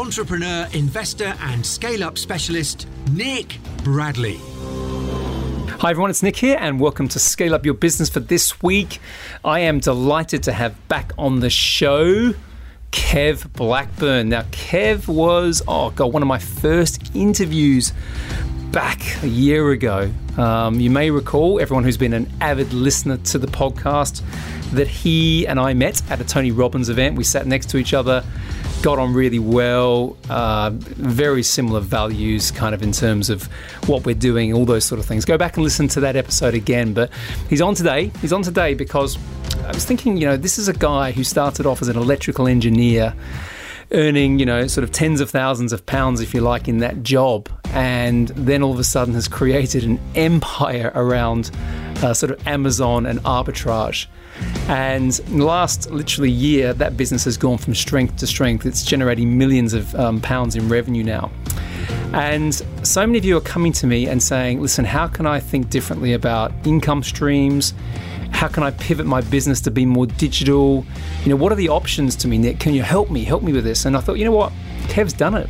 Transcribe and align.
entrepreneur, 0.00 0.66
investor, 0.72 1.34
and 1.40 1.64
scale 1.64 2.02
up 2.02 2.16
specialist, 2.16 2.88
Nick 3.12 3.58
Bradley. 3.84 4.40
Hi, 5.78 5.90
everyone, 5.90 6.08
it's 6.08 6.22
Nick 6.22 6.36
here, 6.36 6.56
and 6.58 6.80
welcome 6.80 7.06
to 7.08 7.18
Scale 7.18 7.54
Up 7.54 7.66
Your 7.66 7.74
Business 7.74 8.08
for 8.08 8.20
this 8.20 8.62
week. 8.62 8.98
I 9.44 9.60
am 9.60 9.78
delighted 9.78 10.42
to 10.44 10.52
have 10.52 10.88
back 10.88 11.12
on 11.18 11.40
the 11.40 11.50
show 11.50 12.32
Kev 12.92 13.52
Blackburn. 13.52 14.30
Now, 14.30 14.44
Kev 14.44 15.06
was, 15.06 15.62
oh 15.68 15.90
God, 15.90 16.14
one 16.14 16.22
of 16.22 16.28
my 16.28 16.38
first 16.38 17.14
interviews 17.14 17.92
back 18.72 19.02
a 19.22 19.28
year 19.28 19.70
ago. 19.70 20.10
Um, 20.38 20.80
you 20.80 20.88
may 20.88 21.10
recall, 21.10 21.60
everyone 21.60 21.84
who's 21.84 21.98
been 21.98 22.14
an 22.14 22.32
avid 22.40 22.72
listener 22.72 23.18
to 23.18 23.38
the 23.38 23.48
podcast, 23.48 24.22
that 24.70 24.88
he 24.88 25.46
and 25.46 25.60
I 25.60 25.74
met 25.74 26.00
at 26.10 26.22
a 26.22 26.24
Tony 26.24 26.52
Robbins 26.52 26.88
event. 26.88 27.16
We 27.16 27.24
sat 27.24 27.46
next 27.46 27.68
to 27.70 27.76
each 27.76 27.92
other 27.92 28.24
got 28.82 28.98
on 28.98 29.12
really 29.12 29.38
well, 29.38 30.16
uh, 30.28 30.70
very 30.72 31.42
similar 31.42 31.80
values, 31.80 32.50
kind 32.50 32.74
of 32.74 32.82
in 32.82 32.92
terms 32.92 33.30
of 33.30 33.44
what 33.86 34.06
we're 34.06 34.14
doing, 34.14 34.52
all 34.52 34.64
those 34.64 34.84
sort 34.84 34.98
of 34.98 35.06
things. 35.06 35.24
Go 35.24 35.38
back 35.38 35.56
and 35.56 35.64
listen 35.64 35.88
to 35.88 36.00
that 36.00 36.16
episode 36.16 36.54
again. 36.54 36.94
But 36.94 37.10
he's 37.48 37.60
on 37.60 37.74
today. 37.74 38.10
He's 38.20 38.32
on 38.32 38.42
today 38.42 38.74
because 38.74 39.18
I 39.64 39.72
was 39.72 39.84
thinking, 39.84 40.16
you 40.16 40.26
know, 40.26 40.36
this 40.36 40.58
is 40.58 40.68
a 40.68 40.72
guy 40.72 41.12
who 41.12 41.24
started 41.24 41.66
off 41.66 41.82
as 41.82 41.88
an 41.88 41.96
electrical 41.96 42.46
engineer 42.46 43.14
earning, 43.92 44.38
you 44.38 44.46
know, 44.46 44.66
sort 44.66 44.84
of 44.84 44.92
tens 44.92 45.20
of 45.20 45.30
thousands 45.30 45.72
of 45.72 45.84
pounds, 45.86 46.20
if 46.20 46.32
you 46.34 46.40
like, 46.40 46.68
in 46.68 46.78
that 46.78 47.02
job, 47.02 47.48
and 47.72 48.28
then 48.28 48.62
all 48.62 48.72
of 48.72 48.78
a 48.78 48.84
sudden 48.84 49.14
has 49.14 49.28
created 49.28 49.84
an 49.84 50.00
empire 50.14 50.92
around 50.94 51.50
uh, 52.02 52.14
sort 52.14 52.32
of 52.32 52.46
Amazon 52.46 53.06
and 53.06 53.20
arbitrage. 53.20 54.06
And 54.68 55.18
in 55.26 55.38
the 55.38 55.44
last 55.44 55.90
literally 55.90 56.30
year, 56.30 56.72
that 56.74 56.96
business 56.96 57.24
has 57.24 57.36
gone 57.36 57.58
from 57.58 57.74
strength 57.74 58.16
to 58.18 58.26
strength. 58.26 58.66
It's 58.66 58.84
generating 58.84 59.36
millions 59.36 59.74
of 59.74 59.94
um, 59.94 60.20
pounds 60.20 60.56
in 60.56 60.68
revenue 60.68 61.02
now. 61.02 61.30
And 62.12 62.54
so 62.86 63.06
many 63.06 63.18
of 63.18 63.24
you 63.24 63.36
are 63.36 63.42
coming 63.42 63.72
to 63.74 63.86
me 63.86 64.06
and 64.06 64.22
saying, 64.22 64.60
listen, 64.60 64.84
how 64.84 65.06
can 65.06 65.26
I 65.26 65.40
think 65.40 65.70
differently 65.70 66.12
about 66.12 66.52
income 66.64 67.02
streams? 67.02 67.74
How 68.30 68.48
can 68.48 68.62
I 68.62 68.70
pivot 68.70 69.06
my 69.06 69.20
business 69.20 69.60
to 69.62 69.70
be 69.70 69.86
more 69.86 70.06
digital? 70.06 70.84
You 71.24 71.30
know, 71.30 71.36
what 71.36 71.52
are 71.52 71.56
the 71.56 71.68
options 71.68 72.16
to 72.16 72.28
me, 72.28 72.38
Nick? 72.38 72.58
Can 72.58 72.74
you 72.74 72.82
help 72.82 73.10
me? 73.10 73.24
Help 73.24 73.42
me 73.42 73.52
with 73.52 73.64
this. 73.64 73.84
And 73.84 73.96
I 73.96 74.00
thought, 74.00 74.14
you 74.18 74.24
know 74.24 74.32
what? 74.32 74.52
Kev's 74.88 75.12
done 75.12 75.34
it 75.34 75.48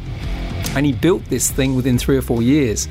and 0.76 0.86
he 0.86 0.92
built 0.92 1.24
this 1.26 1.50
thing 1.50 1.74
within 1.74 1.98
three 1.98 2.16
or 2.16 2.22
four 2.22 2.42
years. 2.42 2.88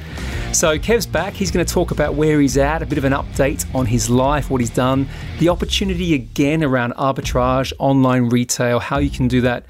So 0.51 0.77
Kev's 0.77 1.05
back. 1.05 1.33
He's 1.33 1.51
going 1.51 1.65
to 1.65 1.73
talk 1.73 1.91
about 1.91 2.15
where 2.15 2.39
he's 2.39 2.57
at, 2.57 2.81
a 2.81 2.85
bit 2.85 2.97
of 2.97 3.03
an 3.03 3.13
update 3.13 3.65
on 3.73 3.85
his 3.85 4.09
life, 4.09 4.49
what 4.49 4.61
he's 4.61 4.69
done, 4.69 5.07
the 5.39 5.49
opportunity 5.49 6.13
again 6.13 6.63
around 6.63 6.93
arbitrage, 6.93 7.71
online 7.79 8.29
retail, 8.29 8.79
how 8.79 8.97
you 8.99 9.09
can 9.09 9.27
do 9.27 9.41
that 9.41 9.63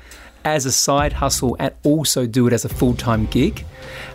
as 0.46 0.66
a 0.66 0.72
side 0.72 1.14
hustle 1.14 1.56
and 1.60 1.74
also 1.84 2.26
do 2.26 2.48
it 2.48 2.54
as 2.54 2.66
a 2.66 2.70
full 2.70 2.94
time 2.94 3.26
gig. 3.28 3.66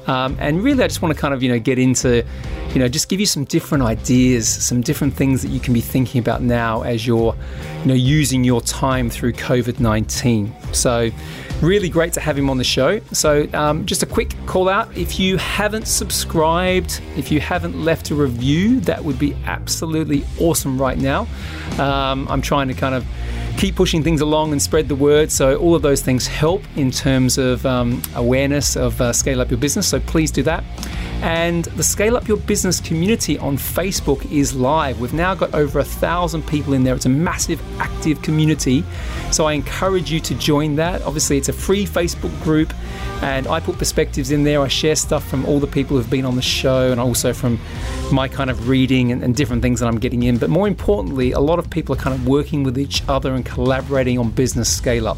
Um, 0.07 0.37
and 0.41 0.63
really, 0.63 0.83
I 0.83 0.89
just 0.89 1.03
want 1.03 1.15
to 1.15 1.21
kind 1.21 1.35
of 1.35 1.43
you 1.43 1.49
know 1.49 1.59
get 1.59 1.79
into, 1.79 2.25
you 2.73 2.79
know, 2.79 2.89
just 2.89 3.09
give 3.09 3.21
you 3.21 3.27
some 3.27 3.45
different 3.45 3.85
ideas, 3.85 4.49
some 4.49 4.81
different 4.81 5.15
things 5.15 5.43
that 5.43 5.49
you 5.49 5.61
can 5.61 5.73
be 5.73 5.81
thinking 5.81 6.19
about 6.19 6.43
now 6.43 6.83
as 6.83 7.07
you're, 7.07 7.35
you 7.83 7.87
know, 7.87 7.95
using 7.95 8.45
your 8.45 8.61
time 8.61 9.11
through 9.11 9.33
COVID 9.33 9.81
nineteen. 9.81 10.55
So, 10.73 11.11
really 11.65 11.89
great 11.89 12.13
to 12.15 12.21
have 12.21 12.37
him 12.37 12.51
on 12.51 12.59
the 12.59 12.65
show. 12.65 13.01
So, 13.13 13.49
um, 13.53 13.87
just 13.87 14.03
a 14.03 14.07
quick 14.07 14.35
call 14.47 14.69
out: 14.69 14.95
if 14.97 15.19
you 15.19 15.37
haven't 15.37 15.87
subscribed, 15.87 17.01
if 17.17 17.31
you 17.33 17.41
haven't 17.41 17.83
left 17.85 18.11
a 18.11 18.15
review, 18.15 18.81
that 18.81 19.05
would 19.05 19.19
be 19.19 19.35
absolutely 19.47 20.25
awesome 20.39 20.81
right 20.81 20.99
now. 20.99 21.27
Um, 21.79 22.27
I'm 22.29 22.43
trying 22.43 22.69
to 22.69 22.75
kind 22.75 22.95
of 22.95 23.05
keep 23.57 23.77
pushing 23.77 24.03
things 24.03 24.21
along 24.21 24.53
and 24.53 24.61
spread 24.61 24.89
the 24.89 24.95
word. 24.95 25.31
So, 25.31 25.57
all 25.57 25.75
of 25.75 25.83
those 25.83 26.03
things 26.03 26.27
help 26.27 26.63
in 26.77 26.91
terms 26.91 27.39
of 27.39 27.65
um, 27.67 28.03
awareness 28.15 28.77
of 28.77 29.01
uh, 29.01 29.13
Scale 29.13 29.41
Up 29.41 29.51
Your 29.51 29.59
Business. 29.59 29.89
So, 29.89 30.01
please 30.01 30.31
do 30.31 30.43
that. 30.45 30.65
And 31.25 31.65
the 31.65 31.83
Scale 31.83 32.19
Up 32.19 32.29
Your 32.29 32.37
Business 32.37 32.81
community 32.81 33.39
on 33.39 33.57
Facebook 33.57 34.31
is 34.31 34.55
live. 34.55 35.01
We've 35.01 35.15
now 35.15 35.35
got 35.35 35.55
over 35.55 35.79
a 35.79 35.85
thousand 35.85 36.47
people 36.47 36.75
in 36.75 36.85
there. 36.85 36.95
It's 36.95 37.07
a 37.07 37.09
massive, 37.09 37.63
active 37.81 38.21
community. 38.21 38.85
So, 39.31 39.47
I 39.47 39.55
encourage 39.55 40.13
you 40.13 40.21
to 40.21 40.35
join 40.35 40.77
that. 40.77 41.01
Obviously, 41.01 41.39
it's 41.39 41.49
a 41.49 41.55
free 41.55 41.87
Facebook 41.87 42.43
group, 42.43 42.75
and 43.23 43.47
I 43.47 43.59
put 43.61 43.79
perspectives 43.79 44.33
in 44.33 44.45
there. 44.45 44.61
I 44.61 44.69
share 44.69 44.97
stuff 44.97 45.27
from 45.27 45.47
all 45.47 45.61
the 45.61 45.67
people 45.67 45.97
who've 45.97 46.11
been 46.11 46.27
on 46.27 46.37
the 46.37 46.43
show 46.43 46.93
and 46.93 47.01
also 47.01 47.33
from 47.33 47.59
my 48.13 48.29
kind 48.29 48.51
of 48.51 48.69
reading 48.69 49.11
and, 49.11 49.25
and 49.25 49.35
different 49.35 49.63
things 49.63 49.81
that 49.81 49.87
I'm 49.87 49.99
getting 49.99 50.25
in. 50.25 50.37
But 50.37 50.51
more 50.51 50.69
importantly, 50.69 51.33
a 51.33 51.41
lot 51.41 51.59
of 51.59 51.71
people 51.71 51.95
are 51.95 51.99
kind 51.99 52.15
of 52.15 52.29
working 52.29 52.65
with 52.65 52.79
each 52.79 53.03
other 53.09 53.35
and 53.35 53.47
collaborating 53.47 54.19
on 54.19 54.29
business 54.29 54.71
scale 54.71 55.09
up. 55.09 55.17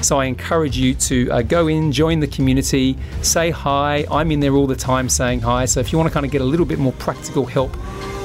So 0.00 0.18
I 0.18 0.24
encourage 0.24 0.78
you 0.78 0.94
to 0.94 1.30
uh, 1.30 1.42
go 1.42 1.68
in, 1.68 1.92
join 1.92 2.20
the 2.20 2.26
community, 2.26 2.96
say 3.20 3.50
hi. 3.50 4.06
I'm 4.10 4.30
in 4.32 4.40
there 4.40 4.54
all 4.54 4.66
the 4.66 4.74
time 4.74 5.10
saying 5.10 5.41
hi. 5.42 5.64
So 5.64 5.80
if 5.80 5.92
you 5.92 5.98
want 5.98 6.08
to 6.08 6.14
kind 6.14 6.24
of 6.24 6.32
get 6.32 6.40
a 6.40 6.44
little 6.44 6.64
bit 6.64 6.78
more 6.78 6.92
practical 6.92 7.44
help 7.44 7.76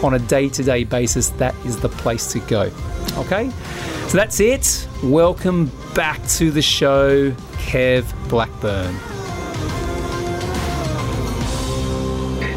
on 0.04 0.14
a 0.14 0.20
day 0.20 0.48
to 0.50 0.64
day 0.64 0.84
basis, 0.84 1.30
that 1.32 1.56
is 1.66 1.80
the 1.80 1.90
place 1.90 2.32
to 2.34 2.40
go. 2.42 2.72
Okay? 3.18 3.50
So 4.08 4.18
that's 4.18 4.40
it. 4.40 4.88
Welcome 5.04 5.72
back 5.94 6.26
to 6.30 6.52
the 6.52 6.62
show, 6.62 7.32
Kev 7.70 8.06
Blackburn. 8.30 8.94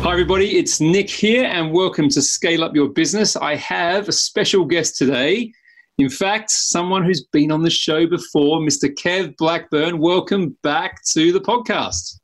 Hi, 0.02 0.12
everybody. 0.12 0.58
It's 0.58 0.80
Nick 0.80 1.10
here, 1.10 1.44
and 1.44 1.72
welcome 1.72 2.08
to 2.10 2.22
Scale 2.22 2.64
Up 2.64 2.74
Your 2.74 2.88
Business. 2.88 3.36
I 3.36 3.56
have 3.56 4.08
a 4.08 4.12
special 4.12 4.64
guest 4.64 4.96
today. 4.96 5.52
In 5.98 6.08
fact, 6.08 6.50
someone 6.50 7.04
who's 7.04 7.24
been 7.24 7.52
on 7.52 7.62
the 7.62 7.70
show 7.70 8.06
before, 8.06 8.60
Mr. 8.60 8.88
Kev 8.94 9.36
Blackburn. 9.36 9.98
Welcome 9.98 10.56
back 10.62 11.02
to 11.12 11.32
the 11.32 11.40
podcast. 11.40 12.18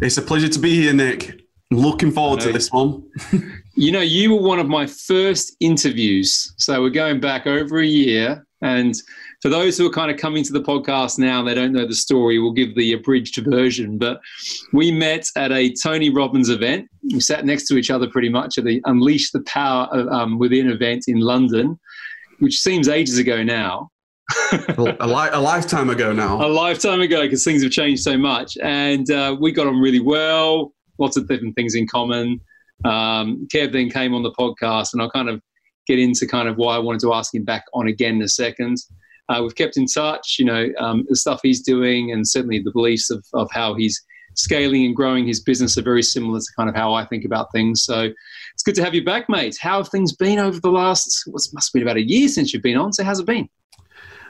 It's 0.00 0.16
a 0.18 0.22
pleasure 0.22 0.48
to 0.48 0.58
be 0.58 0.76
here, 0.80 0.92
Nick. 0.92 1.39
Looking 1.70 2.10
forward 2.10 2.40
to 2.40 2.52
this 2.52 2.72
one. 2.72 3.04
you 3.76 3.92
know, 3.92 4.00
you 4.00 4.34
were 4.34 4.42
one 4.42 4.58
of 4.58 4.68
my 4.68 4.86
first 4.86 5.56
interviews. 5.60 6.52
So 6.58 6.80
we're 6.82 6.90
going 6.90 7.20
back 7.20 7.46
over 7.46 7.78
a 7.78 7.86
year. 7.86 8.44
And 8.62 8.94
for 9.40 9.48
those 9.48 9.78
who 9.78 9.86
are 9.86 9.92
kind 9.92 10.10
of 10.10 10.18
coming 10.18 10.44
to 10.44 10.52
the 10.52 10.60
podcast 10.60 11.18
now, 11.18 11.38
and 11.38 11.48
they 11.48 11.54
don't 11.54 11.72
know 11.72 11.86
the 11.86 11.94
story, 11.94 12.38
we'll 12.38 12.52
give 12.52 12.74
the 12.74 12.92
abridged 12.92 13.38
version. 13.44 13.98
But 13.98 14.20
we 14.72 14.90
met 14.90 15.26
at 15.36 15.52
a 15.52 15.72
Tony 15.82 16.10
Robbins 16.10 16.50
event. 16.50 16.88
We 17.12 17.20
sat 17.20 17.46
next 17.46 17.66
to 17.68 17.76
each 17.76 17.90
other 17.90 18.08
pretty 18.08 18.28
much 18.28 18.58
at 18.58 18.64
the 18.64 18.82
Unleash 18.84 19.30
the 19.30 19.42
Power 19.42 19.88
um, 20.12 20.38
Within 20.38 20.70
event 20.70 21.04
in 21.06 21.20
London 21.20 21.78
which 22.40 22.60
seems 22.60 22.88
ages 22.88 23.18
ago 23.18 23.42
now. 23.42 23.90
a, 24.52 24.82
li- 24.82 25.28
a, 25.32 25.40
lifetime 25.40 25.90
ago 25.90 26.12
now. 26.12 26.44
A 26.44 26.48
lifetime 26.48 27.00
ago, 27.00 27.22
because 27.22 27.44
things 27.44 27.62
have 27.62 27.72
changed 27.72 28.02
so 28.02 28.16
much. 28.16 28.56
And 28.62 29.10
uh, 29.10 29.36
we 29.38 29.52
got 29.52 29.66
on 29.66 29.80
really 29.80 30.00
well, 30.00 30.72
lots 31.00 31.16
of 31.16 31.26
different 31.26 31.56
things 31.56 31.74
in 31.74 31.88
common. 31.88 32.40
Um, 32.84 33.48
Kev 33.52 33.72
then 33.72 33.90
came 33.90 34.14
on 34.14 34.22
the 34.22 34.32
podcast, 34.32 34.92
and 34.92 35.02
I'll 35.02 35.10
kind 35.10 35.28
of 35.28 35.42
get 35.86 35.98
into 35.98 36.26
kind 36.26 36.48
of 36.48 36.56
why 36.56 36.76
I 36.76 36.78
wanted 36.78 37.00
to 37.00 37.12
ask 37.12 37.34
him 37.34 37.44
back 37.44 37.64
on 37.74 37.88
again 37.88 38.16
in 38.16 38.22
a 38.22 38.28
second. 38.28 38.76
Uh, 39.28 39.40
we've 39.42 39.54
kept 39.54 39.76
in 39.76 39.86
touch, 39.86 40.36
you 40.38 40.44
know, 40.44 40.68
um, 40.78 41.04
the 41.08 41.16
stuff 41.16 41.40
he's 41.42 41.62
doing, 41.62 42.12
and 42.12 42.28
certainly 42.28 42.60
the 42.60 42.72
beliefs 42.72 43.10
of, 43.10 43.24
of 43.34 43.48
how 43.52 43.74
he's 43.74 44.00
scaling 44.34 44.84
and 44.84 44.94
growing 44.94 45.26
his 45.26 45.40
business 45.40 45.76
are 45.76 45.82
very 45.82 46.02
similar 46.02 46.38
to 46.38 46.46
kind 46.56 46.68
of 46.68 46.74
how 46.74 46.94
I 46.94 47.04
think 47.04 47.24
about 47.24 47.50
things. 47.52 47.82
So 47.82 48.10
it's 48.54 48.62
good 48.62 48.74
to 48.76 48.84
have 48.84 48.94
you 48.94 49.04
back, 49.04 49.28
mate. 49.28 49.56
How 49.60 49.78
have 49.78 49.88
things 49.88 50.14
been 50.14 50.38
over 50.38 50.60
the 50.60 50.70
last, 50.70 51.22
what 51.26 51.42
must 51.52 51.68
have 51.68 51.72
been 51.72 51.82
about 51.82 51.96
a 51.96 52.08
year 52.08 52.28
since 52.28 52.52
you've 52.52 52.62
been 52.62 52.76
on? 52.76 52.92
So 52.92 53.04
how's 53.04 53.20
it 53.20 53.26
been? 53.26 53.48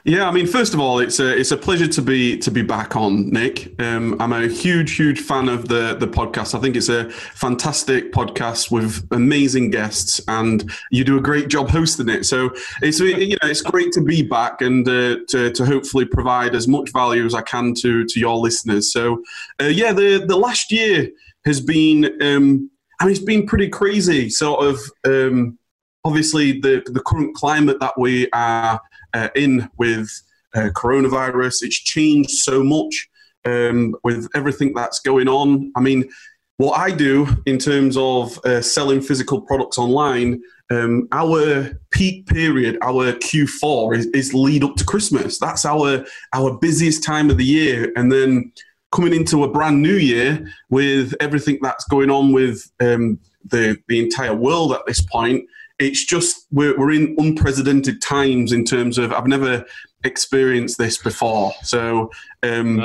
Yeah, 0.03 0.27
I 0.27 0.31
mean, 0.31 0.47
first 0.47 0.73
of 0.73 0.79
all, 0.79 0.97
it's 0.97 1.19
a 1.19 1.37
it's 1.37 1.51
a 1.51 1.57
pleasure 1.57 1.87
to 1.87 2.01
be 2.01 2.35
to 2.39 2.49
be 2.49 2.63
back 2.63 2.95
on, 2.95 3.29
Nick. 3.29 3.79
Um, 3.79 4.19
I'm 4.19 4.33
a 4.33 4.47
huge, 4.47 4.95
huge 4.95 5.19
fan 5.19 5.47
of 5.47 5.67
the 5.67 5.95
the 5.95 6.07
podcast. 6.07 6.55
I 6.55 6.59
think 6.59 6.75
it's 6.75 6.89
a 6.89 7.11
fantastic 7.11 8.11
podcast 8.11 8.71
with 8.71 9.07
amazing 9.11 9.69
guests, 9.69 10.19
and 10.27 10.71
you 10.89 11.03
do 11.03 11.19
a 11.19 11.21
great 11.21 11.49
job 11.49 11.69
hosting 11.69 12.09
it. 12.09 12.25
So 12.25 12.49
it's 12.81 12.99
you 12.99 13.29
know 13.29 13.49
it's 13.49 13.61
great 13.61 13.91
to 13.91 14.01
be 14.01 14.23
back 14.23 14.61
and 14.61 14.87
uh, 14.87 15.17
to 15.29 15.51
to 15.51 15.65
hopefully 15.65 16.05
provide 16.05 16.55
as 16.55 16.67
much 16.67 16.91
value 16.91 17.23
as 17.23 17.35
I 17.35 17.43
can 17.43 17.75
to 17.75 18.03
to 18.03 18.19
your 18.19 18.37
listeners. 18.37 18.91
So 18.91 19.21
uh, 19.61 19.65
yeah, 19.65 19.93
the 19.93 20.25
the 20.25 20.37
last 20.37 20.71
year 20.71 21.11
has 21.45 21.61
been 21.61 22.05
um, 22.23 22.71
I 22.99 23.05
mean 23.05 23.11
it's 23.11 23.23
been 23.23 23.45
pretty 23.45 23.69
crazy, 23.69 24.31
sort 24.31 24.65
of. 24.65 24.79
Um, 25.05 25.59
obviously, 26.03 26.59
the 26.59 26.81
the 26.87 27.01
current 27.01 27.35
climate 27.35 27.79
that 27.81 27.93
we 27.99 28.27
are 28.31 28.81
uh, 29.13 29.29
in 29.35 29.69
with 29.77 30.09
uh, 30.55 30.69
coronavirus. 30.75 31.63
It's 31.63 31.79
changed 31.79 32.31
so 32.31 32.63
much 32.63 33.09
um, 33.45 33.95
with 34.03 34.27
everything 34.35 34.73
that's 34.73 34.99
going 34.99 35.27
on. 35.27 35.71
I 35.75 35.79
mean, 35.81 36.09
what 36.57 36.77
I 36.79 36.91
do 36.91 37.27
in 37.45 37.57
terms 37.57 37.97
of 37.97 38.37
uh, 38.45 38.61
selling 38.61 39.01
physical 39.01 39.41
products 39.41 39.77
online, 39.77 40.41
um, 40.69 41.07
our 41.11 41.71
peak 41.89 42.27
period, 42.27 42.77
our 42.81 43.13
Q4 43.13 43.97
is, 43.97 44.05
is, 44.07 44.33
lead 44.33 44.63
up 44.63 44.75
to 44.75 44.85
Christmas. 44.85 45.37
That's 45.37 45.65
our 45.65 46.05
our 46.33 46.57
busiest 46.57 47.03
time 47.03 47.29
of 47.29 47.37
the 47.37 47.45
year, 47.45 47.91
and 47.95 48.11
then 48.11 48.53
coming 48.91 49.13
into 49.13 49.43
a 49.43 49.51
brand 49.51 49.81
new 49.81 49.95
year 49.95 50.45
with 50.69 51.13
everything 51.19 51.59
that's 51.61 51.83
going 51.85 52.09
on 52.09 52.31
with 52.31 52.71
um, 52.79 53.19
the 53.43 53.77
the 53.87 53.99
entire 53.99 54.35
world 54.35 54.71
at 54.71 54.85
this 54.85 55.01
point. 55.01 55.43
It's 55.81 56.05
just 56.05 56.45
we're, 56.51 56.77
we're 56.77 56.91
in 56.91 57.15
unprecedented 57.17 58.01
times 58.01 58.51
in 58.51 58.63
terms 58.65 58.97
of 58.97 59.11
I've 59.11 59.27
never 59.27 59.65
experienced 60.03 60.77
this 60.77 60.97
before. 60.97 61.53
So 61.63 62.11
um, 62.43 62.79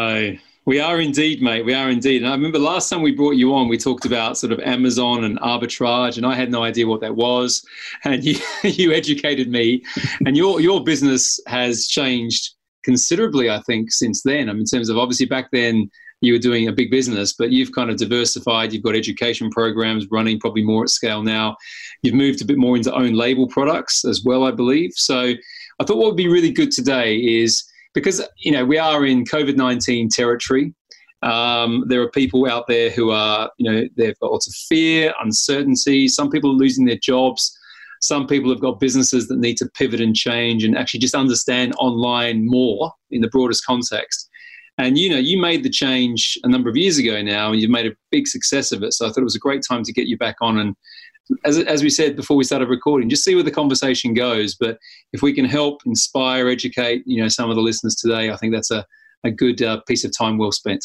we 0.67 0.81
are 0.81 1.01
indeed, 1.01 1.43
mate. 1.43 1.65
We 1.65 1.75
are 1.75 1.89
indeed. 1.89 2.23
And 2.23 2.31
I 2.31 2.35
remember 2.35 2.59
last 2.59 2.91
time 2.91 3.01
we 3.01 3.13
brought 3.13 3.37
you 3.37 3.55
on, 3.55 3.69
we 3.69 3.79
talked 3.79 4.05
about 4.05 4.37
sort 4.37 4.53
of 4.53 4.59
Amazon 4.61 5.25
and 5.25 5.39
arbitrage, 5.39 6.17
and 6.17 6.27
I 6.27 6.35
had 6.35 6.51
no 6.51 6.65
idea 6.65 6.89
what 6.89 7.01
that 7.03 7.15
was. 7.15 7.65
And 8.05 8.25
you, 8.25 8.41
you 8.65 8.93
educated 8.93 9.49
me, 9.49 9.85
and 10.27 10.37
your 10.37 10.61
your 10.61 10.83
business 10.83 11.39
has 11.47 11.87
changed 11.87 12.55
considerably, 12.85 13.51
I 13.51 13.61
think, 13.63 13.93
since 13.93 14.23
then. 14.23 14.49
I 14.49 14.53
mean, 14.53 14.61
in 14.61 14.67
terms 14.67 14.89
of 14.89 14.99
obviously 14.99 15.27
back 15.27 15.51
then 15.53 15.91
you 16.21 16.33
were 16.33 16.39
doing 16.39 16.69
a 16.69 16.73
big 16.73 16.91
business, 16.91 17.35
but 17.39 17.51
you've 17.51 17.73
kind 17.73 17.91
of 17.91 17.97
diversified. 17.97 18.73
You've 18.73 18.83
got 18.83 18.95
education 18.95 19.51
programs 19.51 20.07
running 20.11 20.41
probably 20.41 20.63
more 20.63 20.83
at 20.83 20.91
scale 20.91 21.23
now. 21.23 21.57
You've 22.03 22.15
moved 22.15 22.41
a 22.41 22.47
bit 22.47 22.59
more 22.59 22.77
into 22.77 22.95
own 22.95 23.13
label 23.13 23.47
products 23.49 24.05
as 24.05 24.23
well, 24.25 24.45
I 24.45 24.51
believe. 24.51 24.93
So 24.95 25.35
I 25.79 25.85
thought 25.85 25.99
what 25.99 26.07
would 26.07 26.17
be 26.17 26.29
really 26.29 26.53
good 26.53 26.71
today 26.71 27.17
is 27.17 27.63
because 27.95 28.23
you 28.39 28.53
know 28.53 28.65
we 28.65 28.79
are 28.79 29.05
in 29.05 29.25
COVID 29.25 29.57
nineteen 29.57 30.09
territory. 30.09 30.75
Um, 31.23 31.85
there 31.89 32.03
are 32.03 32.11
people 32.11 32.49
out 32.49 32.67
there 32.69 32.91
who 32.91 33.11
are, 33.11 33.51
you 33.57 33.71
know, 33.71 33.89
they've 33.97 34.19
got 34.21 34.33
lots 34.33 34.47
of 34.47 34.55
fear, 34.69 35.13
uncertainty. 35.21 36.09
Some 36.09 36.31
people 36.31 36.51
are 36.51 36.55
losing 36.55 36.85
their 36.85 36.99
jobs. 37.03 37.57
Some 38.03 38.27
people 38.27 38.51
have 38.51 38.61
got 38.61 38.79
businesses 38.79 39.27
that 39.29 39.39
need 39.39 39.57
to 39.57 39.69
pivot 39.75 40.01
and 40.01 40.15
change 40.15 40.63
and 40.63 40.77
actually 40.77 41.01
just 41.01 41.15
understand 41.15 41.75
online 41.79 42.47
more 42.47 42.93
in 43.11 43.23
the 43.23 43.29
broadest 43.29 43.65
context. 43.65 44.29
And 44.79 44.99
you 44.99 45.09
know, 45.09 45.19
you 45.19 45.41
made 45.41 45.63
the 45.63 45.71
change 45.71 46.39
a 46.45 46.49
number 46.49 46.69
of 46.69 46.77
years 46.77 46.99
ago 46.99 47.23
now, 47.23 47.51
and 47.51 47.61
you've 47.61 47.71
made 47.71 47.87
a 47.87 47.97
big 48.11 48.29
success 48.29 48.73
of 48.73 48.83
it. 48.83 48.93
So 48.93 49.07
I 49.07 49.09
thought 49.09 49.21
it 49.21 49.25
was 49.25 49.37
a 49.37 49.41
great 49.41 49.63
time 49.67 49.83
to 49.85 49.93
get 49.93 50.07
you 50.07 50.19
back 50.19 50.37
on 50.41 50.59
and 50.59 50.77
as, 51.45 51.59
as 51.59 51.83
we 51.83 51.91
said 51.91 52.17
before 52.17 52.37
we 52.37 52.45
started 52.45 52.69
recording, 52.69 53.09
just 53.09 53.25
see 53.25 53.35
where 53.35 53.45
the 53.45 53.51
conversation 53.51 54.15
goes. 54.15 54.55
But 54.55 54.79
if 55.13 55.23
we 55.23 55.33
can 55.33 55.45
help, 55.45 55.83
inspire, 55.87 56.49
educate, 56.49 57.03
you 57.07 57.21
know, 57.21 57.29
some 57.29 57.51
of 57.51 57.57
the 57.57 57.63
listeners 57.63 57.97
today, 57.97 58.31
I 58.31 58.37
think 58.37 58.55
that's 58.55 58.71
a, 58.71 58.85
a 59.25 59.31
good 59.31 59.63
uh, 59.63 59.81
piece 59.87 60.05
of 60.05 60.17
time 60.17 60.39
well 60.39 60.53
spent. 60.53 60.85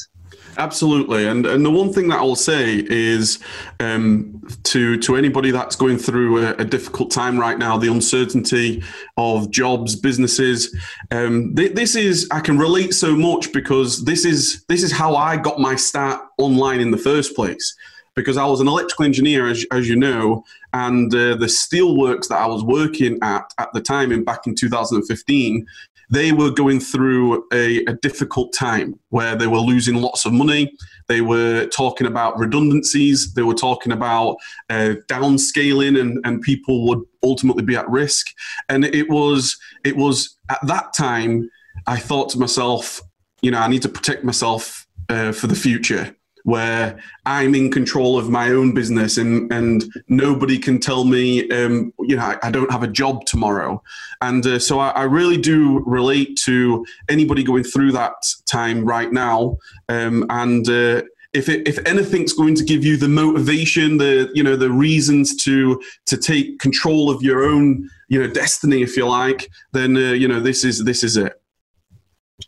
Absolutely, 0.58 1.28
and 1.28 1.46
and 1.46 1.66
the 1.66 1.72
one 1.72 1.92
thing 1.92 2.10
that 2.10 2.20
I'll 2.20 2.36
say 2.36 2.84
is 2.88 3.40
um, 3.80 4.42
to 4.64 4.98
to 5.00 5.16
anybody 5.16 5.52
that's 5.52 5.76
going 5.76 5.98
through 5.98 6.46
a, 6.46 6.52
a, 6.56 6.66
difficult 6.66 7.12
time 7.12 7.40
right 7.40 7.58
now, 7.58 7.78
the 7.78 7.92
uncertainty 7.92 8.84
of 9.18 9.50
jobs, 9.52 9.96
businesses. 9.96 10.76
Um, 11.12 11.56
th- 11.56 11.74
this 11.74 11.96
is 11.96 12.28
I 12.32 12.40
can 12.40 12.58
relate 12.58 12.94
so 12.94 13.16
much 13.16 13.52
because 13.54 14.04
this 14.06 14.26
is 14.26 14.66
this 14.68 14.84
is 14.84 14.92
how 14.92 15.16
I 15.16 15.38
got 15.38 15.60
my 15.60 15.76
start 15.76 16.22
online 16.38 16.80
in 16.80 16.92
the 16.92 16.98
first 16.98 17.36
place 17.36 17.76
because 18.16 18.38
I 18.38 18.46
was 18.46 18.60
an 18.60 18.68
electrical 18.68 19.06
engineer, 19.06 19.48
as, 19.48 19.66
as 19.72 19.88
you 19.88 19.96
know, 19.96 20.44
and 20.74 21.14
uh, 21.14 21.36
the 21.36 21.46
steelworks 21.46 22.28
that 22.28 22.40
I 22.40 22.48
was 22.48 22.64
working 22.64 23.18
at 23.22 23.54
at 23.58 23.70
the 23.74 23.82
time, 23.82 24.12
in 24.12 24.24
back 24.24 24.48
in 24.48 24.56
2015, 24.56 25.66
they 26.12 26.34
were 26.34 26.52
going 26.52 26.80
through 26.80 27.48
a, 27.54 27.84
a 27.86 27.94
difficult 27.94 28.54
time 28.54 29.00
where 29.10 29.36
they 29.36 29.48
were 29.48 29.60
losing 29.60 29.96
lots 29.96 30.26
of 30.26 30.34
money. 30.34 30.72
They 31.08 31.22
were 31.22 31.68
talking 31.68 32.06
about 32.06 32.38
redundancies. 32.38 33.34
They 33.34 33.44
were 33.44 33.56
talking 33.56 33.94
about 33.94 34.36
uh, 34.70 34.96
downscaling, 35.08 36.00
and, 36.00 36.20
and 36.26 36.42
people 36.42 36.88
would 36.88 37.02
ultimately 37.24 37.64
be 37.64 37.78
at 37.78 37.90
risk. 37.90 38.28
And 38.70 38.84
it 38.84 39.10
was 39.10 39.58
it 39.84 39.96
was 39.96 40.38
at 40.50 40.60
that 40.68 40.94
time 40.94 41.50
I 41.88 41.98
thought 41.98 42.30
to 42.30 42.40
myself, 42.40 43.02
you 43.42 43.52
know, 43.52 43.60
I 43.60 43.70
need 43.70 43.82
to 43.84 43.90
protect 43.90 44.24
myself 44.24 44.86
uh, 45.10 45.32
for 45.32 45.48
the 45.48 45.56
future 45.56 46.16
where 46.44 47.00
I'm 47.26 47.56
in 47.56 47.72
control 47.72 48.18
of 48.18 48.30
my 48.30 48.50
own 48.50 48.74
business 48.74 49.18
and, 49.18 49.52
and 49.52 49.84
nobody 50.08 50.58
can 50.58 50.80
tell 50.80 51.04
me, 51.04 51.50
um, 51.52 51.94
you 52.00 52.16
know, 52.16 52.24
I, 52.24 52.38
I, 52.44 52.52
don't 52.52 52.72
have 52.72 52.84
a 52.84 52.88
job 52.88 53.26
tomorrow. 53.26 53.82
And 54.22 54.46
uh, 54.46 54.60
so 54.60 54.80
I, 54.80 54.90
I, 54.90 55.04
really 55.04 55.38
do 55.38 55.80
relate 55.86 56.38
to 56.46 56.86
anybody 57.10 57.44
going 57.44 57.64
through 57.64 57.92
that 57.94 58.14
time 58.46 58.86
right 58.86 59.12
now. 59.12 59.58
Um, 59.90 60.26
and 60.30 60.68
uh, 60.68 61.04
if, 61.34 61.48
it, 61.48 61.68
if 61.68 61.80
anything's 61.86 62.34
going 62.34 62.56
to 62.56 62.64
give 62.64 62.84
you 62.84 62.98
the 62.98 63.08
motivation, 63.08 63.98
the, 63.98 64.30
you 64.34 64.44
know, 64.44 64.56
the 64.56 64.72
reasons 64.72 65.36
to, 65.44 65.82
to 66.08 66.18
take 66.18 66.60
control 66.60 67.10
of 67.10 67.22
your 67.22 67.44
own, 67.44 67.90
you 68.10 68.20
know, 68.20 68.28
destiny, 68.28 68.82
if 68.82 68.98
you 68.98 69.08
like, 69.08 69.50
then, 69.72 69.96
uh, 69.96 70.12
you 70.12 70.28
know, 70.28 70.40
this 70.40 70.64
is, 70.64 70.84
this 70.84 71.04
is 71.04 71.18
it. 71.18 71.41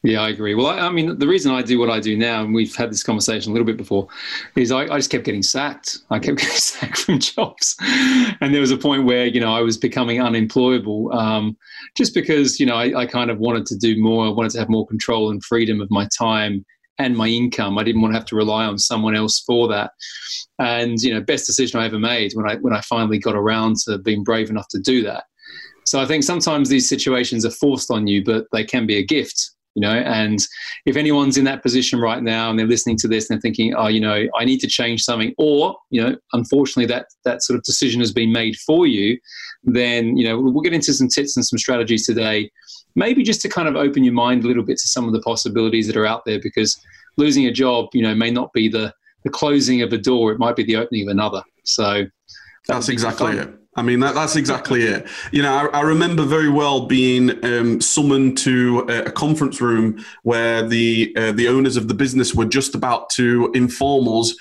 Yeah, 0.05 0.19
I 0.19 0.29
agree. 0.29 0.53
Well, 0.53 0.67
I, 0.67 0.79
I, 0.79 0.89
mean, 0.89 1.17
the 1.17 1.27
reason 1.27 1.53
I 1.53 1.61
do 1.61 1.79
what 1.79 1.89
I 1.89 2.01
do 2.01 2.17
now, 2.17 2.44
and 2.44 2.53
we've 2.53 2.75
had 2.75 2.91
this 2.91 3.03
conversation 3.03 3.51
a 3.51 3.53
little 3.53 3.65
bit 3.65 3.77
before, 3.77 4.09
is 4.57 4.69
I, 4.69 4.81
I, 4.81 4.97
just 4.97 5.09
kept 5.09 5.23
getting 5.23 5.41
sacked. 5.41 6.00
I 6.09 6.19
kept 6.19 6.39
getting 6.39 6.57
sacked 6.57 6.97
from 6.97 7.19
jobs, 7.19 7.77
and 8.41 8.53
there 8.53 8.59
was 8.59 8.71
a 8.71 8.77
point 8.77 9.05
where 9.05 9.25
you 9.27 9.39
know 9.39 9.53
I 9.53 9.61
was 9.61 9.77
becoming 9.77 10.21
unemployable, 10.21 11.13
um, 11.13 11.55
just 11.95 12.13
because 12.13 12.59
you 12.59 12.65
know 12.65 12.75
I, 12.75 13.00
I, 13.00 13.05
kind 13.05 13.31
of 13.31 13.39
wanted 13.39 13.65
to 13.67 13.77
do 13.77 13.97
more. 14.01 14.25
I 14.25 14.29
wanted 14.29 14.51
to 14.51 14.59
have 14.59 14.67
more 14.67 14.85
control 14.85 15.31
and 15.31 15.41
freedom 15.41 15.79
of 15.79 15.89
my 15.89 16.05
time 16.17 16.65
and 17.00 17.15
my 17.15 17.29
income. 17.29 17.77
I 17.77 17.83
didn't 17.85 18.01
want 18.01 18.13
to 18.13 18.19
have 18.19 18.27
to 18.27 18.35
rely 18.35 18.65
on 18.65 18.77
someone 18.77 19.15
else 19.15 19.39
for 19.39 19.69
that. 19.69 19.91
And 20.59 21.01
you 21.01 21.13
know, 21.13 21.21
best 21.21 21.45
decision 21.45 21.79
I 21.79 21.85
ever 21.85 21.97
made 21.97 22.33
when 22.33 22.45
I 22.45 22.57
when 22.57 22.73
I 22.73 22.81
finally 22.81 23.19
got 23.19 23.35
around 23.35 23.77
to 23.85 24.00
being 24.00 24.25
brave 24.25 24.50
enough 24.50 24.67
to 24.71 24.79
do 24.79 25.01
that. 25.03 25.23
So 25.85 26.01
I 26.01 26.05
think 26.05 26.25
sometimes 26.25 26.67
these 26.67 26.89
situations 26.89 27.45
are 27.45 27.51
forced 27.51 27.89
on 27.89 28.05
you, 28.05 28.21
but 28.21 28.47
they 28.51 28.65
can 28.65 28.85
be 28.85 28.97
a 28.97 29.05
gift 29.05 29.51
you 29.75 29.81
know 29.81 29.92
and 29.92 30.48
if 30.86 30.96
anyone's 30.96 31.38
in 31.38 31.46
that 31.46 31.62
position 31.62 32.00
right 32.00 32.24
now 32.24 32.50
and 32.50 32.58
they're 32.58 32.68
listening 32.68 32.98
to 32.98 33.08
this 33.08 33.30
and 33.30 33.36
they're 33.36 33.42
thinking 33.42 33.74
oh 33.75 33.88
you 33.88 34.00
know 34.00 34.25
i 34.38 34.46
need 34.46 34.60
to 34.60 34.68
change 34.68 35.04
something 35.04 35.34
or 35.38 35.75
you 35.90 36.02
know 36.02 36.16
unfortunately 36.34 36.86
that 36.86 37.08
that 37.24 37.44
sort 37.44 37.58
of 37.58 37.64
decision 37.64 38.00
has 38.00 38.12
been 38.12 38.31
made 38.31 38.56
for 38.58 38.86
you 38.86 39.18
then 39.64 40.16
you 40.18 40.24
know 40.28 40.40
we'll 40.40 40.62
get 40.62 40.74
into 40.74 40.94
some 40.94 41.08
tips 41.08 41.36
and 41.36 41.46
some 41.46 41.58
strategies 41.58 42.06
today 42.06 42.50
maybe 42.96 43.24
just 43.24 43.42
to 43.42 43.50
kind 43.50 43.68
of 43.68 43.75
open 43.75 44.04
your 44.04 44.14
mind 44.14 44.44
a 44.44 44.48
little 44.48 44.64
bit 44.64 44.78
to 44.78 44.88
some 44.88 45.08
of 45.08 45.14
the 45.14 45.22
possibilities 45.22 45.88
that 45.88 45.98
are 45.98 46.06
out 46.06 46.24
there 46.25 46.40
because 46.42 46.80
losing 47.18 47.46
a 47.48 47.52
job 47.52 47.88
you 47.94 48.02
know 48.02 48.14
may 48.14 48.31
not 48.31 48.52
be 48.54 48.68
the 48.68 48.94
the 49.24 49.30
closing 49.30 49.81
of 49.81 49.94
a 49.94 49.98
door 49.98 50.31
it 50.31 50.40
might 50.40 50.56
be 50.56 50.63
the 50.63 50.75
opening 50.75 51.08
of 51.08 51.12
another. 51.12 51.42
So 51.63 52.06
that's 52.68 52.89
exactly 52.89 53.38
it 53.38 53.62
I 53.75 53.82
mean, 53.82 54.00
that, 54.01 54.13
that's 54.13 54.36
exactly 54.36 54.84
it. 54.84 55.08
You 55.32 55.42
know, 55.42 55.53
I, 55.53 55.80
I 55.80 55.82
remember 55.82 56.24
very 56.24 56.50
well 56.50 56.86
being 56.86 57.44
um, 57.44 57.82
summoned 57.82 58.38
to 58.39 58.86
a, 58.88 59.06
a, 59.06 59.12
conference 59.12 59.60
room 59.62 60.03
where 60.22 60.68
the 60.68 61.13
uh, 61.18 61.32
the 61.32 61.48
owners 61.48 61.75
of 61.75 61.88
the 61.88 61.94
business 61.94 62.36
were 62.36 62.46
just 62.46 62.75
about 62.75 63.10
to 63.12 63.51
inform 63.56 64.08
us 64.08 64.36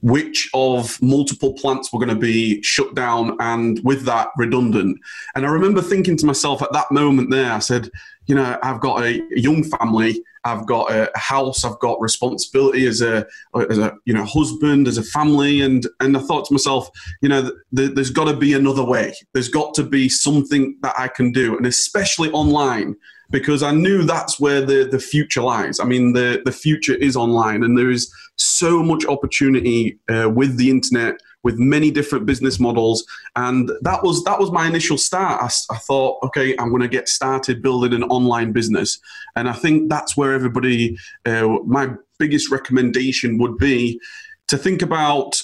which 0.00 0.48
of 0.52 1.00
multiple 1.00 1.54
plants 1.54 1.92
were 1.92 1.98
going 1.98 2.14
to 2.14 2.20
be 2.20 2.62
shut 2.62 2.94
down 2.94 3.36
and 3.40 3.80
with 3.82 4.04
that 4.04 4.28
redundant. 4.36 4.98
And 5.34 5.46
I 5.46 5.48
remember 5.48 5.80
thinking 5.80 6.16
to 6.18 6.26
myself 6.26 6.62
at 6.62 6.72
that 6.72 6.92
moment 6.92 7.30
there, 7.30 7.52
I 7.52 7.60
said, 7.60 7.90
you 8.26 8.34
know, 8.34 8.58
I've 8.62 8.80
got 8.80 9.02
a, 9.02 9.22
young 9.30 9.64
family. 9.64 10.22
I've 10.44 10.66
got 10.66 10.92
a 10.92 11.10
house. 11.16 11.64
I've 11.64 11.78
got 11.80 12.00
responsibility 12.00 12.86
as 12.86 13.00
a, 13.00 13.26
as 13.68 13.78
a 13.78 13.94
you 14.04 14.14
know 14.14 14.24
husband, 14.24 14.86
as 14.86 14.98
a 14.98 15.02
family, 15.02 15.60
and 15.60 15.86
and 16.00 16.16
I 16.16 16.20
thought 16.20 16.44
to 16.46 16.54
myself, 16.54 16.88
you 17.20 17.28
know, 17.28 17.50
th- 17.74 17.92
there's 17.94 18.10
got 18.10 18.24
to 18.24 18.36
be 18.36 18.52
another 18.52 18.84
way. 18.84 19.14
There's 19.32 19.48
got 19.48 19.74
to 19.74 19.82
be 19.82 20.08
something 20.08 20.76
that 20.82 20.94
I 20.96 21.08
can 21.08 21.32
do, 21.32 21.56
and 21.56 21.66
especially 21.66 22.30
online 22.30 22.96
because 23.30 23.62
I 23.62 23.72
knew 23.72 24.04
that's 24.04 24.38
where 24.38 24.60
the, 24.60 24.88
the 24.88 25.00
future 25.00 25.42
lies. 25.42 25.80
I 25.80 25.84
mean, 25.84 26.12
the, 26.12 26.42
the 26.44 26.52
future 26.52 26.94
is 26.94 27.16
online, 27.16 27.64
and 27.64 27.76
there 27.76 27.90
is 27.90 28.12
so 28.36 28.82
much 28.82 29.04
opportunity 29.06 29.98
uh, 30.08 30.30
with 30.32 30.56
the 30.56 30.70
internet, 30.70 31.20
with 31.46 31.58
many 31.60 31.92
different 31.92 32.26
business 32.26 32.58
models, 32.58 33.06
and 33.36 33.70
that 33.82 34.02
was 34.02 34.24
that 34.24 34.40
was 34.40 34.50
my 34.50 34.66
initial 34.66 34.98
start. 34.98 35.40
I, 35.40 35.74
I 35.74 35.78
thought, 35.78 36.18
okay, 36.24 36.56
I'm 36.58 36.70
going 36.70 36.82
to 36.82 36.96
get 36.98 37.08
started 37.08 37.62
building 37.62 37.92
an 37.94 38.02
online 38.02 38.50
business, 38.50 38.98
and 39.36 39.48
I 39.48 39.52
think 39.52 39.88
that's 39.88 40.16
where 40.16 40.32
everybody. 40.32 40.98
Uh, 41.24 41.58
my 41.64 41.90
biggest 42.18 42.50
recommendation 42.50 43.38
would 43.38 43.58
be 43.58 44.00
to 44.48 44.58
think 44.58 44.82
about 44.82 45.40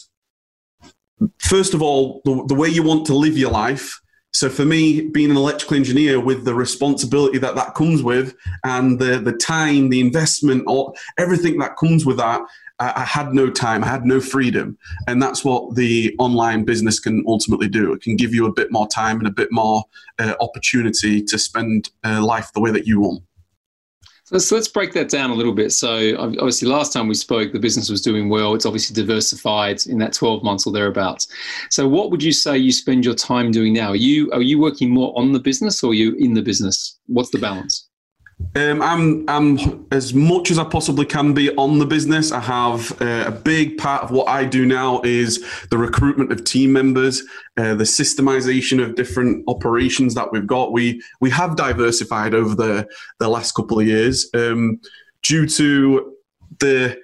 first 1.39 1.73
of 1.73 1.81
all 1.83 2.21
the, 2.25 2.45
the 2.49 2.55
way 2.55 2.69
you 2.69 2.83
want 2.83 3.07
to 3.07 3.15
live 3.15 3.39
your 3.39 3.53
life 3.53 4.03
so 4.35 4.49
for 4.49 4.65
me, 4.65 5.03
being 5.03 5.31
an 5.31 5.37
electrical 5.37 5.77
engineer 5.77 6.19
with 6.19 6.45
the 6.45 6.55
responsibility 6.55 7.37
that 7.39 7.55
that 7.55 7.75
comes 7.75 8.03
with, 8.03 8.35
and 8.65 8.99
the 8.99 9.19
the 9.19 9.33
time, 9.33 9.91
the 9.91 10.01
investment, 10.01 10.65
or 10.67 10.95
everything 11.19 11.59
that 11.59 11.77
comes 11.77 12.07
with 12.07 12.17
that, 12.17 12.41
I, 12.79 12.93
I 12.97 13.05
had 13.05 13.35
no 13.35 13.51
time. 13.51 13.85
I 13.85 13.89
had 13.89 14.05
no 14.05 14.21
freedom, 14.21 14.77
and 15.07 15.23
that's 15.23 15.45
what 15.45 15.75
the 15.75 16.15
online 16.19 16.65
business 16.65 16.99
can 17.01 17.25
ultimately 17.27 17.69
do. 17.69 17.93
It 17.93 18.03
can 18.03 18.17
give 18.17 18.35
you 18.35 18.47
a 18.47 18.53
bit 18.53 18.73
more 18.73 18.89
time 18.89 19.19
and 19.19 19.27
a 19.27 19.33
bit 19.33 19.49
more 19.51 19.85
uh, 20.19 20.35
opportunity 20.41 21.23
to 21.23 21.39
spend 21.39 21.91
uh, 22.05 22.25
life 22.25 22.53
the 22.53 22.61
way 22.61 22.71
that 22.71 22.87
you 22.87 23.01
want. 23.01 23.23
Let's 24.31 24.51
let's 24.51 24.69
break 24.69 24.95
that 24.95 25.11
down 25.11 25.31
a 25.31 25.35
little 25.35 25.53
bit. 25.53 25.73
So 25.73 26.17
obviously, 26.19 26.67
last 26.67 26.93
time 26.95 27.07
we 27.07 27.15
spoke, 27.15 27.53
the 27.53 27.59
business 27.59 27.91
was 27.91 28.01
doing 28.01 28.31
well. 28.31 28.55
It's 28.55 28.65
obviously 28.65 28.95
diversified 28.95 29.87
in 29.87 29.99
that 29.99 30.15
twelve 30.15 30.43
months 30.43 30.67
or 30.67 30.73
thereabouts. 30.73 31.29
So, 31.69 31.87
what 31.87 32.11
would 32.11 32.23
you 32.23 32.33
say 32.33 32.57
you 32.57 32.73
spend 32.73 33.05
your 33.05 33.15
time 33.15 33.51
doing 33.51 33.75
now? 33.75 33.91
Are 33.91 33.97
you 33.97 34.31
are 34.33 34.41
you 34.41 34.59
working 34.59 34.89
more 34.89 35.13
on 35.19 35.33
the 35.33 35.39
business 35.39 35.85
or 35.85 35.91
are 35.91 35.95
you 35.95 36.15
in 36.15 36.33
the 36.33 36.41
business? 36.41 36.99
What's 37.09 37.31
the 37.31 37.39
balance? 37.39 37.91
Um, 38.55 38.83
I'm 38.83 39.29
I'm 39.29 39.87
as 39.93 40.13
much 40.13 40.51
as 40.51 40.59
I 40.59 40.65
possibly 40.65 41.07
can 41.07 41.33
be 41.33 41.55
on 41.57 41.79
the 41.79 41.87
business. 41.87 42.33
I 42.33 42.41
have 42.41 43.01
uh, 43.01 43.25
a 43.27 43.31
big 43.31 43.79
part 43.79 44.03
of 44.03 44.11
what 44.11 44.29
I 44.29 44.45
do 44.45 44.67
now 44.67 45.01
is 45.03 45.43
the 45.71 45.79
recruitment 45.79 46.33
of 46.33 46.45
team 46.45 46.73
members, 46.73 47.23
uh, 47.57 47.75
the 47.75 47.85
systemization 47.85 48.83
of 48.83 48.95
different 48.95 49.45
operations 49.49 50.15
that 50.15 50.31
we've 50.33 50.47
got. 50.47 50.73
We 50.73 51.03
we 51.21 51.31
have 51.31 51.57
diversified 51.57 52.35
over 52.35 52.55
the 52.55 52.89
the 53.21 53.29
last 53.29 53.53
couple 53.53 53.81
of 53.81 53.87
years 53.87 54.29
um, 54.35 54.81
due 55.23 55.47
to 55.47 56.15
the 56.59 57.01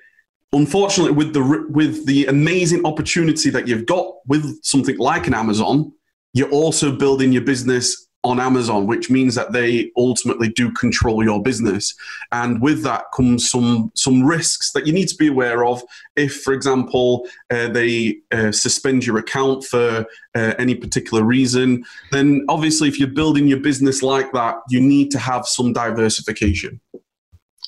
unfortunately 0.52 1.12
with 1.12 1.32
the 1.32 1.66
with 1.70 2.04
the 2.06 2.26
amazing 2.26 2.84
opportunity 2.84 3.48
that 3.50 3.66
you've 3.66 3.86
got 3.86 4.14
with 4.26 4.62
something 4.62 4.98
like 4.98 5.26
an 5.26 5.34
Amazon. 5.34 5.92
You're 6.34 6.50
also 6.50 6.94
building 6.94 7.32
your 7.32 7.42
business 7.42 8.07
on 8.28 8.38
Amazon, 8.38 8.86
which 8.86 9.08
means 9.08 9.34
that 9.34 9.52
they 9.52 9.90
ultimately 9.96 10.50
do 10.50 10.70
control 10.72 11.24
your 11.24 11.42
business. 11.42 11.94
And 12.30 12.60
with 12.60 12.82
that 12.82 13.04
comes 13.14 13.50
some 13.50 13.90
some 13.94 14.22
risks 14.22 14.72
that 14.72 14.86
you 14.86 14.92
need 14.92 15.08
to 15.08 15.16
be 15.16 15.28
aware 15.28 15.64
of. 15.64 15.82
If, 16.14 16.42
for 16.42 16.52
example, 16.52 17.26
uh, 17.50 17.68
they 17.68 18.18
uh, 18.30 18.52
suspend 18.52 19.06
your 19.06 19.16
account 19.16 19.64
for 19.64 20.04
uh, 20.34 20.54
any 20.58 20.74
particular 20.74 21.24
reason, 21.24 21.84
then 22.12 22.44
obviously, 22.50 22.88
if 22.88 22.98
you're 22.98 23.08
building 23.08 23.48
your 23.48 23.60
business 23.60 24.02
like 24.02 24.30
that, 24.32 24.56
you 24.68 24.80
need 24.80 25.10
to 25.12 25.18
have 25.18 25.46
some 25.46 25.72
diversification. 25.72 26.80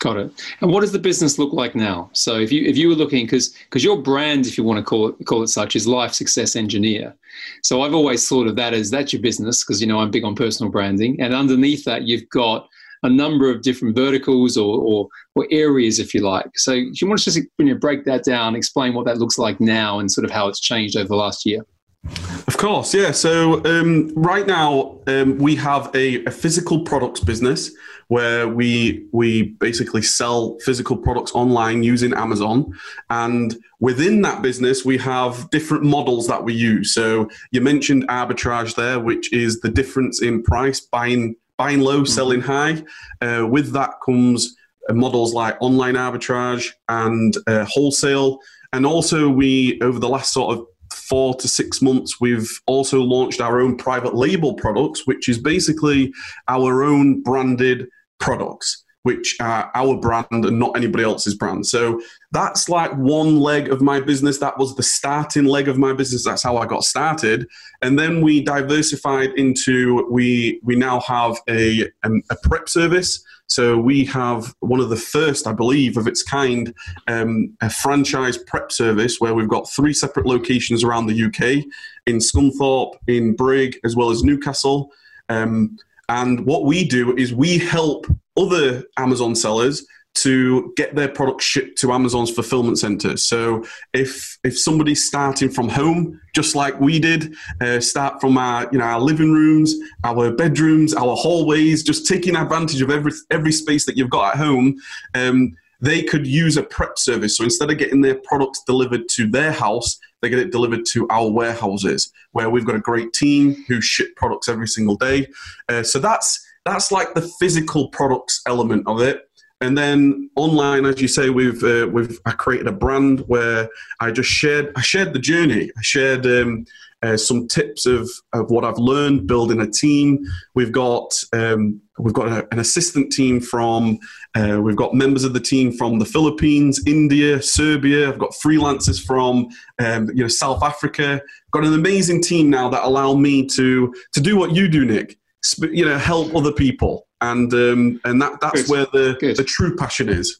Got 0.00 0.16
it. 0.16 0.33
And 0.62 0.73
what 0.73 0.80
does 0.80 0.92
the 0.92 0.99
business 0.99 1.38
look 1.38 1.52
like 1.52 1.75
now? 1.75 2.09
So 2.14 2.38
if 2.38 2.50
you 2.50 2.66
if 2.66 2.76
you 2.78 2.88
were 2.88 2.95
looking 2.95 3.26
because 3.26 3.50
because 3.50 3.85
your 3.85 4.00
brand, 4.00 4.47
if 4.47 4.57
you 4.57 4.64
want 4.64 4.78
to 4.78 4.83
call 4.83 5.09
it 5.09 5.26
call 5.26 5.42
it 5.42 5.49
such, 5.49 5.76
is 5.76 5.87
Life 5.87 6.14
Success 6.14 6.57
Engineer. 6.57 7.14
So 7.62 7.83
I've 7.83 7.95
always 7.95 8.26
thought 8.26 8.47
of 8.47 8.57
that 8.57 8.73
as 8.73 8.90
that's 8.90 9.12
your 9.12 9.21
business 9.21 9.62
because 9.62 9.78
you 9.80 9.87
know 9.87 9.99
I'm 10.00 10.11
big 10.11 10.25
on 10.25 10.35
personal 10.35 10.73
branding, 10.73 11.21
and 11.21 11.35
underneath 11.35 11.85
that 11.85 12.04
you've 12.04 12.28
got 12.30 12.66
a 13.02 13.11
number 13.11 13.50
of 13.50 13.62
different 13.62 13.95
verticals 13.95 14.57
or, 14.57 14.78
or, 14.78 15.09
or 15.35 15.47
areas, 15.50 15.99
if 15.99 16.12
you 16.12 16.21
like. 16.21 16.59
So 16.59 16.73
do 16.75 16.92
you 17.00 17.07
want 17.07 17.19
to 17.21 17.25
just 17.25 17.38
you 17.59 17.64
know, 17.64 17.75
break 17.75 18.04
that 18.04 18.25
down, 18.25 18.54
explain 18.54 18.92
what 18.92 19.07
that 19.07 19.16
looks 19.16 19.38
like 19.38 19.59
now, 19.59 19.99
and 19.99 20.11
sort 20.12 20.26
of 20.26 20.30
how 20.30 20.49
it's 20.49 20.61
changed 20.61 20.97
over 20.97 21.09
the 21.09 21.14
last 21.14 21.47
year? 21.47 21.64
Of 22.07 22.57
course, 22.57 22.95
yeah. 22.95 23.11
So 23.11 23.62
um, 23.64 24.12
right 24.14 24.47
now 24.47 24.99
um, 25.07 25.37
we 25.38 25.54
have 25.57 25.95
a, 25.95 26.25
a, 26.25 26.30
physical 26.30 26.83
products 26.83 27.21
business 27.21 27.71
where 28.09 28.49
we 28.49 29.07
we 29.12 29.50
basically 29.61 30.02
sell 30.02 30.59
physical 30.61 30.97
products 30.97 31.33
online 31.33 31.83
using 31.83 32.14
Amazon, 32.14 32.73
and 33.11 33.57
within 33.80 34.23
that 34.23 34.40
business 34.40 34.85
we 34.85 34.97
have 34.99 35.49
different 35.50 35.85
models 35.85 36.26
that 36.28 36.42
we 36.42 36.54
use. 36.54 36.95
So 36.95 37.28
you 37.50 37.61
mentioned 37.61 38.09
arbitrage 38.09 38.75
there, 38.76 38.99
which 38.99 39.30
is 39.33 39.61
the 39.61 39.69
difference 39.69 40.23
in 40.23 40.42
price, 40.42 40.80
buying 40.80 41.37
buying 41.59 41.80
low, 41.80 41.99
mm-hmm. 41.99 42.07
selling 42.07 42.40
high. 42.40 42.83
Uh, 43.21 43.47
with 43.47 43.73
that 43.73 43.90
comes 44.04 44.57
uh, 44.88 44.95
models 44.95 45.35
like 45.35 45.57
online 45.61 45.97
arbitrage 45.97 46.71
and 46.88 47.37
uh, 47.47 47.66
wholesale. 47.66 48.38
And 48.73 48.87
also, 48.87 49.28
we 49.28 49.78
over 49.83 49.99
the 49.99 50.09
last 50.09 50.33
sort 50.33 50.57
of 50.57 50.66
four 51.11 51.35
to 51.35 51.49
six 51.49 51.83
months, 51.83 52.21
we've 52.21 52.49
also 52.67 53.00
launched 53.00 53.40
our 53.40 53.61
own 53.61 53.76
private 53.76 54.14
label 54.14 54.55
products, 54.55 55.07
which 55.07 55.29
is 55.29 55.38
basically 55.38 56.12
our 56.47 56.85
own 56.85 57.21
branded 57.21 57.88
products, 58.21 58.85
which 59.02 59.37
are 59.40 59.71
our 59.75 59.97
brand 59.99 60.26
and 60.31 60.59
not 60.59 60.76
anybody 60.76 61.02
else's 61.02 61.35
brand. 61.35 61.67
So 61.67 62.00
that's 62.33 62.69
like 62.69 62.93
one 62.97 63.40
leg 63.40 63.69
of 63.69 63.81
my 63.81 64.00
business. 64.00 64.38
That 64.38 64.57
was 64.57 64.76
the 64.76 64.85
starting 64.85 65.47
leg 65.47 65.69
of 65.69 65.76
my 65.76 65.93
business. 65.93 66.25
That's 66.25 66.45
how 66.45 66.57
I 66.59 66.67
got 66.67 66.85
started. 66.85 67.49
And 67.83 67.99
then 67.99 68.21
we 68.21 68.43
diversified 68.45 69.31
into 69.37 70.07
we 70.11 70.61
we 70.62 70.76
now 70.76 71.00
have 71.00 71.35
a, 71.49 71.88
a 72.05 72.37
prep 72.45 72.69
service. 72.69 73.25
So 73.50 73.76
we 73.76 74.04
have 74.04 74.54
one 74.61 74.78
of 74.78 74.90
the 74.90 74.97
first, 74.97 75.49
I 75.49 75.52
believe, 75.52 75.97
of 75.97 76.07
its 76.07 76.23
kind, 76.23 76.73
um, 77.09 77.52
a 77.61 77.69
franchise 77.69 78.38
prep 78.38 78.71
service 78.71 79.16
where 79.19 79.35
we've 79.35 79.49
got 79.49 79.69
three 79.69 79.92
separate 79.92 80.25
locations 80.25 80.85
around 80.85 81.07
the 81.07 81.25
UK 81.25 81.64
in 82.07 82.19
Scunthorpe, 82.19 82.95
in 83.09 83.35
Brigg, 83.35 83.80
as 83.85 83.97
well 83.97 84.11
as 84.11 84.23
Newcastle. 84.23 84.92
Um, 85.28 85.76
and 86.09 86.47
what 86.47 86.64
we 86.64 86.85
do 86.87 87.16
is 87.16 87.35
we 87.35 87.59
help 87.59 88.07
other 88.37 88.85
Amazon 88.97 89.35
sellers 89.35 89.85
to 90.14 90.73
get 90.76 90.95
their 90.95 91.09
products 91.09 91.45
shipped 91.45 91.79
to 91.79 91.93
Amazon's 91.93 92.31
fulfillment 92.31 92.79
centers. 92.79 93.25
So 93.25 93.64
if 93.93 94.38
if 94.45 94.59
somebody's 94.59 95.07
starting 95.07 95.49
from 95.49 95.69
home, 95.69 96.21
just 96.35 96.55
like 96.55 96.79
we 96.81 96.99
did, 96.99 97.35
uh, 97.61 97.81
start 97.81 98.21
from 98.21 98.37
our 98.37 98.69
you 98.73 98.79
know 98.79 98.85
our 98.85 99.00
living 99.00 99.33
rooms, 99.33 99.75
our 100.05 100.31
bedrooms, 100.31 100.95
our 100.95 101.17
hallways, 101.17 101.83
just 101.83 102.07
taking 102.07 102.37
advantage 102.37 102.83
of 102.83 102.90
every 102.90 103.12
every 103.31 103.52
space 103.52 103.87
that 103.87 103.97
you've 103.97 104.11
got 104.11 104.35
at 104.35 104.38
home. 104.38 104.76
Um, 105.14 105.57
they 105.83 106.02
could 106.02 106.26
use 106.26 106.59
a 106.59 106.62
prep 106.62 106.99
service. 106.99 107.38
So 107.38 107.45
instead 107.45 107.71
of 107.71 107.79
getting 107.79 108.02
their 108.02 108.17
products 108.17 108.62
delivered 108.67 109.09
to 109.12 109.26
their 109.26 109.52
house, 109.52 109.99
they 110.21 110.29
get 110.29 110.38
it 110.38 110.52
delivered 110.52 110.85
to 110.90 111.09
our 111.09 111.31
warehouses, 111.31 112.12
where 112.33 112.50
we've 112.50 112.67
got 112.67 112.75
a 112.75 112.81
great 112.81 113.14
team 113.14 113.64
who 113.67 113.81
ship 113.81 114.14
products 114.17 114.49
every 114.49 114.69
single 114.69 114.97
day. 114.97 115.29
Uh, 115.69 115.83
so 115.83 115.99
that's 115.99 116.47
that's 116.67 116.93
like 116.93 117.14
the 117.14 117.23
physical 117.23 117.88
products 117.88 118.43
element 118.47 118.85
of 118.87 119.00
it. 119.00 119.29
And 119.62 119.76
then 119.76 120.31
online, 120.37 120.87
as 120.87 121.02
you 121.02 121.09
say, 121.09 121.29
we've 121.29 121.62
uh, 121.62 121.87
we've 121.93 122.19
I 122.25 122.33
created 122.33 122.67
a 122.67 122.73
brand 122.73 123.21
where 123.26 123.69
I 124.00 124.11
just 124.11 124.31
shared 124.31 124.73
I 124.75 124.81
shared 124.81 125.12
the 125.12 125.19
journey. 125.19 125.71
I 125.76 125.83
shared 125.83 126.25
um, 126.26 126.64
uh, 127.02 127.17
some 127.17 127.49
tips 127.49 127.87
of, 127.87 128.11
of 128.33 128.50
what 128.50 128.64
I've 128.64 128.79
learned 128.79 129.26
building 129.26 129.61
a 129.61 129.71
team. 129.71 130.25
We've 130.55 130.73
got 130.73 131.12
um, 131.33 131.81
we've 131.99 132.14
got 132.14 132.29
a, 132.29 132.49
an 132.52 132.59
assistant 132.59 133.12
team 133.12 133.40
from 133.40 133.99
uh, 134.35 134.61
we've 134.62 134.76
got 134.76 134.95
members 134.95 135.25
of 135.25 135.35
the 135.35 135.40
team 135.40 135.73
from 135.73 135.99
the 135.99 136.05
Philippines, 136.05 136.83
India, 136.87 137.43
Serbia. 137.43 138.09
I've 138.09 138.19
got 138.19 138.33
freelancers 138.33 139.05
from 139.05 139.49
um, 139.79 140.09
you 140.14 140.23
know 140.23 140.29
South 140.29 140.62
Africa. 140.62 141.21
Got 141.52 141.64
an 141.64 141.75
amazing 141.75 142.23
team 142.23 142.49
now 142.49 142.69
that 142.71 142.85
allow 142.85 143.14
me 143.14 143.47
to 143.49 143.95
to 144.12 144.21
do 144.21 144.37
what 144.37 144.52
you 144.52 144.69
do, 144.69 144.85
Nick. 144.85 145.20
You 145.59 145.85
know, 145.87 145.99
help 145.99 146.35
other 146.35 146.52
people 146.52 147.06
and 147.20 147.52
um, 147.52 148.00
and 148.04 148.20
that 148.23 148.40
that's 148.40 148.62
Good. 148.62 148.70
where 148.70 148.87
the 148.87 149.16
Good. 149.20 149.37
the 149.37 149.44
true 149.44 149.76
passion 149.76 150.09
is. 150.09 150.38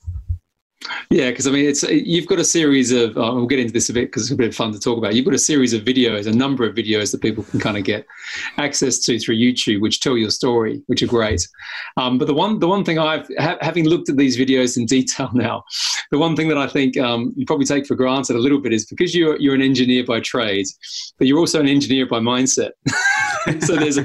Yeah, 1.11 1.29
because 1.29 1.47
I 1.47 1.51
mean, 1.51 1.67
it's 1.67 1.83
you've 1.83 2.27
got 2.27 2.39
a 2.39 2.45
series 2.45 2.91
of. 2.91 3.11
Uh, 3.17 3.33
we'll 3.35 3.47
get 3.47 3.59
into 3.59 3.73
this 3.73 3.91
a 3.91 3.93
bit 3.93 4.07
because 4.07 4.23
it's 4.23 4.31
a 4.33 4.37
bit 4.37 4.55
fun 4.55 4.73
to 4.73 4.79
talk 4.79 4.97
about. 4.97 5.15
You've 5.15 5.27
got 5.27 5.35
a 5.35 5.39
series 5.39 5.75
of 5.75 5.83
videos, 5.83 6.27
a 6.27 6.33
number 6.33 6.65
of 6.65 6.75
videos 6.75 7.13
that 7.13 7.21
people 7.21 7.45
can 7.45 7.61
kind 7.61 7.77
of 7.77 7.85
get 7.85 8.07
access 8.57 8.99
to 9.01 9.19
through 9.19 9.37
YouTube, 9.37 9.83
which 9.83 10.01
tell 10.01 10.17
your 10.17 10.31
story, 10.31 10.83
which 10.87 11.03
are 11.03 11.07
great. 11.07 11.47
Um, 11.99 12.17
but 12.17 12.29
the 12.29 12.35
one, 12.35 12.61
the 12.61 12.69
one 12.69 12.83
thing 12.85 12.99
I've 12.99 13.29
ha- 13.39 13.59
having 13.61 13.89
looked 13.89 14.09
at 14.09 14.17
these 14.17 14.39
videos 14.39 14.79
in 14.79 14.87
detail 14.87 15.31
now, 15.35 15.65
the 16.11 16.19
one 16.19 16.35
thing 16.35 16.49
that 16.49 16.59
I 16.59 16.67
think 16.67 16.97
um, 16.97 17.35
you 17.37 17.45
probably 17.45 17.67
take 17.67 17.87
for 17.87 17.95
granted 17.95 18.37
a 18.37 18.41
little 18.41 18.61
bit 18.61 18.73
is 18.73 18.87
because 18.87 19.15
you're 19.15 19.39
you're 19.39 19.55
an 19.55 19.63
engineer 19.63 20.05
by 20.05 20.21
trade, 20.21 20.67
but 21.19 21.27
you're 21.27 21.39
also 21.39 21.61
an 21.61 21.69
engineer 21.69 22.07
by 22.07 22.21
mindset. 22.21 22.71
so 23.61 23.77
there's 23.77 23.99
a, 23.99 24.05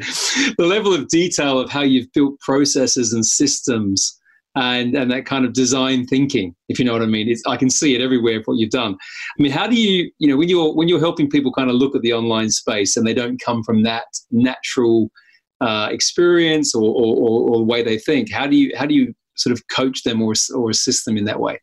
the 0.58 0.66
level 0.66 0.94
of 0.94 1.08
detail 1.08 1.58
of 1.58 1.70
how 1.70 1.82
you've 1.82 2.12
built 2.12 2.38
processes 2.42 3.14
and 3.14 3.26
systems 3.26 4.20
and 4.56 4.96
and 4.96 5.12
that 5.12 5.26
kind 5.26 5.46
of 5.46 5.54
design 5.54 6.06
thinking 6.08 6.56
if 6.70 6.80
you 6.80 6.86
know 6.86 6.94
what 6.94 7.02
i 7.02 7.06
mean. 7.06 7.28
It's, 7.30 7.44
i 7.46 7.58
can 7.58 7.70
see 7.70 7.96
it 7.96 8.02
everywhere 8.02 8.42
what 8.46 8.58
you've 8.58 8.70
done. 8.70 8.96
I 9.38 9.42
mean 9.42 9.52
how 9.52 9.68
do 9.68 9.76
you 9.76 10.12
you 10.20 10.28
know 10.28 10.38
when 10.38 10.50
you're 10.50 10.74
when 10.74 10.88
you're 10.88 11.00
helping 11.00 11.30
people 11.30 11.52
kind 11.52 11.70
of 11.70 11.76
look 11.76 11.96
at 11.96 12.02
the 12.02 12.14
online 12.14 12.50
space 12.50 12.98
and 12.98 13.06
they 13.06 13.14
don't 13.14 13.42
come 13.42 13.64
from 13.64 13.84
that 13.84 14.06
natural 14.32 15.10
uh, 15.62 15.88
experience 15.90 16.76
or, 16.76 16.84
or, 16.84 17.16
or, 17.50 17.58
the 17.60 17.64
way 17.64 17.82
they 17.82 17.98
think 17.98 18.30
how 18.30 18.46
do 18.46 18.58
you 18.58 18.74
how 18.78 18.86
do 18.86 18.94
you 18.94 19.14
sort 19.36 19.54
of 19.54 19.68
coach 19.68 20.04
them 20.04 20.22
or, 20.22 20.34
or 20.56 20.70
assist 20.70 21.06
them 21.06 21.18
in 21.18 21.26
that 21.26 21.40
way? 21.40 21.60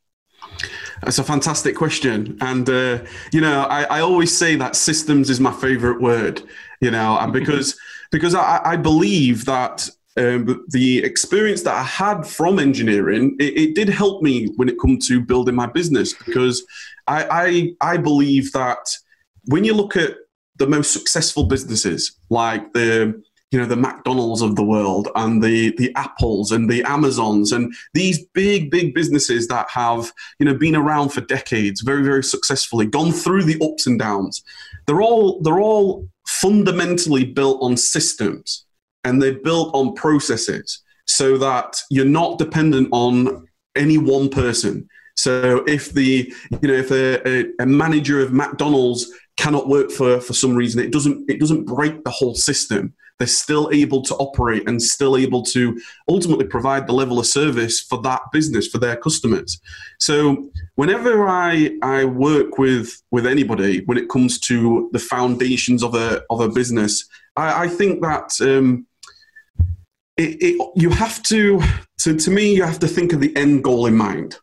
That's 1.02 1.18
a 1.18 1.25
fantastic 1.25 1.76
question. 1.76 2.38
And, 2.40 2.68
uh, 2.68 2.99
you 3.32 3.40
know, 3.40 3.62
I, 3.62 3.84
I, 3.84 4.00
always 4.00 4.37
say 4.37 4.54
that 4.56 4.76
systems 4.76 5.30
is 5.30 5.40
my 5.40 5.52
favorite 5.52 6.00
word, 6.00 6.42
you 6.80 6.90
know, 6.90 7.18
and 7.18 7.32
because, 7.38 7.78
because 8.11 8.34
I, 8.34 8.61
I 8.64 8.76
believe 8.76 9.46
that 9.46 9.88
um, 10.16 10.64
the 10.69 11.02
experience 11.02 11.62
that 11.62 11.75
I 11.75 11.83
had 11.83 12.26
from 12.26 12.59
engineering, 12.59 13.37
it, 13.38 13.57
it, 13.57 13.75
did 13.75 13.88
help 13.88 14.23
me 14.23 14.49
when 14.57 14.69
it 14.69 14.78
comes 14.78 15.09
to 15.09 15.21
building 15.21 15.54
my 15.54 15.66
business 15.66 16.12
because 16.12 16.64
I, 17.07 17.75
I, 17.81 17.92
I 17.92 17.97
believe 17.97 18.52
that 18.52 18.95
when 19.47 19.64
you 19.64 19.75
look 19.75 19.97
at 19.97 20.16
the 20.57 20.66
most 20.66 20.92
successful 20.92 21.45
businesses 21.45 22.19
like 22.28 22.73
the 22.75 23.21
you 23.50 23.59
know 23.59 23.66
the 23.66 23.76
McDonald's 23.76 24.40
of 24.40 24.57
the 24.57 24.64
world 24.64 25.09
and 25.14 25.42
the 25.42 25.75
the 25.76 25.92
Apples 25.95 26.52
and 26.52 26.71
the 26.71 26.83
Amazons 26.85 27.52
and 27.52 27.73
these 27.92 28.25
big 28.33 28.71
big 28.71 28.95
businesses 28.95 29.47
that 29.49 29.69
have 29.71 30.11
you 30.38 30.47
know 30.47 30.54
been 30.54 30.75
around 30.75 31.11
for 31.11 31.21
decades, 31.21 31.83
very 31.83 32.02
very 32.02 32.25
successfully, 32.25 32.87
gone 32.87 33.12
through 33.12 33.45
the 33.45 33.62
ups 33.62 33.87
and 33.87 33.99
downs. 33.99 34.42
They're 34.87 35.02
all 35.02 35.40
they're 35.42 35.61
all 35.61 36.09
fundamentally 36.26 37.25
built 37.25 37.62
on 37.62 37.76
systems 37.76 38.64
and 39.04 39.21
they're 39.21 39.40
built 39.40 39.75
on 39.75 39.94
processes. 39.94 40.82
so 41.04 41.37
that 41.37 41.80
you're 41.90 42.04
not 42.04 42.38
dependent 42.38 42.88
on 42.92 43.44
any 43.75 43.99
one 43.99 44.28
person. 44.28 44.88
So 45.16 45.64
if 45.66 45.92
the 45.92 46.32
you 46.62 46.68
know 46.68 46.75
if 46.75 46.90
a, 46.90 47.50
a, 47.61 47.66
manager 47.66 48.21
of 48.21 48.32
McDonald's 48.32 49.11
cannot 49.37 49.68
work 49.68 49.90
for 49.90 50.21
for 50.21 50.32
some 50.32 50.54
reason, 50.54 50.80
it 50.82 50.92
doesn't 50.92 51.28
it 51.30 51.40
doesn't 51.40 51.64
break 51.64 52.04
the 52.04 52.11
whole 52.11 52.35
system. 52.35 52.94
They're 53.18 53.28
still 53.28 53.71
able 53.73 54.02
to 54.02 54.16
operate 54.16 54.68
and 54.68 54.82
still 54.82 55.16
able 55.16 55.42
to 55.44 55.78
ultimately 56.09 56.47
provide 56.47 56.87
the 56.87 56.92
level 56.94 57.18
of 57.18 57.26
service 57.26 57.80
for 57.80 58.00
that 58.02 58.23
business 58.32 58.66
for 58.66 58.78
their 58.78 58.97
customers. 58.97 59.61
So 60.00 60.50
whenever 60.76 61.28
I 61.28 61.76
I 61.82 62.04
work 62.04 62.59
with 62.59 63.02
with 63.11 63.26
anybody 63.26 63.85
when 63.85 63.99
it 63.99 64.09
comes 64.09 64.40
to 64.40 64.88
the 64.92 64.99
foundations 64.99 65.82
of 65.82 65.94
a 65.94 66.23
of 66.30 66.40
a 66.40 66.49
business, 66.49 67.06
I, 67.37 67.64
I 67.64 67.68
think 67.68 68.02
that. 68.02 68.30
Um, 68.40 68.87
it, 70.22 70.36
it, 70.40 70.72
you 70.76 70.90
have 70.90 71.22
to, 71.24 71.60
to, 72.00 72.16
to 72.16 72.30
me, 72.30 72.54
you 72.54 72.62
have 72.62 72.78
to 72.80 72.88
think 72.88 73.12
of 73.12 73.20
the 73.20 73.34
end 73.36 73.64
goal 73.64 73.86
in 73.86 73.96
mind, 73.96 74.36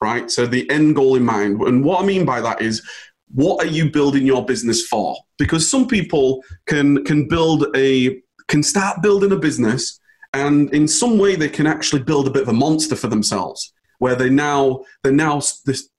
right? 0.00 0.30
So 0.30 0.46
the 0.46 0.68
end 0.70 0.96
goal 0.96 1.16
in 1.16 1.24
mind. 1.24 1.60
And 1.62 1.84
what 1.84 2.02
I 2.02 2.06
mean 2.06 2.24
by 2.24 2.40
that 2.40 2.60
is, 2.60 2.86
what 3.32 3.64
are 3.64 3.68
you 3.68 3.90
building 3.90 4.26
your 4.26 4.44
business 4.44 4.86
for? 4.86 5.16
Because 5.38 5.68
some 5.68 5.86
people 5.86 6.42
can, 6.66 7.04
can 7.04 7.28
build 7.28 7.66
a, 7.76 8.20
can 8.48 8.62
start 8.62 9.02
building 9.02 9.30
a 9.30 9.36
business 9.36 10.00
and 10.32 10.72
in 10.74 10.86
some 10.86 11.18
way 11.18 11.36
they 11.36 11.48
can 11.48 11.66
actually 11.66 12.02
build 12.02 12.26
a 12.26 12.30
bit 12.30 12.42
of 12.42 12.48
a 12.48 12.52
monster 12.52 12.96
for 12.96 13.08
themselves 13.08 13.72
where 13.98 14.16
they 14.16 14.30
now 14.30 14.80
they 15.04 15.12
now 15.12 15.40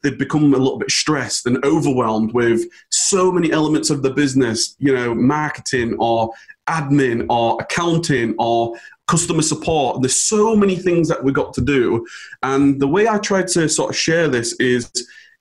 they've 0.03 0.17
become 0.17 0.53
a 0.53 0.57
little 0.57 0.77
bit 0.77 0.89
stressed 0.89 1.45
and 1.45 1.63
overwhelmed 1.63 2.33
with 2.33 2.65
so 2.89 3.31
many 3.31 3.51
elements 3.51 3.89
of 3.89 4.01
the 4.01 4.09
business 4.09 4.75
you 4.79 4.93
know 4.93 5.13
marketing 5.15 5.95
or 5.99 6.31
admin 6.67 7.25
or 7.29 7.57
accounting 7.61 8.35
or 8.37 8.75
customer 9.07 9.41
support. 9.41 10.01
There's 10.01 10.15
so 10.15 10.55
many 10.55 10.75
things 10.75 11.07
that 11.09 11.23
we've 11.23 11.33
got 11.33 11.53
to 11.55 11.61
do. 11.61 12.05
And 12.43 12.79
the 12.79 12.87
way 12.87 13.07
I 13.07 13.17
try 13.17 13.43
to 13.43 13.67
sort 13.67 13.89
of 13.89 13.95
share 13.95 14.27
this 14.27 14.53
is 14.53 14.89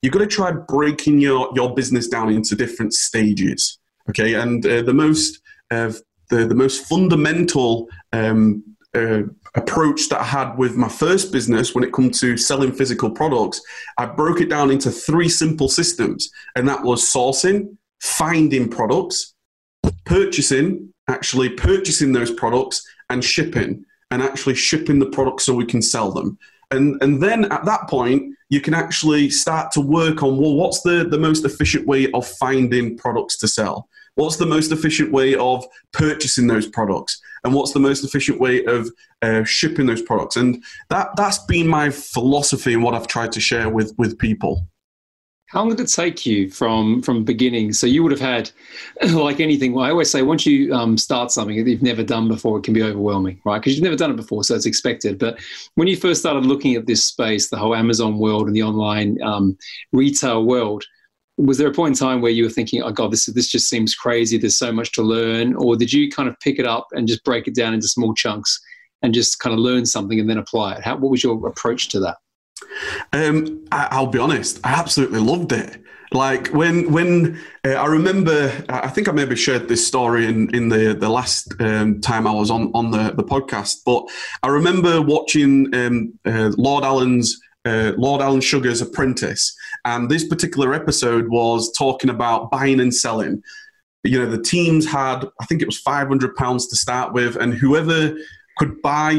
you've 0.03 0.13
got 0.13 0.21
to 0.21 0.27
try 0.27 0.51
breaking 0.53 1.21
your, 1.21 1.51
your 1.55 1.75
business 1.75 2.09
down 2.09 2.31
into 2.33 2.57
different 2.57 2.95
stages. 2.95 3.79
Okay. 4.09 4.35
And 4.35 4.65
uh, 4.67 4.83
the 4.83 4.95
most, 4.95 5.41
uh, 5.71 5.93
the, 6.31 6.47
the 6.47 6.55
most 6.55 6.89
fundamental 6.89 7.89
um, 8.13 8.65
uh, 8.95 9.23
approach 9.55 10.09
that 10.09 10.21
I 10.21 10.25
had 10.25 10.57
with 10.57 10.77
my 10.77 10.89
first 10.89 11.33
business 11.33 11.75
when 11.75 11.85
it 11.85 11.93
comes 11.93 12.21
to 12.21 12.37
selling 12.37 12.73
physical 12.73 13.11
products, 13.11 13.61
I 13.99 14.07
broke 14.07 14.41
it 14.41 14.49
down 14.49 14.71
into 14.71 14.91
three 14.91 15.29
simple 15.29 15.69
systems. 15.69 16.31
And 16.57 16.69
that 16.69 16.83
was 16.83 17.03
sourcing, 17.03 17.77
finding 18.01 18.69
products, 18.69 19.35
purchasing, 20.05 20.93
actually 21.09 21.51
purchasing 21.51 22.13
those 22.13 22.31
products, 22.31 22.83
and 23.11 23.25
shipping 23.25 23.85
and 24.11 24.23
actually 24.23 24.55
shipping 24.55 24.99
the 24.99 25.11
products 25.11 25.45
so 25.45 25.55
we 25.55 25.67
can 25.67 25.83
sell 25.83 26.11
them. 26.11 26.39
And, 26.71 27.01
and 27.03 27.23
then 27.23 27.51
at 27.53 27.65
that 27.65 27.89
point, 27.89 28.35
you 28.49 28.61
can 28.61 28.75
actually 28.75 29.31
start 29.31 29.71
to 29.73 29.81
work 29.81 30.23
on 30.23 30.37
well, 30.37 30.55
what's 30.55 30.83
the, 30.83 31.07
the 31.09 31.19
most 31.19 31.45
efficient 31.45 31.87
way 31.87 32.11
of 32.13 32.27
finding 32.27 32.97
products 32.97 33.37
to 33.39 33.49
sell? 33.49 33.89
What's 34.17 34.37
the 34.37 34.47
most 34.47 34.73
efficient 34.73 35.13
way 35.13 35.37
of 35.37 35.65
purchasing 35.93 36.47
those 36.47 36.67
products? 36.67 37.21
And 37.45 37.55
what's 37.55 37.73
the 37.73 37.81
most 37.81 38.05
efficient 38.05 38.41
way 38.41 38.65
of 38.65 38.91
uh, 39.23 39.45
shipping 39.45 39.87
those 39.87 40.03
products? 40.03 40.37
And 40.37 40.63
that, 40.91 41.11
that's 41.17 41.39
been 41.39 41.69
my 41.69 41.91
philosophy 41.91 42.75
and 42.75 42.83
what 42.83 42.95
I've 42.95 43.07
tried 43.07 43.33
to 43.33 43.41
share 43.41 43.69
with, 43.69 43.95
with 43.97 44.19
people. 44.19 44.67
How 45.51 45.59
long 45.61 45.71
did 45.71 45.81
it 45.81 45.89
take 45.89 46.25
you 46.25 46.49
from 46.49 47.03
from 47.03 47.25
beginning? 47.25 47.73
So 47.73 47.89
you 47.89 48.05
would 48.05 48.13
have 48.13 48.21
had, 48.21 48.51
like 49.13 49.41
anything. 49.41 49.77
I 49.77 49.91
always 49.91 50.09
say, 50.09 50.23
once 50.23 50.47
you 50.47 50.73
um, 50.73 50.97
start 50.97 51.33
something 51.33 51.57
that 51.57 51.69
you've 51.69 51.83
never 51.83 52.05
done 52.05 52.29
before, 52.29 52.59
it 52.59 52.63
can 52.63 52.73
be 52.73 52.85
overwhelming, 52.85 53.41
right? 53.45 53.59
Because 53.59 53.75
you've 53.75 53.83
never 53.83 53.97
done 53.97 54.13
it 54.13 54.17
before, 54.17 54.45
so 54.45 54.55
it's 54.55 54.67
expected. 54.67 55.19
But 55.19 55.41
when 55.75 55.89
you 55.89 55.97
first 55.97 56.21
started 56.21 56.47
looking 56.47 56.77
at 56.77 56.87
this 56.87 57.05
space, 57.05 57.51
the 57.51 57.57
whole 57.57 57.75
Amazon 57.75 58.19
world 58.19 58.47
and 58.47 58.55
the 58.55 58.63
online 58.63 59.21
um, 59.23 59.59
retail 59.93 60.45
world, 60.45 60.85
was 61.37 61.59
there 61.59 61.69
a 61.69 61.75
point 61.75 61.97
in 61.97 61.99
time 61.99 62.21
where 62.21 62.31
you 62.31 62.45
were 62.45 62.51
thinking, 62.51 62.83
"Oh 62.83 62.93
God, 62.93 63.11
this 63.11 63.27
this 63.27 63.51
just 63.51 63.69
seems 63.69 63.97
crazy. 63.97 64.39
There's 64.39 64.57
so 64.57 64.71
much 64.71 64.93
to 64.93 65.03
learn," 65.03 65.55
or 65.57 65.75
did 65.75 65.93
you 65.93 66.13
kind 66.13 66.29
of 66.29 66.39
pick 66.39 66.61
it 66.61 66.67
up 66.67 66.87
and 66.93 67.09
just 67.09 67.25
break 67.25 67.49
it 67.49 67.57
down 67.57 67.75
into 67.75 67.89
small 67.89 68.15
chunks 68.15 68.61
and 69.03 69.13
just 69.13 69.41
kind 69.41 69.53
of 69.53 69.59
learn 69.59 69.85
something 69.85 70.21
and 70.21 70.31
then 70.31 70.39
apply 70.39 70.75
it? 70.75 70.85
How, 70.85 70.97
what 70.97 71.11
was 71.11 71.25
your 71.25 71.45
approach 71.49 71.89
to 71.89 72.01
that? 72.01 72.19
Um, 73.13 73.65
I, 73.73 74.01
will 74.01 74.09
be 74.09 74.19
honest, 74.19 74.61
I 74.65 74.73
absolutely 74.73 75.21
loved 75.21 75.53
it. 75.53 75.83
Like 76.13 76.49
when 76.49 76.91
when 76.91 77.41
uh, 77.65 77.75
I 77.75 77.87
remember, 77.87 78.53
I 78.69 78.89
think 78.89 79.09
I 79.09 79.13
maybe 79.13 79.37
shared 79.37 79.69
this 79.69 79.87
story 79.87 80.27
in, 80.27 80.53
in 80.55 80.69
the 80.69 80.97
the 80.99 81.09
last 81.09 81.55
um, 81.61 82.01
time 82.01 82.27
I 82.27 82.33
was 82.33 82.51
on 82.51 82.73
on 82.75 82.91
the 82.91 83.13
the 83.13 83.23
podcast. 83.23 83.83
But 83.87 84.09
I 84.43 84.49
remember 84.49 85.01
watching 85.01 85.73
um, 85.75 86.19
uh, 86.25 86.51
Lord 86.59 86.83
Alan's 86.83 87.41
uh, 87.65 87.93
Lord 87.97 88.23
Alan 88.23 88.41
Sugar's 88.41 88.81
Apprentice, 88.81 89.55
and 89.85 90.11
this 90.11 90.27
particular 90.27 90.75
episode 90.75 91.29
was 91.29 91.73
talking 91.79 92.11
about 92.11 92.51
buying 92.51 92.81
and 92.81 92.95
selling. 92.95 93.41
You 94.03 94.19
know, 94.19 94.31
the 94.31 94.43
teams 94.43 94.87
had 94.87 95.25
I 95.41 95.45
think 95.47 95.63
it 95.63 95.67
was 95.67 95.79
five 95.79 96.09
hundred 96.09 96.35
pounds 96.35 96.67
to 96.69 96.77
start 96.77 97.13
with, 97.13 97.37
and 97.37 97.55
whoever 97.55 98.17
could 98.61 98.83
buy 98.83 99.17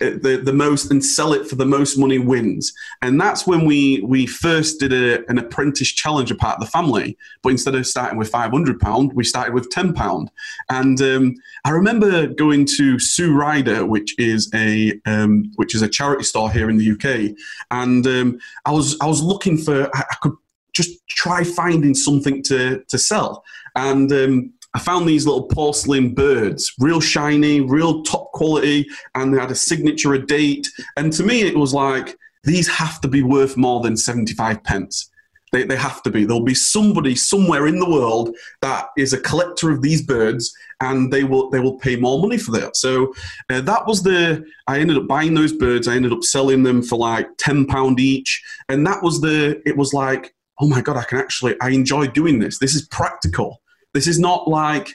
uh, 0.00 0.18
the, 0.20 0.42
the 0.44 0.52
most 0.52 0.90
and 0.90 1.04
sell 1.04 1.32
it 1.32 1.46
for 1.46 1.54
the 1.54 1.64
most 1.64 1.96
money 1.96 2.18
wins. 2.18 2.72
And 3.02 3.20
that's 3.20 3.46
when 3.46 3.64
we 3.64 4.02
we 4.02 4.26
first 4.26 4.80
did 4.80 4.92
a, 4.92 5.24
an 5.30 5.38
apprentice 5.38 5.92
challenge 5.92 6.32
a 6.32 6.34
part 6.34 6.56
of 6.58 6.64
the 6.64 6.70
family. 6.72 7.16
But 7.42 7.50
instead 7.50 7.76
of 7.76 7.86
starting 7.86 8.18
with 8.18 8.32
£500, 8.32 9.14
we 9.14 9.22
started 9.22 9.54
with 9.54 9.70
£10. 9.70 10.26
And 10.70 11.00
um, 11.00 11.36
I 11.64 11.70
remember 11.70 12.26
going 12.26 12.66
to 12.78 12.98
Sue 12.98 13.32
Ryder, 13.32 13.86
which 13.86 14.18
is 14.18 14.50
a 14.54 15.00
um, 15.06 15.52
which 15.54 15.76
is 15.76 15.82
a 15.82 15.88
charity 15.88 16.24
store 16.24 16.50
here 16.50 16.68
in 16.68 16.76
the 16.76 16.90
UK. 16.90 17.36
And 17.70 18.04
um, 18.08 18.40
I 18.64 18.72
was 18.72 18.98
I 19.00 19.06
was 19.06 19.22
looking 19.22 19.56
for 19.56 19.88
I, 19.94 20.00
I 20.00 20.16
could 20.20 20.34
just 20.72 21.06
try 21.06 21.44
finding 21.44 21.94
something 21.94 22.42
to 22.44 22.82
to 22.88 22.98
sell. 22.98 23.44
And 23.76 24.10
um, 24.12 24.52
I 24.74 24.78
found 24.78 25.08
these 25.08 25.26
little 25.26 25.44
porcelain 25.48 26.14
birds, 26.14 26.72
real 26.78 27.00
shiny, 27.00 27.60
real 27.60 28.02
top 28.02 28.30
quality, 28.32 28.86
and 29.14 29.34
they 29.34 29.40
had 29.40 29.50
a 29.50 29.56
signature, 29.56 30.14
a 30.14 30.24
date. 30.24 30.68
And 30.96 31.12
to 31.14 31.24
me, 31.24 31.42
it 31.42 31.56
was 31.56 31.74
like, 31.74 32.16
these 32.44 32.68
have 32.68 33.00
to 33.00 33.08
be 33.08 33.22
worth 33.22 33.56
more 33.56 33.80
than 33.80 33.96
75 33.96 34.62
pence. 34.62 35.10
They, 35.52 35.64
they 35.64 35.76
have 35.76 36.02
to 36.04 36.10
be. 36.10 36.24
There'll 36.24 36.44
be 36.44 36.54
somebody 36.54 37.16
somewhere 37.16 37.66
in 37.66 37.80
the 37.80 37.90
world 37.90 38.36
that 38.62 38.88
is 38.96 39.12
a 39.12 39.20
collector 39.20 39.72
of 39.72 39.82
these 39.82 40.00
birds, 40.00 40.54
and 40.80 41.12
they 41.12 41.24
will 41.24 41.50
they 41.50 41.58
will 41.58 41.76
pay 41.78 41.96
more 41.96 42.22
money 42.22 42.38
for 42.38 42.52
that. 42.52 42.76
So 42.76 43.12
uh, 43.50 43.60
that 43.62 43.84
was 43.86 44.02
the. 44.04 44.44
I 44.68 44.78
ended 44.78 44.96
up 44.96 45.08
buying 45.08 45.34
those 45.34 45.52
birds. 45.52 45.88
I 45.88 45.96
ended 45.96 46.12
up 46.12 46.22
selling 46.22 46.62
them 46.62 46.82
for 46.82 46.96
like 46.96 47.28
ten 47.36 47.66
pound 47.66 47.98
each, 47.98 48.40
and 48.68 48.86
that 48.86 49.02
was 49.02 49.20
the. 49.20 49.60
It 49.66 49.76
was 49.76 49.92
like, 49.92 50.34
oh 50.60 50.68
my 50.68 50.80
god, 50.80 50.96
I 50.96 51.02
can 51.02 51.18
actually. 51.18 51.56
I 51.60 51.70
enjoy 51.70 52.06
doing 52.06 52.38
this. 52.38 52.58
This 52.58 52.76
is 52.76 52.86
practical. 52.86 53.60
This 53.94 54.06
is 54.06 54.18
not 54.18 54.48
like 54.48 54.94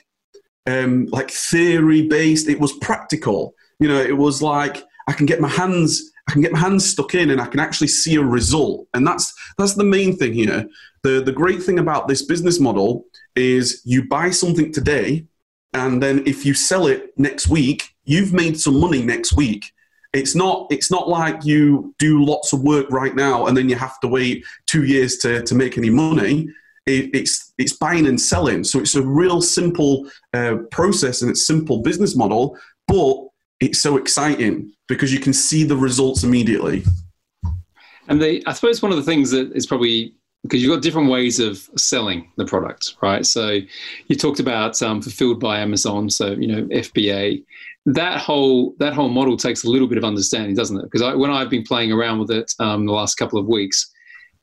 um, 0.66 1.06
like 1.06 1.30
theory 1.30 2.08
based. 2.08 2.48
It 2.48 2.60
was 2.60 2.72
practical. 2.74 3.54
You 3.78 3.88
know, 3.88 4.00
it 4.00 4.16
was 4.16 4.42
like 4.42 4.84
I 5.06 5.12
can 5.12 5.26
get 5.26 5.40
my 5.40 5.48
hands 5.48 6.12
I 6.28 6.32
can 6.32 6.42
get 6.42 6.52
my 6.52 6.58
hands 6.58 6.84
stuck 6.84 7.14
in 7.14 7.30
and 7.30 7.40
I 7.40 7.46
can 7.46 7.60
actually 7.60 7.88
see 7.88 8.16
a 8.16 8.22
result. 8.22 8.88
And 8.94 9.06
that's 9.06 9.32
that's 9.58 9.74
the 9.74 9.84
main 9.84 10.16
thing 10.16 10.32
here. 10.32 10.66
The 11.02 11.22
the 11.22 11.32
great 11.32 11.62
thing 11.62 11.78
about 11.78 12.08
this 12.08 12.22
business 12.22 12.58
model 12.58 13.04
is 13.36 13.82
you 13.84 14.08
buy 14.08 14.30
something 14.30 14.72
today 14.72 15.26
and 15.72 16.02
then 16.02 16.22
if 16.26 16.44
you 16.44 16.54
sell 16.54 16.86
it 16.86 17.16
next 17.18 17.48
week, 17.48 17.94
you've 18.04 18.32
made 18.32 18.58
some 18.58 18.80
money 18.80 19.02
next 19.02 19.34
week. 19.34 19.72
It's 20.12 20.34
not 20.34 20.66
it's 20.70 20.90
not 20.90 21.08
like 21.08 21.44
you 21.44 21.94
do 21.98 22.24
lots 22.24 22.52
of 22.52 22.62
work 22.62 22.90
right 22.90 23.14
now 23.14 23.46
and 23.46 23.56
then 23.56 23.68
you 23.68 23.76
have 23.76 24.00
to 24.00 24.08
wait 24.08 24.44
2 24.66 24.84
years 24.84 25.18
to 25.18 25.42
to 25.42 25.54
make 25.54 25.76
any 25.76 25.90
money 25.90 26.48
it, 26.86 27.10
it's 27.12 27.45
it's 27.58 27.72
buying 27.72 28.06
and 28.06 28.20
selling. 28.20 28.64
So 28.64 28.78
it's 28.78 28.94
a 28.94 29.02
real 29.02 29.40
simple 29.40 30.10
uh, 30.34 30.56
process 30.70 31.22
and 31.22 31.30
it's 31.30 31.46
simple 31.46 31.82
business 31.82 32.16
model, 32.16 32.58
but 32.86 33.16
it's 33.60 33.80
so 33.80 33.96
exciting 33.96 34.72
because 34.88 35.12
you 35.12 35.20
can 35.20 35.32
see 35.32 35.64
the 35.64 35.76
results 35.76 36.22
immediately. 36.22 36.84
And 38.08 38.22
I 38.22 38.52
suppose 38.52 38.82
one 38.82 38.92
of 38.92 38.98
the 38.98 39.04
things 39.04 39.30
that 39.30 39.52
is 39.52 39.66
probably 39.66 40.14
because 40.42 40.62
you've 40.62 40.72
got 40.72 40.82
different 40.82 41.10
ways 41.10 41.40
of 41.40 41.68
selling 41.76 42.30
the 42.36 42.44
product, 42.44 42.94
right? 43.02 43.26
So 43.26 43.58
you 44.06 44.16
talked 44.16 44.38
about 44.38 44.80
um, 44.80 45.02
fulfilled 45.02 45.40
by 45.40 45.58
Amazon, 45.58 46.08
so 46.08 46.32
you 46.32 46.46
know 46.46 46.62
FBA. 46.68 47.44
That 47.86 48.18
whole 48.18 48.74
that 48.78 48.92
whole 48.92 49.08
model 49.08 49.36
takes 49.36 49.64
a 49.64 49.70
little 49.70 49.88
bit 49.88 49.98
of 49.98 50.04
understanding, 50.04 50.54
doesn't 50.54 50.78
it? 50.78 50.88
Because 50.90 51.16
when 51.16 51.30
I've 51.30 51.50
been 51.50 51.64
playing 51.64 51.92
around 51.92 52.20
with 52.20 52.30
it 52.30 52.52
um, 52.60 52.86
the 52.86 52.92
last 52.92 53.16
couple 53.16 53.38
of 53.38 53.46
weeks, 53.46 53.92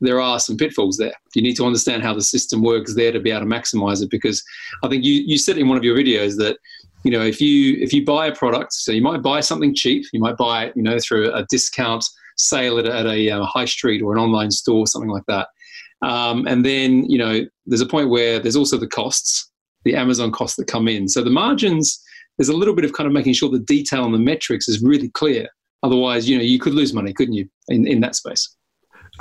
there 0.04 0.22
are 0.22 0.40
some 0.40 0.58
pitfalls 0.58 0.98
there. 0.98 1.14
You 1.36 1.42
need 1.42 1.56
to 1.56 1.66
understand 1.66 2.04
how 2.04 2.14
the 2.14 2.22
system 2.22 2.62
works 2.62 2.96
there 2.96 3.12
to 3.12 3.20
be 3.20 3.32
able 3.32 3.42
to 3.42 3.46
maximize 3.46 4.02
it. 4.02 4.10
Because 4.10 4.44
I 4.84 4.88
think 4.88 5.04
you, 5.04 5.24
you 5.26 5.38
said 5.38 5.58
in 5.58 5.68
one 5.68 5.78
of 5.78 5.84
your 5.84 5.98
videos 5.98 6.38
that 6.38 6.58
you 7.04 7.12
know 7.12 7.22
if 7.22 7.42
you 7.42 7.78
if 7.82 7.94
you 7.94 8.06
buy 8.06 8.28
a 8.28 8.36
product, 8.36 8.74
so 8.74 8.92
you 8.92 9.02
might 9.02 9.22
buy 9.22 9.40
something 9.40 9.74
cheap, 9.76 10.06
you 10.14 10.20
might 10.20 10.38
buy 10.38 10.66
it 10.66 10.74
you 10.76 10.84
know 10.84 10.98
through 11.00 11.34
a 11.34 11.46
discount 11.50 12.06
sale 12.36 12.80
at, 12.80 12.86
at 12.86 13.06
a, 13.06 13.30
uh, 13.30 13.46
high 13.46 13.66
street 13.66 14.02
or 14.02 14.14
an 14.14 14.20
online 14.20 14.50
store, 14.50 14.88
something 14.88 15.12
like 15.12 15.26
that. 15.28 15.48
Um, 16.02 16.48
and 16.48 16.66
then 16.66 17.06
you 17.10 17.18
know 17.18 17.46
there's 17.66 17.82
a 17.82 17.86
point 17.86 18.10
where 18.10 18.40
there's 18.40 18.56
also 18.56 18.78
the 18.78 18.88
costs, 18.88 19.52
the 19.84 19.96
Amazon 19.96 20.32
costs 20.32 20.58
that 20.58 20.68
come 20.68 20.88
in. 20.88 21.08
So 21.08 21.24
the 21.24 21.30
margins, 21.30 22.02
there's 22.38 22.50
a 22.50 22.56
little 22.56 22.76
bit 22.76 22.86
of 22.86 22.94
kind 22.94 23.08
of 23.08 23.14
making 23.14 23.34
sure 23.34 23.50
the 23.50 23.60
detail 23.60 24.06
and 24.06 24.14
the 24.14 24.20
metrics 24.20 24.68
is 24.68 24.82
really 24.82 25.10
clear 25.10 25.50
Otherwise, 25.84 26.30
you 26.30 26.38
know, 26.38 26.44
you 26.44 26.60
could 26.60 26.74
lose 26.74 26.94
money, 26.94 27.14
couldn't 27.14 27.34
you, 27.34 27.48
in, 27.68 27.86
in 27.86 28.00
that 28.00 28.16
space? 28.16 28.56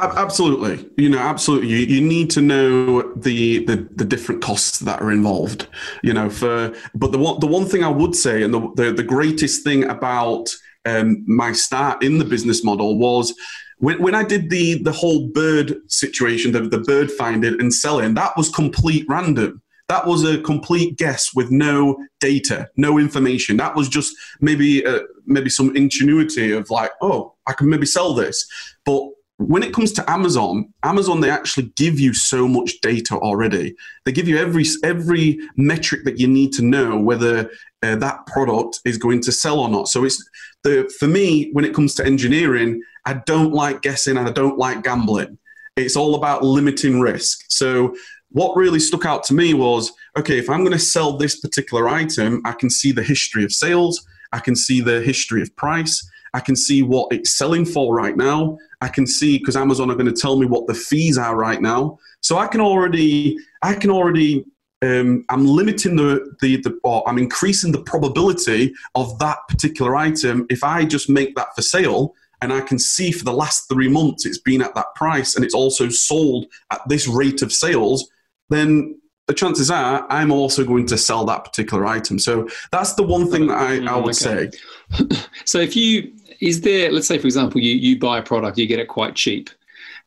Absolutely, 0.05 0.91
you 0.97 1.09
know, 1.09 1.19
absolutely. 1.19 1.69
You, 1.69 1.77
you 1.77 2.01
need 2.01 2.29
to 2.31 2.41
know 2.41 3.03
the, 3.15 3.65
the 3.67 3.88
the 3.95 4.05
different 4.05 4.43
costs 4.43 4.81
that 4.81 5.01
are 5.01 5.12
involved. 5.12 5.69
You 6.03 6.12
know, 6.12 6.29
for 6.29 6.75
but 6.97 7.12
the 7.12 7.19
one 7.19 7.38
the 7.38 7.47
one 7.47 7.67
thing 7.67 7.85
I 7.85 7.88
would 7.88 8.17
say, 8.17 8.43
and 8.43 8.53
the 8.53 8.69
the, 8.75 8.93
the 8.93 9.05
greatest 9.05 9.62
thing 9.62 9.85
about 9.85 10.49
um, 10.87 11.23
my 11.29 11.53
start 11.53 12.03
in 12.03 12.19
the 12.19 12.25
business 12.25 12.65
model 12.65 12.99
was 12.99 13.33
when, 13.79 14.03
when 14.03 14.17
I 14.17 14.25
did 14.25 14.51
the 14.51 14.83
the 14.83 14.91
whole 14.91 15.29
bird 15.29 15.77
situation, 15.87 16.51
the, 16.51 16.62
the 16.62 16.81
bird 16.81 17.09
finding 17.12 17.61
and 17.61 17.73
selling, 17.73 18.15
that 18.15 18.37
was 18.37 18.49
complete 18.49 19.07
random. 19.09 19.62
That 19.88 20.07
was 20.07 20.25
a 20.25 20.41
complete 20.41 20.97
guess 20.99 21.33
with 21.33 21.53
no 21.53 21.97
data, 22.19 22.69
no 22.77 22.99
information. 22.99 23.57
That 23.59 23.77
was 23.77 23.88
just 23.88 24.17
maybe 24.41 24.85
uh, 24.85 25.01
maybe 25.27 25.49
some 25.51 25.77
ingenuity 25.77 26.51
of 26.51 26.71
like, 26.71 26.91
oh, 27.03 27.35
I 27.47 27.53
can 27.53 27.69
maybe 27.69 27.87
sell 27.87 28.15
this. 28.15 28.45
But 28.85 29.03
when 29.46 29.62
it 29.62 29.72
comes 29.72 29.92
to 29.92 30.11
Amazon, 30.11 30.72
Amazon 30.83 31.20
they 31.20 31.31
actually 31.31 31.72
give 31.76 31.98
you 31.98 32.14
so 32.14 32.48
much 32.48 32.81
data 32.81 33.16
already. 33.16 33.74
They 34.05 34.12
give 34.12 34.28
you 34.28 34.38
every 34.38 34.64
every 34.85 35.38
metric 35.57 36.05
that 36.05 36.18
you 36.18 36.28
need 36.28 36.52
to 36.55 36.62
know 36.62 36.98
whether 36.98 37.50
uh, 37.83 37.96
that 37.96 38.26
product 38.26 38.81
is 38.85 38.98
going 38.98 39.20
to 39.22 39.33
sell 39.33 39.61
or 39.61 39.68
not. 39.68 39.88
So 39.88 40.05
it's 40.05 40.22
the 40.62 40.92
for 40.98 41.07
me 41.07 41.50
when 41.52 41.64
it 41.64 41.74
comes 41.74 41.94
to 41.96 42.07
engineering, 42.07 42.83
I 43.05 43.14
don't 43.14 43.52
like 43.52 43.83
guessing 43.83 44.16
and 44.16 44.28
I 44.28 44.33
don't 44.33 44.59
like 44.59 44.85
gambling. 44.85 45.38
It's 45.76 45.96
all 45.96 46.14
about 46.14 46.44
limiting 46.44 47.00
risk. 47.00 47.44
So 47.48 47.94
what 48.31 48.57
really 48.57 48.81
stuck 48.81 49.05
out 49.05 49.24
to 49.24 49.35
me 49.35 49.55
was 49.55 49.92
okay, 50.16 50.38
if 50.38 50.48
I'm 50.50 50.61
going 50.61 50.72
to 50.72 50.78
sell 50.78 51.16
this 51.16 51.40
particular 51.40 51.88
item, 51.88 52.42
I 52.44 52.52
can 52.52 52.70
see 52.70 52.92
the 52.92 53.02
history 53.02 53.44
of 53.44 53.52
sales, 53.52 54.07
I 54.33 54.40
can 54.40 54.57
see 54.57 54.81
the 54.81 55.00
history 55.00 55.42
of 55.42 55.55
price, 55.57 56.07
I 56.35 56.40
can 56.40 56.57
see 56.57 56.83
what 56.83 57.12
it's 57.12 57.37
selling 57.37 57.64
for 57.64 57.95
right 57.95 58.16
now. 58.16 58.59
I 58.81 58.88
can 58.88 59.07
see 59.07 59.38
because 59.38 59.57
Amazon 59.57 59.90
are 59.90 59.95
going 59.95 60.12
to 60.12 60.21
tell 60.21 60.38
me 60.38 60.47
what 60.47 60.66
the 60.66 60.75
fees 60.75 61.18
are 61.18 61.37
right 61.37 61.61
now. 61.61 61.99
So 62.21 62.38
I 62.38 62.47
can 62.47 62.61
already, 62.61 63.37
I 63.62 63.75
can 63.75 63.90
already, 63.90 64.45
um, 64.83 65.25
I'm 65.29 65.47
limiting 65.47 65.97
the, 65.97 66.35
the, 66.40 66.57
the, 66.57 66.79
or 66.83 67.09
I'm 67.09 67.18
increasing 67.18 67.71
the 67.71 67.83
probability 67.83 68.75
of 68.95 69.18
that 69.18 69.38
particular 69.49 69.95
item. 69.97 70.47
If 70.49 70.64
I 70.64 70.85
just 70.85 71.09
make 71.09 71.37
that 71.37 71.55
for 71.55 71.62
sale 71.62 72.14
and 72.40 72.53
I 72.53 72.61
can 72.61 72.79
see 72.79 73.12
for 73.12 73.25
the 73.25 73.33
last 73.33 73.68
three 73.68 73.88
months 73.88 74.27
it's 74.27 74.38
been 74.38 74.62
at 74.62 74.75
that 74.75 74.95
price 74.97 75.37
and 75.37 75.45
it's 75.45 75.55
also 75.55 75.88
sold 75.88 76.47
at 76.73 76.81
this 76.88 77.07
rate 77.07 77.42
of 77.42 77.53
sales, 77.53 78.09
then 78.49 78.99
the 79.29 79.35
chances 79.35 79.71
are 79.71 80.07
I'm 80.11 80.33
also 80.33 80.64
going 80.64 80.87
to 80.87 80.99
sell 80.99 81.25
that 81.27 81.45
particular 81.45 81.87
item. 81.87 82.18
So 82.18 82.49
that's 82.71 82.95
the 82.95 83.03
one 83.03 83.31
thing 83.31 83.47
that 83.47 83.59
I, 83.59 83.77
I 83.87 83.97
would 83.97 84.16
okay. 84.16 84.51
say. 84.51 85.16
so 85.45 85.59
if 85.59 85.77
you 85.77 86.12
is 86.42 86.61
there 86.61 86.92
let's 86.92 87.07
say 87.07 87.16
for 87.16 87.26
example 87.26 87.61
you, 87.61 87.74
you 87.74 87.98
buy 87.98 88.18
a 88.18 88.22
product 88.22 88.59
you 88.59 88.66
get 88.66 88.81
it 88.81 88.88
quite 88.88 89.14
cheap 89.14 89.48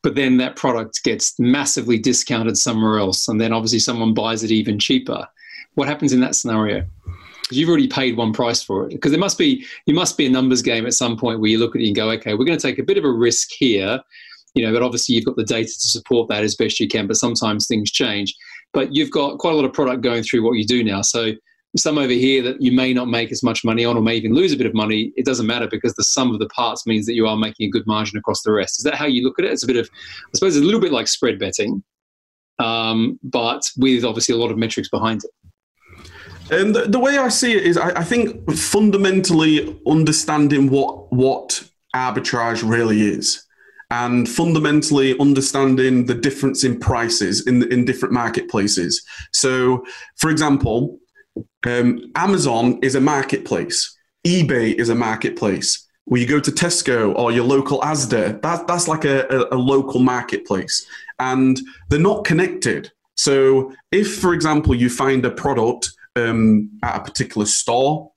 but 0.02 0.14
then 0.14 0.36
that 0.36 0.54
product 0.54 1.02
gets 1.02 1.36
massively 1.40 1.98
discounted 1.98 2.56
somewhere 2.56 2.98
else 2.98 3.26
and 3.26 3.40
then 3.40 3.52
obviously 3.52 3.80
someone 3.80 4.14
buys 4.14 4.44
it 4.44 4.52
even 4.52 4.78
cheaper? 4.78 5.26
What 5.74 5.88
happens 5.88 6.12
in 6.12 6.20
that 6.20 6.36
scenario? 6.36 6.86
You've 7.50 7.68
already 7.68 7.88
paid 7.88 8.16
one 8.16 8.32
price 8.32 8.62
for 8.62 8.86
it. 8.86 8.90
Because 8.90 9.10
there 9.10 9.20
must 9.20 9.36
be 9.36 9.64
you 9.86 9.94
must 9.94 10.16
be 10.16 10.26
a 10.26 10.30
numbers 10.30 10.62
game 10.62 10.86
at 10.86 10.94
some 10.94 11.16
point 11.16 11.40
where 11.40 11.50
you 11.50 11.58
look 11.58 11.74
at 11.74 11.82
it 11.82 11.86
and 11.88 11.96
go 11.96 12.10
okay 12.10 12.34
we're 12.34 12.44
going 12.44 12.58
to 12.58 12.62
take 12.62 12.78
a 12.78 12.84
bit 12.84 12.98
of 12.98 13.04
a 13.04 13.10
risk 13.10 13.50
here 13.50 14.00
you 14.54 14.64
know 14.64 14.72
but 14.72 14.82
obviously 14.82 15.14
you've 15.14 15.24
got 15.24 15.36
the 15.36 15.44
data 15.44 15.72
to 15.72 15.88
support 15.88 16.28
that 16.28 16.44
as 16.44 16.54
best 16.54 16.78
you 16.80 16.88
can 16.88 17.06
but 17.06 17.16
sometimes 17.16 17.66
things 17.66 17.90
change. 17.90 18.34
But 18.72 18.94
you've 18.94 19.10
got 19.10 19.38
quite 19.38 19.52
a 19.52 19.56
lot 19.56 19.64
of 19.64 19.72
product 19.72 20.02
going 20.02 20.22
through 20.22 20.44
what 20.44 20.52
you 20.52 20.64
do 20.64 20.84
now. 20.84 21.02
So 21.02 21.32
some 21.76 21.98
over 21.98 22.12
here 22.12 22.42
that 22.42 22.60
you 22.60 22.72
may 22.72 22.92
not 22.92 23.08
make 23.08 23.32
as 23.32 23.42
much 23.42 23.64
money 23.64 23.84
on 23.84 23.96
or 23.96 24.02
may 24.02 24.16
even 24.16 24.34
lose 24.34 24.52
a 24.52 24.56
bit 24.56 24.66
of 24.66 24.74
money, 24.74 25.12
it 25.16 25.24
doesn't 25.24 25.46
matter 25.46 25.66
because 25.66 25.94
the 25.94 26.04
sum 26.04 26.32
of 26.32 26.38
the 26.38 26.48
parts 26.48 26.86
means 26.86 27.06
that 27.06 27.14
you 27.14 27.26
are 27.26 27.36
making 27.36 27.66
a 27.66 27.70
good 27.70 27.86
margin 27.86 28.18
across 28.18 28.42
the 28.42 28.52
rest. 28.52 28.78
Is 28.78 28.84
that 28.84 28.94
how 28.94 29.06
you 29.06 29.22
look 29.22 29.38
at 29.38 29.44
it? 29.44 29.52
It's 29.52 29.64
a 29.64 29.66
bit 29.66 29.76
of, 29.76 29.88
I 29.92 30.30
suppose, 30.34 30.56
it's 30.56 30.62
a 30.62 30.66
little 30.66 30.80
bit 30.80 30.92
like 30.92 31.08
spread 31.08 31.38
betting, 31.38 31.82
um, 32.58 33.18
but 33.22 33.62
with 33.76 34.04
obviously 34.04 34.34
a 34.34 34.38
lot 34.38 34.50
of 34.50 34.58
metrics 34.58 34.88
behind 34.88 35.22
it. 35.24 35.30
And 36.50 36.74
the, 36.74 36.82
the 36.82 37.00
way 37.00 37.18
I 37.18 37.28
see 37.28 37.56
it 37.56 37.64
is, 37.64 37.76
I, 37.76 37.88
I 38.00 38.04
think 38.04 38.52
fundamentally 38.52 39.80
understanding 39.86 40.70
what 40.70 41.12
what 41.12 41.68
arbitrage 41.94 42.68
really 42.68 43.00
is 43.00 43.42
and 43.90 44.28
fundamentally 44.28 45.18
understanding 45.18 46.06
the 46.06 46.14
difference 46.14 46.64
in 46.64 46.78
prices 46.78 47.46
in 47.46 47.70
in 47.72 47.84
different 47.84 48.14
marketplaces. 48.14 49.04
So, 49.32 49.84
for 50.16 50.30
example, 50.30 50.98
um, 51.66 52.12
Amazon 52.14 52.78
is 52.82 52.94
a 52.94 53.00
marketplace. 53.00 53.96
eBay 54.26 54.74
is 54.74 54.88
a 54.88 54.94
marketplace. 54.94 55.86
Where 56.04 56.20
you 56.20 56.26
go 56.26 56.38
to 56.38 56.52
Tesco 56.52 57.14
or 57.16 57.32
your 57.32 57.44
local 57.44 57.80
Asda, 57.80 58.40
that, 58.42 58.68
that's 58.68 58.86
like 58.86 59.04
a, 59.04 59.26
a, 59.28 59.56
a 59.56 59.58
local 59.58 60.00
marketplace. 60.00 60.86
And 61.18 61.58
they're 61.88 61.98
not 61.98 62.24
connected. 62.24 62.92
So 63.16 63.72
if, 63.90 64.18
for 64.18 64.32
example, 64.32 64.74
you 64.74 64.88
find 64.88 65.24
a 65.24 65.30
product 65.30 65.90
um, 66.14 66.70
at 66.82 66.96
a 66.96 67.04
particular 67.04 67.46
store, 67.46 68.12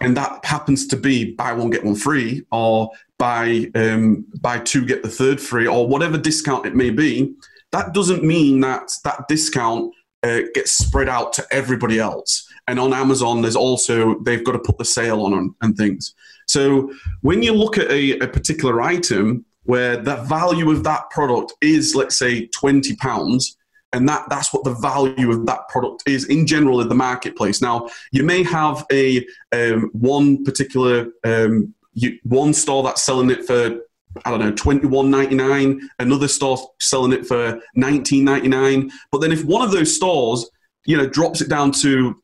and 0.00 0.16
that 0.16 0.44
happens 0.44 0.88
to 0.88 0.96
be 0.96 1.32
buy 1.34 1.52
one 1.52 1.70
get 1.70 1.84
one 1.84 1.94
free, 1.94 2.44
or 2.50 2.90
buy 3.18 3.70
um, 3.76 4.24
buy 4.40 4.58
two 4.58 4.84
get 4.84 5.02
the 5.02 5.08
third 5.08 5.40
free, 5.40 5.66
or 5.66 5.86
whatever 5.86 6.18
discount 6.18 6.66
it 6.66 6.74
may 6.74 6.90
be, 6.90 7.34
that 7.70 7.94
doesn't 7.94 8.24
mean 8.24 8.60
that 8.60 8.90
that 9.04 9.28
discount 9.28 9.92
uh, 10.22 10.40
gets 10.54 10.72
spread 10.72 11.08
out 11.08 11.32
to 11.34 11.46
everybody 11.50 11.98
else. 11.98 12.48
And 12.68 12.78
on 12.78 12.92
Amazon, 12.92 13.42
there's 13.42 13.56
also, 13.56 14.18
they've 14.20 14.44
got 14.44 14.52
to 14.52 14.58
put 14.58 14.78
the 14.78 14.84
sale 14.84 15.22
on 15.22 15.54
and 15.60 15.76
things. 15.76 16.14
So 16.46 16.92
when 17.22 17.42
you 17.42 17.52
look 17.52 17.78
at 17.78 17.90
a, 17.90 18.18
a 18.18 18.28
particular 18.28 18.80
item 18.80 19.44
where 19.64 19.96
the 19.96 20.16
value 20.16 20.70
of 20.70 20.84
that 20.84 21.10
product 21.10 21.52
is, 21.60 21.94
let's 21.94 22.18
say, 22.18 22.48
£20, 22.48 23.56
and 23.92 24.08
that, 24.08 24.28
that's 24.28 24.52
what 24.52 24.64
the 24.64 24.74
value 24.74 25.30
of 25.30 25.46
that 25.46 25.68
product 25.68 26.02
is 26.06 26.26
in 26.26 26.46
general 26.46 26.80
in 26.80 26.88
the 26.88 26.94
marketplace. 26.94 27.60
Now, 27.60 27.88
you 28.10 28.22
may 28.22 28.42
have 28.42 28.86
a 28.90 29.26
um, 29.52 29.90
one 29.92 30.44
particular 30.44 31.08
um, 31.24 31.74
you, 31.94 32.18
one 32.22 32.54
store 32.54 32.82
that's 32.82 33.02
selling 33.02 33.30
it 33.30 33.44
for 33.44 33.80
I 34.24 34.30
don't 34.30 34.40
know, 34.40 34.52
twenty 34.52 34.86
one 34.86 35.10
ninety 35.10 35.34
nine. 35.34 35.88
Another 35.98 36.28
store 36.28 36.58
selling 36.80 37.12
it 37.12 37.26
for 37.26 37.60
nineteen 37.74 38.24
ninety 38.24 38.48
nine. 38.48 38.90
But 39.10 39.20
then 39.20 39.32
if 39.32 39.44
one 39.44 39.62
of 39.62 39.70
those 39.70 39.94
stores, 39.94 40.48
you 40.86 40.96
know, 40.96 41.06
drops 41.06 41.40
it 41.40 41.48
down 41.48 41.72
to 41.72 42.20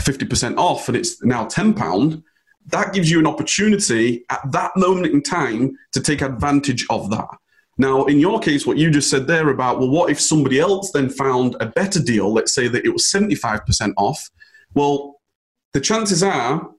fifty 0.00 0.26
percent 0.26 0.58
off 0.58 0.88
and 0.88 0.96
it's 0.96 1.22
now 1.22 1.46
ten 1.46 1.74
pound, 1.74 2.22
that 2.66 2.92
gives 2.92 3.10
you 3.10 3.18
an 3.18 3.26
opportunity 3.26 4.24
at 4.30 4.40
that 4.52 4.72
moment 4.76 5.06
in 5.06 5.22
time 5.22 5.76
to 5.92 6.00
take 6.00 6.22
advantage 6.22 6.86
of 6.90 7.10
that. 7.10 7.28
Now, 7.78 8.04
in 8.04 8.20
your 8.20 8.38
case, 8.38 8.66
what 8.66 8.76
you 8.76 8.90
just 8.90 9.10
said 9.10 9.26
there 9.26 9.48
about, 9.48 9.78
well, 9.78 9.88
what 9.88 10.10
if 10.10 10.20
somebody 10.20 10.60
else 10.60 10.92
then 10.92 11.08
found 11.08 11.56
a 11.58 11.66
better 11.66 12.00
deal? 12.00 12.32
Let's 12.32 12.54
say 12.54 12.68
that 12.68 12.84
it 12.84 12.90
was 12.90 13.10
75% 13.10 13.92
off. 13.96 14.30
Well, 14.74 15.20
the 15.72 15.80
chances 15.80 16.22
are 16.22 16.70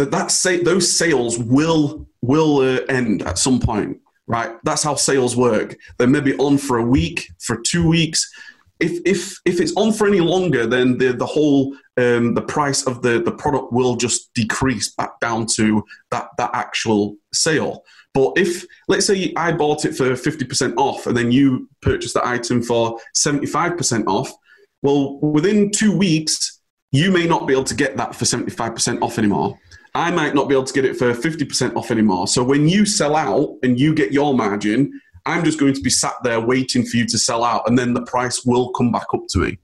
that, 0.00 0.10
that 0.12 0.30
say, 0.30 0.62
those 0.62 0.90
sales 0.90 1.38
will 1.38 2.06
will 2.22 2.58
uh, 2.58 2.80
end 2.88 3.22
at 3.22 3.38
some 3.38 3.60
point, 3.60 3.98
right? 4.26 4.52
That's 4.64 4.82
how 4.82 4.94
sales 4.94 5.36
work. 5.36 5.76
They 5.98 6.06
may 6.06 6.20
be 6.20 6.36
on 6.36 6.58
for 6.58 6.78
a 6.78 6.84
week, 6.84 7.30
for 7.38 7.56
two 7.56 7.86
weeks. 7.86 8.30
If 8.78 9.00
if 9.04 9.38
if 9.44 9.60
it's 9.60 9.76
on 9.76 9.92
for 9.92 10.06
any 10.06 10.20
longer, 10.20 10.66
then 10.66 10.96
the 10.96 11.12
the 11.12 11.26
whole 11.26 11.76
um, 11.98 12.34
the 12.34 12.42
price 12.42 12.86
of 12.86 13.02
the 13.02 13.20
the 13.20 13.32
product 13.32 13.72
will 13.72 13.96
just 13.96 14.32
decrease 14.32 14.88
back 14.94 15.20
down 15.20 15.46
to 15.56 15.84
that 16.10 16.28
that 16.38 16.50
actual 16.54 17.16
sale. 17.34 17.84
But 18.14 18.32
if 18.36 18.64
let's 18.88 19.06
say 19.06 19.34
I 19.36 19.52
bought 19.52 19.84
it 19.84 19.94
for 19.94 20.16
fifty 20.16 20.46
percent 20.46 20.74
off, 20.78 21.06
and 21.06 21.16
then 21.16 21.30
you 21.30 21.68
purchased 21.82 22.14
the 22.14 22.26
item 22.26 22.62
for 22.62 22.98
seventy 23.14 23.46
five 23.46 23.76
percent 23.76 24.08
off, 24.08 24.32
well, 24.80 25.20
within 25.20 25.70
two 25.70 25.94
weeks, 25.94 26.58
you 26.90 27.10
may 27.10 27.26
not 27.26 27.46
be 27.46 27.52
able 27.52 27.64
to 27.64 27.74
get 27.74 27.98
that 27.98 28.14
for 28.14 28.24
seventy 28.24 28.50
five 28.50 28.74
percent 28.74 29.02
off 29.02 29.18
anymore 29.18 29.58
I 29.94 30.10
might 30.10 30.34
not 30.34 30.48
be 30.48 30.54
able 30.54 30.64
to 30.64 30.72
get 30.72 30.84
it 30.84 30.96
for 30.96 31.12
50% 31.12 31.76
off 31.76 31.90
anymore. 31.90 32.28
So 32.28 32.44
when 32.44 32.68
you 32.68 32.86
sell 32.86 33.16
out 33.16 33.56
and 33.62 33.78
you 33.78 33.94
get 33.94 34.12
your 34.12 34.34
margin, 34.34 35.00
I'm 35.26 35.44
just 35.44 35.58
going 35.58 35.74
to 35.74 35.80
be 35.80 35.90
sat 35.90 36.14
there 36.22 36.40
waiting 36.40 36.84
for 36.84 36.96
you 36.96 37.06
to 37.06 37.18
sell 37.18 37.44
out, 37.44 37.68
and 37.68 37.78
then 37.78 37.94
the 37.94 38.02
price 38.02 38.44
will 38.44 38.70
come 38.70 38.90
back 38.90 39.06
up 39.12 39.22
to 39.30 39.38
me. 39.38 39.58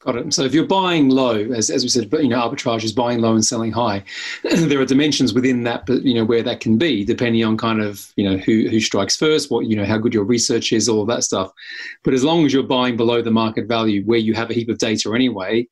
Got 0.00 0.14
it. 0.14 0.32
So 0.32 0.44
if 0.44 0.54
you're 0.54 0.64
buying 0.64 1.08
low, 1.08 1.34
as, 1.34 1.70
as 1.70 1.82
we 1.82 1.88
said, 1.88 2.08
you 2.12 2.28
know, 2.28 2.38
arbitrage 2.38 2.84
is 2.84 2.92
buying 2.92 3.20
low 3.20 3.34
and 3.34 3.44
selling 3.44 3.72
high. 3.72 4.04
there 4.44 4.80
are 4.80 4.84
dimensions 4.84 5.34
within 5.34 5.64
that, 5.64 5.86
but 5.86 6.04
you 6.04 6.14
know 6.14 6.24
where 6.24 6.42
that 6.44 6.60
can 6.60 6.78
be, 6.78 7.04
depending 7.04 7.44
on 7.44 7.56
kind 7.56 7.80
of 7.80 8.12
you 8.14 8.28
know 8.28 8.36
who 8.36 8.68
who 8.68 8.78
strikes 8.78 9.16
first, 9.16 9.50
what 9.50 9.66
you 9.66 9.74
know, 9.74 9.84
how 9.84 9.98
good 9.98 10.14
your 10.14 10.22
research 10.22 10.72
is, 10.72 10.88
all 10.88 11.02
of 11.02 11.08
that 11.08 11.24
stuff. 11.24 11.50
But 12.04 12.14
as 12.14 12.22
long 12.22 12.46
as 12.46 12.52
you're 12.52 12.62
buying 12.62 12.96
below 12.96 13.22
the 13.22 13.32
market 13.32 13.66
value, 13.66 14.04
where 14.04 14.20
you 14.20 14.34
have 14.34 14.50
a 14.50 14.54
heap 14.54 14.68
of 14.68 14.78
data 14.78 15.12
anyway, 15.12 15.66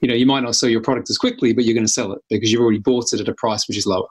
you 0.00 0.06
know, 0.06 0.14
you 0.14 0.26
might 0.26 0.44
not 0.44 0.54
sell 0.54 0.68
your 0.68 0.80
product 0.80 1.10
as 1.10 1.18
quickly, 1.18 1.52
but 1.52 1.64
you're 1.64 1.74
going 1.74 1.86
to 1.86 1.92
sell 1.92 2.12
it 2.12 2.22
because 2.30 2.52
you've 2.52 2.62
already 2.62 2.78
bought 2.78 3.12
it 3.12 3.20
at 3.20 3.28
a 3.28 3.34
price 3.34 3.66
which 3.66 3.76
is 3.76 3.86
lower. 3.86 4.06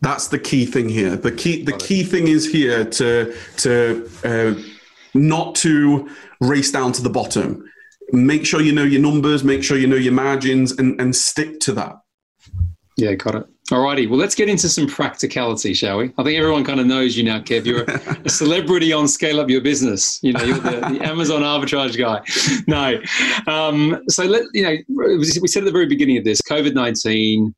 That's 0.00 0.28
the 0.28 0.38
key 0.38 0.64
thing 0.64 0.88
here. 0.88 1.14
The 1.14 1.32
key 1.32 1.62
the 1.62 1.76
key 1.76 2.04
thing 2.04 2.28
is 2.28 2.50
here 2.50 2.86
to 2.86 3.36
to 3.58 4.10
uh, 4.24 4.62
not 5.12 5.54
to 5.56 6.08
race 6.40 6.72
down 6.72 6.92
to 6.92 7.02
the 7.02 7.10
bottom 7.10 7.70
make 8.12 8.46
sure 8.46 8.60
you 8.60 8.72
know 8.72 8.84
your 8.84 9.00
numbers, 9.00 9.44
make 9.44 9.62
sure 9.62 9.78
you 9.78 9.86
know 9.86 9.96
your 9.96 10.12
margins, 10.12 10.72
and, 10.72 11.00
and 11.00 11.14
stick 11.14 11.60
to 11.60 11.72
that. 11.72 11.96
Yeah, 12.96 13.14
got 13.14 13.34
it. 13.34 13.46
Alrighty, 13.70 14.08
well, 14.08 14.18
let's 14.18 14.34
get 14.34 14.48
into 14.50 14.68
some 14.68 14.86
practicality, 14.86 15.72
shall 15.72 15.98
we? 15.98 16.12
I 16.18 16.22
think 16.22 16.38
everyone 16.38 16.64
kind 16.64 16.80
of 16.80 16.86
knows 16.86 17.16
you 17.16 17.24
now, 17.24 17.40
Kev. 17.40 17.64
You're 17.64 17.84
a, 17.84 18.28
celebrity 18.28 18.92
on 18.92 19.08
Scale 19.08 19.40
Up 19.40 19.48
Your 19.48 19.62
Business. 19.62 20.20
You 20.22 20.34
know, 20.34 20.42
you're 20.42 20.58
the, 20.58 20.80
the 20.80 21.02
Amazon 21.02 21.40
arbitrage 21.40 21.96
guy. 21.96 22.20
No, 22.66 23.00
um, 23.52 24.02
so 24.08 24.24
let 24.24 24.42
you 24.52 24.62
know. 24.62 24.76
We 24.88 25.48
said 25.48 25.62
at 25.62 25.66
the 25.66 25.72
very 25.72 25.86
beginning 25.86 26.18
of 26.18 26.24
this, 26.24 26.40
COVID 26.42 26.74
nineteen. 26.74 27.54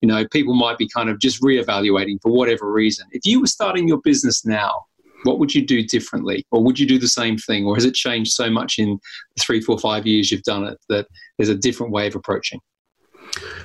You 0.00 0.06
know, 0.06 0.24
people 0.28 0.54
might 0.54 0.78
be 0.78 0.88
kind 0.88 1.08
of 1.10 1.18
just 1.18 1.42
reevaluating 1.42 2.22
for 2.22 2.30
whatever 2.30 2.70
reason. 2.70 3.08
If 3.10 3.26
you 3.26 3.40
were 3.40 3.48
starting 3.48 3.88
your 3.88 4.00
business 4.02 4.46
now, 4.46 4.84
what 5.24 5.38
would 5.38 5.54
you 5.54 5.64
do 5.64 5.82
differently, 5.82 6.44
or 6.50 6.62
would 6.62 6.78
you 6.78 6.86
do 6.86 6.98
the 6.98 7.08
same 7.08 7.36
thing, 7.36 7.66
or 7.66 7.74
has 7.74 7.84
it 7.84 7.94
changed 7.94 8.32
so 8.32 8.50
much 8.50 8.78
in 8.78 8.98
the 9.36 9.42
three, 9.42 9.60
four, 9.60 9.78
five 9.78 10.06
years 10.06 10.30
you've 10.30 10.42
done 10.42 10.64
it 10.64 10.78
that 10.88 11.06
there's 11.36 11.48
a 11.48 11.54
different 11.54 11.92
way 11.92 12.06
of 12.06 12.14
approaching? 12.14 12.60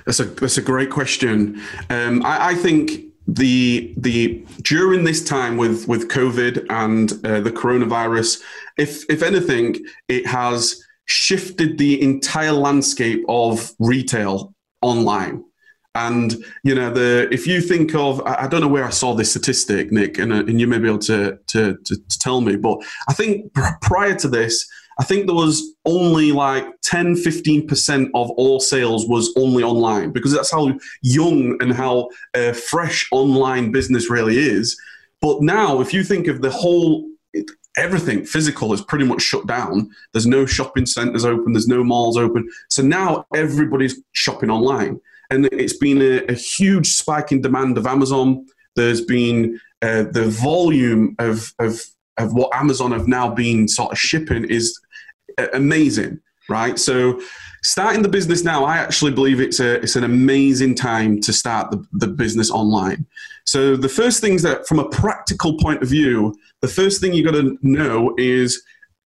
That's 0.05 0.19
a 0.19 0.25
that's 0.25 0.57
a 0.57 0.61
great 0.61 0.89
question. 0.89 1.61
Um, 1.89 2.23
I, 2.25 2.49
I, 2.49 2.55
think 2.55 3.05
the 3.27 3.93
the 3.97 4.45
during 4.61 5.03
this 5.03 5.23
time 5.23 5.57
with 5.57 5.87
with 5.87 6.09
COVID 6.09 6.65
and 6.69 7.13
uh, 7.25 7.39
the 7.39 7.51
coronavirus, 7.51 8.41
if 8.77 9.09
if 9.09 9.23
anything, 9.23 9.77
it 10.09 10.27
has 10.27 10.83
shifted 11.05 11.77
the 11.77 12.01
entire 12.01 12.51
landscape 12.51 13.23
of 13.29 13.71
retail 13.79 14.53
online. 14.81 15.43
And 15.95 16.35
you 16.63 16.73
know, 16.73 16.91
the 16.91 17.27
if 17.31 17.45
you 17.45 17.61
think 17.61 17.93
of, 17.93 18.19
I, 18.25 18.47
don't 18.47 18.61
know 18.61 18.67
where 18.67 18.85
I 18.85 18.89
saw 18.89 19.13
this 19.13 19.29
statistic, 19.29 19.91
Nick, 19.91 20.17
and, 20.17 20.33
uh, 20.33 20.37
and 20.37 20.59
you 20.59 20.65
may 20.65 20.79
be 20.79 20.87
able 20.87 20.97
to, 20.99 21.37
to, 21.47 21.77
to 21.77 21.95
to 21.95 22.19
tell 22.19 22.41
me, 22.41 22.55
but 22.55 22.79
I 23.07 23.13
think 23.13 23.53
prior 23.81 24.15
to 24.15 24.27
this, 24.27 24.67
I 24.99 25.03
think 25.03 25.25
there 25.25 25.35
was 25.35 25.75
only 25.85 26.31
like 26.31 26.65
10, 26.81 27.15
15% 27.15 28.09
of 28.13 28.29
all 28.31 28.59
sales 28.59 29.07
was 29.07 29.33
only 29.35 29.63
online 29.63 30.11
because 30.11 30.31
that's 30.31 30.51
how 30.51 30.77
young 31.01 31.57
and 31.61 31.73
how 31.73 32.09
uh, 32.33 32.53
fresh 32.53 33.07
online 33.11 33.71
business 33.71 34.09
really 34.09 34.37
is. 34.37 34.79
But 35.21 35.41
now, 35.41 35.79
if 35.79 35.93
you 35.93 36.03
think 36.03 36.27
of 36.27 36.41
the 36.41 36.51
whole, 36.51 37.07
everything 37.77 38.25
physical 38.25 38.73
is 38.73 38.81
pretty 38.81 39.05
much 39.05 39.21
shut 39.21 39.47
down. 39.47 39.89
There's 40.11 40.27
no 40.27 40.45
shopping 40.45 40.85
centers 40.85 41.25
open, 41.25 41.53
there's 41.53 41.67
no 41.67 41.83
malls 41.83 42.17
open. 42.17 42.47
So 42.69 42.83
now 42.83 43.25
everybody's 43.33 43.99
shopping 44.11 44.49
online. 44.49 44.99
And 45.33 45.45
it's 45.51 45.77
been 45.77 46.01
a, 46.01 46.25
a 46.25 46.33
huge 46.33 46.87
spike 46.93 47.31
in 47.31 47.41
demand 47.41 47.77
of 47.77 47.87
Amazon. 47.87 48.45
There's 48.75 49.01
been 49.01 49.59
uh, 49.81 50.03
the 50.11 50.25
volume 50.27 51.15
of, 51.19 51.53
of 51.59 51.81
of 52.17 52.33
what 52.33 52.55
Amazon 52.55 52.91
have 52.91 53.07
now 53.07 53.33
been 53.33 53.67
sort 53.67 53.91
of 53.91 53.97
shipping 53.97 54.45
is 54.45 54.79
amazing, 55.53 56.19
right? 56.47 56.77
So 56.77 57.19
starting 57.63 58.03
the 58.03 58.09
business 58.09 58.43
now, 58.43 58.65
I 58.65 58.77
actually 58.77 59.11
believe 59.11 59.39
it's 59.39 59.59
a 59.59 59.81
it's 59.81 59.95
an 59.95 60.03
amazing 60.03 60.75
time 60.75 61.21
to 61.21 61.33
start 61.33 61.71
the, 61.71 61.83
the 61.93 62.07
business 62.07 62.51
online. 62.51 63.05
So 63.45 63.75
the 63.75 63.89
first 63.89 64.21
things 64.21 64.41
that 64.43 64.67
from 64.67 64.79
a 64.79 64.89
practical 64.89 65.57
point 65.57 65.81
of 65.81 65.89
view, 65.89 66.35
the 66.61 66.67
first 66.67 67.01
thing 67.01 67.13
you've 67.13 67.25
got 67.25 67.39
to 67.41 67.57
know 67.61 68.13
is 68.17 68.61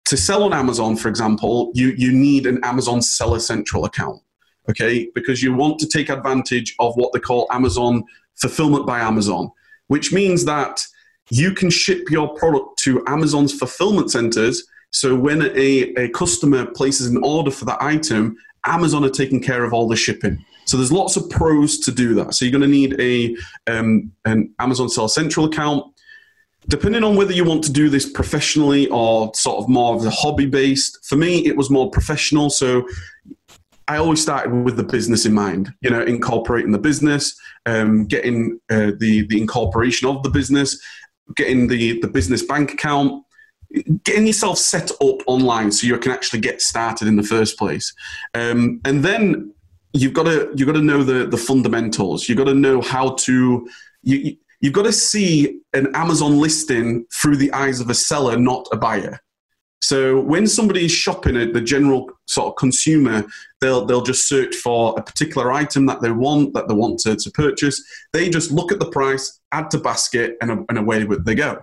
to 0.06 0.18
sell 0.18 0.44
on 0.44 0.54
Amazon, 0.54 0.96
for 0.96 1.10
example, 1.10 1.72
you 1.74 1.94
you 1.98 2.12
need 2.12 2.46
an 2.46 2.64
Amazon 2.64 3.02
Seller 3.02 3.40
Central 3.40 3.86
account. 3.86 4.22
Okay, 4.70 5.10
because 5.14 5.44
you 5.44 5.54
want 5.54 5.80
to 5.80 5.88
take 5.88 6.10
advantage 6.10 6.76
of 6.80 6.96
what 6.96 7.14
they 7.14 7.20
call 7.20 7.48
Amazon 7.52 8.04
fulfillment 8.36 8.86
by 8.86 9.00
Amazon, 9.00 9.52
which 9.88 10.12
means 10.12 10.46
that 10.46 10.82
you 11.30 11.54
can 11.54 11.70
ship 11.70 12.10
your 12.10 12.34
product 12.36 12.80
to 12.80 13.04
Amazon's 13.08 13.54
fulfillment 13.54 14.12
centers 14.12 14.64
so 14.96 15.14
when 15.14 15.42
a, 15.42 15.94
a 15.98 16.10
customer 16.12 16.66
places 16.66 17.08
an 17.08 17.18
order 17.22 17.52
for 17.52 17.66
that 17.66 17.82
item, 17.82 18.38
Amazon 18.64 19.04
are 19.04 19.10
taking 19.10 19.42
care 19.42 19.66
of 19.66 19.74
all 19.74 19.90
the 19.90 19.96
shipping. 19.98 20.44
So 20.68 20.78
there's 20.78 20.92
lots 20.92 21.18
of 21.18 21.30
pros 21.30 21.80
to 21.80 21.92
do 21.92 22.14
that. 22.16 22.34
So 22.34 22.46
you're 22.46 22.58
going 22.58 22.62
to 22.62 22.68
need 22.68 22.98
a 22.98 23.36
um, 23.68 24.14
an 24.24 24.54
Amazon 24.58 24.88
Seller 24.88 25.10
Central 25.10 25.48
account. 25.48 25.84
Depending 26.70 27.04
on 27.04 27.18
whether 27.18 27.34
you 27.34 27.44
want 27.44 27.62
to 27.66 27.74
do 27.74 27.90
this 27.90 28.10
professionally 28.10 28.88
or 28.88 29.32
sort 29.36 29.58
of 29.58 29.68
more 29.68 29.96
of 29.96 30.02
the 30.02 30.10
hobby 30.10 30.46
based, 30.46 30.98
for 31.04 31.18
me 31.18 31.46
it 31.46 31.58
was 31.58 31.70
more 31.70 31.92
professional. 31.92 32.50
So 32.50 32.88
I 33.88 33.98
always 33.98 34.22
started 34.22 34.52
with 34.52 34.78
the 34.78 34.84
business 34.84 35.26
in 35.26 35.34
mind. 35.34 35.74
You 35.82 35.90
know, 35.90 36.02
incorporating 36.02 36.72
the 36.72 36.80
business, 36.80 37.38
um, 37.66 38.06
getting 38.06 38.60
uh, 38.70 38.92
the 38.98 39.26
the 39.28 39.40
incorporation 39.40 40.08
of 40.08 40.24
the 40.24 40.30
business, 40.30 40.82
getting 41.36 41.68
the 41.68 42.00
the 42.00 42.08
business 42.08 42.44
bank 42.44 42.74
account, 42.74 43.26
getting 44.04 44.28
yourself 44.28 44.58
set 44.58 44.92
up 45.02 45.18
online 45.28 45.72
so 45.72 45.88
you 45.88 45.98
can 45.98 46.12
actually 46.12 46.40
get 46.40 46.62
started 46.62 47.08
in 47.08 47.16
the 47.16 47.24
first 47.24 47.58
place 47.58 47.94
um, 48.34 48.80
and 48.86 49.04
then 49.04 49.54
you've 49.94 50.14
got 50.14 50.24
to 50.24 50.52
you've 50.56 50.68
got 50.68 50.74
to 50.74 50.82
know 50.82 51.04
the 51.04 51.26
the 51.28 51.38
fundamentals 51.38 52.28
you've 52.30 52.38
got 52.38 52.46
to 52.46 52.54
know 52.54 52.82
how 52.82 53.10
to 53.16 53.68
you, 54.04 54.36
you've 54.62 54.74
got 54.74 54.84
to 54.84 54.94
see 54.94 55.60
an 55.74 55.94
amazon 55.96 56.40
listing 56.40 57.06
through 57.14 57.36
the 57.36 57.52
eyes 57.54 57.80
of 57.80 57.90
a 57.90 57.94
seller 57.94 58.38
not 58.38 58.68
a 58.72 58.78
buyer 58.78 59.20
so 59.86 60.20
when 60.20 60.48
somebody 60.48 60.86
is 60.86 60.92
shopping 60.92 61.38
at 61.38 61.54
the 61.54 61.62
general 61.62 62.10
sort 62.26 62.48
of 62.48 62.56
consumer 62.56 63.24
they'll 63.62 63.86
they'll 63.86 64.02
just 64.02 64.28
search 64.28 64.56
for 64.56 64.96
a 64.98 65.04
particular 65.04 65.52
item 65.54 65.86
that 65.86 66.02
they 66.02 66.10
want 66.10 66.56
that 66.56 66.68
they 66.68 66.74
want 66.74 66.98
to, 67.00 67.16
to 67.16 67.32
purchase. 67.32 67.84
They 68.12 68.30
just 68.30 68.52
look 68.52 68.72
at 68.72 68.80
the 68.80 68.90
price 68.90 69.40
add 69.52 69.70
to 69.72 69.78
basket 69.78 70.38
and, 70.42 70.66
and 70.70 70.78
away 70.80 71.04
they 71.04 71.36
go. 71.36 71.62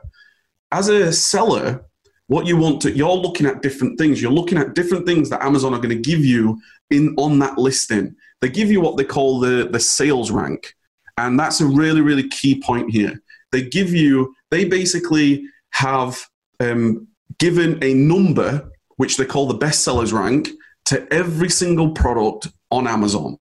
As 0.71 0.89
a 0.89 1.13
seller 1.13 1.85
what 2.29 2.47
you 2.47 2.57
want 2.57 2.81
to 2.83 2.93
you're 2.93 3.23
looking 3.27 3.47
at 3.47 3.61
different 3.61 3.99
things. 3.99 4.23
You're 4.23 4.31
looking 4.31 4.59
at 4.59 4.75
different 4.75 5.05
things 5.05 5.29
that 5.31 5.43
amazon 5.43 5.75
are 5.75 5.83
going 5.85 5.97
to 5.97 6.11
give 6.11 6.25
you 6.25 6.61
in 6.91 7.17
on 7.19 7.41
that 7.41 7.59
listing. 7.59 8.15
They 8.41 8.51
give 8.51 8.71
you 8.71 8.81
what 8.81 8.97
they 8.97 9.05
call 9.05 9.41
the 9.41 9.69
the 9.69 9.81
sales 9.81 10.31
rank 10.31 10.77
and 11.19 11.37
that's 11.39 11.61
a 11.61 11.67
really 11.67 12.03
really 12.03 12.29
key 12.29 12.63
point 12.63 12.89
here. 12.93 13.21
They 13.51 13.63
give 13.63 13.93
you 13.93 14.33
they 14.53 14.65
basically 14.65 15.45
have 15.71 16.25
um, 16.61 17.09
given 17.43 17.71
a 17.83 17.93
number 17.95 18.49
which 18.97 19.17
they 19.17 19.25
call 19.25 19.47
the 19.47 19.59
bestsellers 19.65 20.13
rank 20.13 20.49
to 20.85 20.97
every 21.13 21.51
single 21.51 21.91
product 21.91 22.49
on 22.71 22.87
amazon 22.87 23.37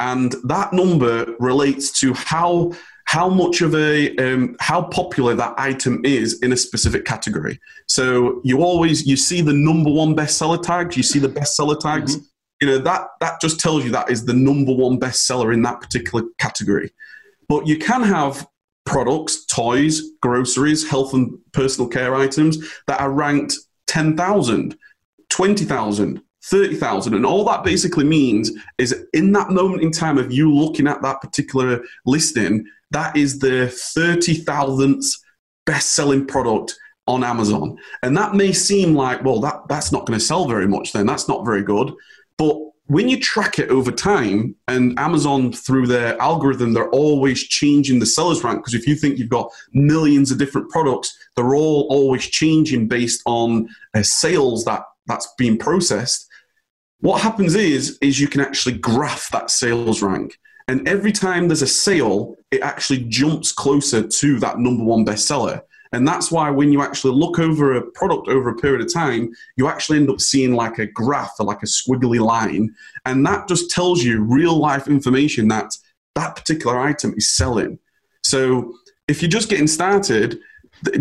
and 0.00 0.34
that 0.44 0.72
number 0.72 1.26
relates 1.38 1.98
to 2.00 2.14
how 2.14 2.72
how 3.06 3.28
much 3.28 3.60
of 3.60 3.74
a 3.74 4.16
um, 4.16 4.56
how 4.60 4.82
popular 4.82 5.34
that 5.34 5.54
item 5.58 6.00
is 6.04 6.40
in 6.40 6.52
a 6.52 6.56
specific 6.56 7.04
category. 7.04 7.60
So 7.86 8.40
you 8.44 8.62
always 8.62 9.06
you 9.06 9.16
see 9.16 9.40
the 9.40 9.52
number 9.52 9.90
one 9.90 10.16
bestseller 10.16 10.60
tags, 10.60 10.96
you 10.96 11.02
see 11.02 11.18
the 11.18 11.28
bestseller 11.28 11.78
tags. 11.78 12.16
Mm-hmm. 12.16 12.24
You 12.60 12.68
know 12.68 12.78
that 12.78 13.08
that 13.20 13.40
just 13.40 13.60
tells 13.60 13.84
you 13.84 13.90
that 13.92 14.10
is 14.10 14.24
the 14.24 14.32
number 14.32 14.72
one 14.72 14.98
bestseller 14.98 15.52
in 15.52 15.62
that 15.62 15.80
particular 15.80 16.24
category. 16.38 16.92
But 17.48 17.66
you 17.66 17.78
can 17.78 18.02
have 18.02 18.46
products, 18.84 19.44
toys, 19.46 20.02
groceries, 20.20 20.88
health 20.88 21.14
and 21.14 21.38
personal 21.52 21.88
care 21.88 22.14
items 22.14 22.58
that 22.86 23.00
are 23.00 23.10
ranked 23.10 23.54
10,000, 23.86 24.76
20,000, 25.30 26.22
30,000. 26.44 27.14
And 27.14 27.24
all 27.24 27.44
that 27.44 27.64
basically 27.64 28.04
means 28.04 28.52
is 28.78 29.06
in 29.12 29.32
that 29.32 29.50
moment 29.50 29.82
in 29.82 29.90
time 29.90 30.18
of 30.18 30.32
you 30.32 30.52
looking 30.52 30.86
at 30.86 31.02
that 31.02 31.20
particular 31.20 31.82
listing, 32.04 32.66
that 32.90 33.16
is 33.16 33.38
the 33.38 33.72
30,000th 33.96 35.06
best 35.66 35.94
selling 35.94 36.26
product 36.26 36.74
on 37.06 37.24
Amazon. 37.24 37.78
And 38.02 38.16
that 38.16 38.34
may 38.34 38.52
seem 38.52 38.94
like, 38.94 39.24
well, 39.24 39.40
that, 39.40 39.62
that's 39.68 39.92
not 39.92 40.06
going 40.06 40.18
to 40.18 40.24
sell 40.24 40.46
very 40.46 40.68
much 40.68 40.92
then. 40.92 41.06
That's 41.06 41.28
not 41.28 41.44
very 41.44 41.62
good. 41.62 41.92
But 42.36 42.56
when 42.86 43.08
you 43.08 43.18
track 43.18 43.58
it 43.58 43.70
over 43.70 43.90
time, 43.90 44.54
and 44.68 44.98
Amazon, 44.98 45.52
through 45.52 45.86
their 45.86 46.20
algorithm, 46.20 46.74
they're 46.74 46.90
always 46.90 47.42
changing 47.42 47.98
the 47.98 48.06
seller's 48.06 48.44
rank. 48.44 48.58
Because 48.58 48.74
if 48.74 48.86
you 48.86 48.94
think 48.94 49.18
you've 49.18 49.30
got 49.30 49.50
millions 49.72 50.30
of 50.30 50.38
different 50.38 50.68
products, 50.70 51.16
they're 51.34 51.54
all 51.54 51.86
always 51.88 52.26
changing 52.26 52.88
based 52.88 53.22
on 53.24 53.68
uh, 53.94 54.02
sales 54.02 54.64
that 54.64 54.82
that's 55.06 55.28
being 55.38 55.58
processed. 55.58 56.28
What 57.00 57.20
happens 57.20 57.54
is, 57.54 57.98
is 58.00 58.20
you 58.20 58.28
can 58.28 58.40
actually 58.40 58.78
graph 58.78 59.30
that 59.30 59.50
sales 59.50 60.02
rank. 60.02 60.38
And 60.68 60.86
every 60.88 61.12
time 61.12 61.48
there's 61.48 61.62
a 61.62 61.66
sale, 61.66 62.36
it 62.50 62.62
actually 62.62 63.04
jumps 63.04 63.52
closer 63.52 64.06
to 64.06 64.38
that 64.40 64.58
number 64.58 64.84
one 64.84 65.04
bestseller. 65.04 65.60
And 65.94 66.06
that's 66.06 66.30
why 66.30 66.50
when 66.50 66.72
you 66.72 66.82
actually 66.82 67.14
look 67.14 67.38
over 67.38 67.74
a 67.74 67.82
product 67.92 68.28
over 68.28 68.50
a 68.50 68.56
period 68.56 68.80
of 68.80 68.92
time, 68.92 69.32
you 69.56 69.68
actually 69.68 69.98
end 69.98 70.10
up 70.10 70.20
seeing 70.20 70.54
like 70.54 70.78
a 70.78 70.86
graph 70.86 71.32
or 71.38 71.46
like 71.46 71.62
a 71.62 71.66
squiggly 71.66 72.20
line. 72.20 72.74
And 73.04 73.24
that 73.26 73.48
just 73.48 73.70
tells 73.70 74.02
you 74.02 74.22
real 74.22 74.56
life 74.56 74.88
information 74.88 75.48
that 75.48 75.72
that 76.14 76.36
particular 76.36 76.78
item 76.78 77.14
is 77.16 77.34
selling. 77.36 77.78
So 78.22 78.74
if 79.08 79.22
you're 79.22 79.30
just 79.30 79.48
getting 79.48 79.66
started, 79.66 80.40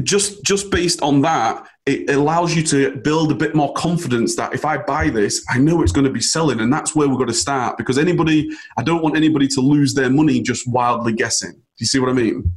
just 0.04 0.44
just 0.44 0.70
based 0.70 1.02
on 1.02 1.22
that, 1.22 1.68
it 1.86 2.10
allows 2.10 2.56
you 2.56 2.64
to 2.64 2.96
build 2.98 3.32
a 3.32 3.36
bit 3.36 3.56
more 3.56 3.74
confidence 3.74 4.36
that 4.36 4.54
if 4.54 4.64
I 4.66 4.78
buy 4.78 5.10
this, 5.10 5.44
I 5.50 5.58
know 5.58 5.82
it's 5.82 5.92
going 5.92 6.06
to 6.06 6.12
be 6.12 6.22
selling, 6.22 6.60
and 6.60 6.72
that's 6.72 6.96
where 6.96 7.10
we're 7.10 7.18
going 7.18 7.28
to 7.28 7.34
start. 7.34 7.78
Because 7.78 7.98
anybody, 7.98 8.50
I 8.78 8.84
don't 8.84 9.04
want 9.04 9.18
anybody 9.18 9.48
to 9.50 9.62
lose 9.62 9.94
their 9.94 10.10
money 10.10 10.42
just 10.42 10.68
wildly 10.68 11.14
guessing. 11.14 11.52
Do 11.52 11.80
you 11.80 11.88
see 11.88 12.00
what 12.00 12.10
I 12.10 12.14
mean? 12.14 12.52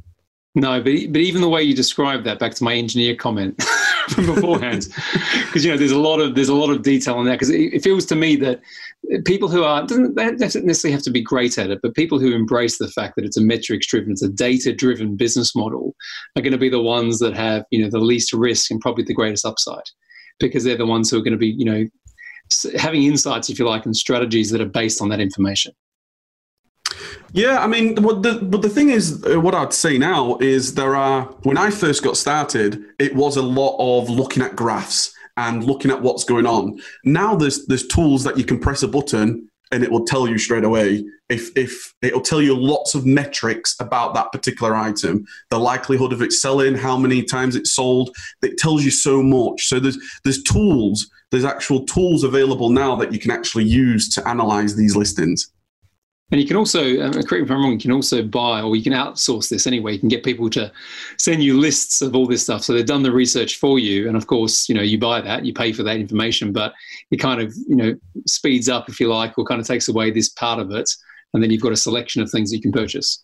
No, 0.57 0.81
but 0.81 0.91
but 1.11 1.21
even 1.21 1.41
the 1.41 1.49
way 1.49 1.61
you 1.61 1.75
describe 1.75 2.23
that, 2.23 2.39
back 2.39 2.55
to 2.55 2.63
my 2.63 2.73
engineer 2.73 3.15
comment, 3.15 3.61
from 4.09 4.25
beforehand, 4.25 4.87
because 5.45 5.63
you 5.63 5.69
know 5.69 5.77
there's 5.77 5.91
a 5.91 5.99
lot 5.99 6.19
of 6.19 6.33
there's 6.33 6.49
a 6.49 6.55
lot 6.55 6.71
of 6.71 6.81
detail 6.81 7.13
on 7.13 7.25
that. 7.25 7.33
Because 7.33 7.51
it, 7.51 7.75
it, 7.75 7.83
feels 7.83 8.07
to 8.07 8.15
me 8.15 8.35
that 8.37 8.59
people 9.25 9.49
who 9.49 9.63
are 9.63 9.85
doesn't 9.85 10.15
they 10.15 10.25
don't 10.25 10.39
necessarily 10.65 10.93
have 10.93 11.03
to 11.03 11.11
be 11.11 11.21
great 11.21 11.59
at 11.59 11.69
it, 11.69 11.77
but 11.83 11.93
people 11.93 12.17
who 12.17 12.33
embrace 12.33 12.79
the 12.79 12.87
fact 12.87 13.17
that 13.17 13.23
it's 13.23 13.37
a 13.37 13.41
metrics 13.41 13.85
driven, 13.85 14.11
it's 14.11 14.23
a 14.23 14.29
data 14.29 14.73
driven 14.73 15.15
business 15.15 15.55
model, 15.55 15.95
are 16.35 16.41
going 16.41 16.53
to 16.53 16.57
be 16.57 16.69
the 16.69 16.81
ones 16.81 17.19
that 17.19 17.35
have 17.35 17.63
you 17.69 17.79
know 17.79 17.91
the 17.91 17.99
least 17.99 18.33
risk 18.33 18.71
and 18.71 18.81
probably 18.81 19.03
the 19.03 19.13
greatest 19.13 19.45
upside, 19.45 19.85
because 20.39 20.63
they're 20.63 20.75
the 20.75 20.87
ones 20.87 21.11
who 21.11 21.19
are 21.19 21.23
going 21.23 21.33
to 21.33 21.37
be 21.37 21.53
you 21.55 21.65
know 21.65 21.85
having 22.79 23.03
insights, 23.03 23.47
if 23.51 23.59
you 23.59 23.69
like, 23.69 23.85
and 23.85 23.95
strategies 23.95 24.49
that 24.49 24.61
are 24.61 24.65
based 24.65 25.03
on 25.03 25.09
that 25.09 25.19
information. 25.19 25.71
Yeah, 27.33 27.59
I 27.59 27.67
mean, 27.67 28.01
what 28.01 28.23
the 28.23 28.39
but 28.41 28.61
the 28.61 28.69
thing 28.69 28.89
is, 28.89 29.23
uh, 29.25 29.39
what 29.39 29.53
I'd 29.53 29.73
say 29.73 29.97
now 29.97 30.37
is 30.39 30.75
there 30.75 30.95
are. 30.95 31.25
When 31.43 31.57
I 31.57 31.69
first 31.69 32.03
got 32.03 32.17
started, 32.17 32.83
it 32.99 33.15
was 33.15 33.37
a 33.37 33.41
lot 33.41 33.77
of 33.79 34.09
looking 34.09 34.43
at 34.43 34.55
graphs 34.55 35.13
and 35.35 35.63
looking 35.63 35.91
at 35.91 36.01
what's 36.01 36.23
going 36.23 36.45
on. 36.45 36.79
Now 37.03 37.35
there's 37.35 37.65
there's 37.67 37.87
tools 37.87 38.23
that 38.23 38.37
you 38.37 38.43
can 38.43 38.59
press 38.59 38.83
a 38.83 38.87
button 38.87 39.49
and 39.71 39.83
it 39.83 39.91
will 39.91 40.05
tell 40.05 40.27
you 40.27 40.37
straight 40.37 40.63
away 40.63 41.03
if 41.29 41.55
if 41.57 41.93
it'll 42.01 42.21
tell 42.21 42.41
you 42.41 42.55
lots 42.55 42.95
of 42.95 43.05
metrics 43.05 43.75
about 43.79 44.13
that 44.13 44.31
particular 44.31 44.75
item 44.75 45.25
the 45.49 45.59
likelihood 45.59 46.13
of 46.13 46.21
it 46.21 46.31
selling 46.31 46.75
how 46.75 46.97
many 46.97 47.23
times 47.23 47.55
it's 47.55 47.73
sold 47.73 48.15
it 48.41 48.57
tells 48.57 48.83
you 48.83 48.91
so 48.91 49.21
much 49.21 49.67
so 49.67 49.79
there's 49.79 49.97
there's 50.23 50.41
tools 50.43 51.09
there's 51.31 51.43
actual 51.43 51.83
tools 51.85 52.23
available 52.23 52.69
now 52.69 52.95
that 52.95 53.11
you 53.11 53.19
can 53.19 53.31
actually 53.31 53.65
use 53.65 54.07
to 54.13 54.25
analyze 54.27 54.75
these 54.75 54.95
listings 54.95 55.51
and 56.29 56.41
you 56.41 56.47
can 56.47 56.57
also, 56.57 56.81
um, 57.01 57.13
correct 57.13 57.31
me 57.31 57.41
if 57.43 57.51
I'm 57.51 57.61
wrong, 57.61 57.71
you 57.71 57.79
can 57.79 57.93
also 57.93 58.21
buy 58.21 58.61
or 58.61 58.75
you 58.75 58.83
can 58.83 58.91
outsource 58.91 59.47
this 59.47 59.65
anyway. 59.65 59.93
You 59.93 59.99
can 59.99 60.09
get 60.09 60.25
people 60.25 60.49
to 60.51 60.69
send 61.17 61.41
you 61.41 61.57
lists 61.57 62.01
of 62.01 62.15
all 62.15 62.27
this 62.27 62.43
stuff. 62.43 62.63
So 62.63 62.73
they've 62.73 62.85
done 62.85 63.01
the 63.01 63.13
research 63.13 63.57
for 63.57 63.79
you. 63.79 64.09
And 64.09 64.17
of 64.17 64.27
course, 64.27 64.67
you 64.67 64.75
know, 64.75 64.81
you 64.81 64.99
buy 64.99 65.21
that, 65.21 65.45
you 65.45 65.53
pay 65.53 65.71
for 65.71 65.83
that 65.83 65.95
information, 65.95 66.51
but 66.51 66.73
it 67.11 67.17
kind 67.17 67.41
of, 67.41 67.55
you 67.69 67.77
know, 67.77 67.95
speeds 68.25 68.67
up, 68.67 68.89
if 68.89 68.99
you 68.99 69.07
like, 69.07 69.37
or 69.37 69.45
kind 69.45 69.61
of 69.61 69.67
takes 69.67 69.87
away 69.87 70.11
this 70.11 70.29
part 70.29 70.59
of 70.59 70.69
it. 70.71 70.89
And 71.33 71.41
then 71.41 71.49
you've 71.49 71.61
got 71.61 71.71
a 71.71 71.77
selection 71.77 72.21
of 72.21 72.29
things 72.29 72.51
you 72.51 72.61
can 72.61 72.73
purchase. 72.73 73.23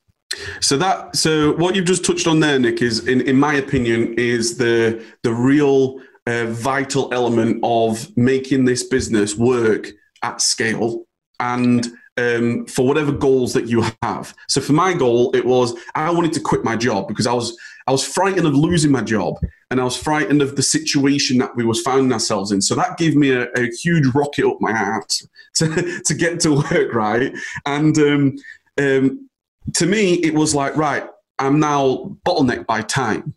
So 0.61 0.77
that 0.77 1.15
so 1.15 1.53
what 1.57 1.75
you've 1.75 1.85
just 1.85 2.05
touched 2.05 2.25
on 2.25 2.39
there, 2.39 2.57
Nick, 2.57 2.81
is 2.81 3.07
in, 3.07 3.21
in 3.21 3.35
my 3.35 3.55
opinion, 3.55 4.15
is 4.17 4.57
the 4.57 5.05
the 5.21 5.31
real 5.31 5.99
uh, 6.25 6.45
vital 6.47 7.13
element 7.13 7.59
of 7.63 8.15
making 8.17 8.65
this 8.65 8.83
business 8.83 9.35
work 9.37 9.89
at 10.23 10.41
scale 10.41 11.05
and 11.39 11.91
um, 12.17 12.65
for 12.65 12.85
whatever 12.85 13.11
goals 13.11 13.53
that 13.53 13.67
you 13.67 13.83
have. 14.01 14.35
So 14.47 14.61
for 14.61 14.73
my 14.73 14.93
goal, 14.93 15.35
it 15.35 15.45
was 15.45 15.73
I 15.95 16.11
wanted 16.11 16.33
to 16.33 16.39
quit 16.39 16.63
my 16.63 16.75
job 16.75 17.07
because 17.07 17.27
I 17.27 17.33
was 17.33 17.57
I 17.87 17.91
was 17.91 18.05
frightened 18.05 18.47
of 18.47 18.55
losing 18.55 18.91
my 18.91 19.01
job 19.01 19.35
and 19.69 19.81
I 19.81 19.83
was 19.83 19.97
frightened 19.97 20.41
of 20.41 20.55
the 20.55 20.63
situation 20.63 21.37
that 21.39 21.55
we 21.55 21.65
was 21.65 21.81
finding 21.81 22.13
ourselves 22.13 22.51
in. 22.51 22.61
So 22.61 22.75
that 22.75 22.97
gave 22.97 23.15
me 23.15 23.31
a, 23.31 23.49
a 23.57 23.69
huge 23.81 24.07
rocket 24.13 24.47
up 24.47 24.57
my 24.61 24.71
ass 24.71 25.27
to, 25.55 26.01
to 26.05 26.13
get 26.13 26.39
to 26.41 26.55
work, 26.55 26.93
right? 26.93 27.33
And 27.65 27.97
um, 27.97 28.35
um, 28.79 29.29
to 29.75 29.85
me, 29.85 30.13
it 30.15 30.33
was 30.33 30.55
like, 30.55 30.77
right, 30.77 31.05
I'm 31.39 31.59
now 31.59 32.15
bottlenecked 32.25 32.67
by 32.67 32.83
time. 32.83 33.33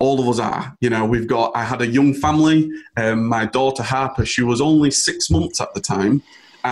All 0.00 0.20
of 0.20 0.28
us 0.28 0.38
are. 0.38 0.76
You 0.80 0.90
know, 0.90 1.04
we've 1.06 1.26
got, 1.26 1.56
I 1.56 1.64
had 1.64 1.80
a 1.80 1.86
young 1.86 2.12
family. 2.12 2.70
Um, 2.96 3.26
my 3.26 3.46
daughter 3.46 3.82
Harper, 3.82 4.26
she 4.26 4.42
was 4.42 4.60
only 4.60 4.90
six 4.90 5.30
months 5.30 5.60
at 5.60 5.72
the 5.72 5.80
time 5.80 6.22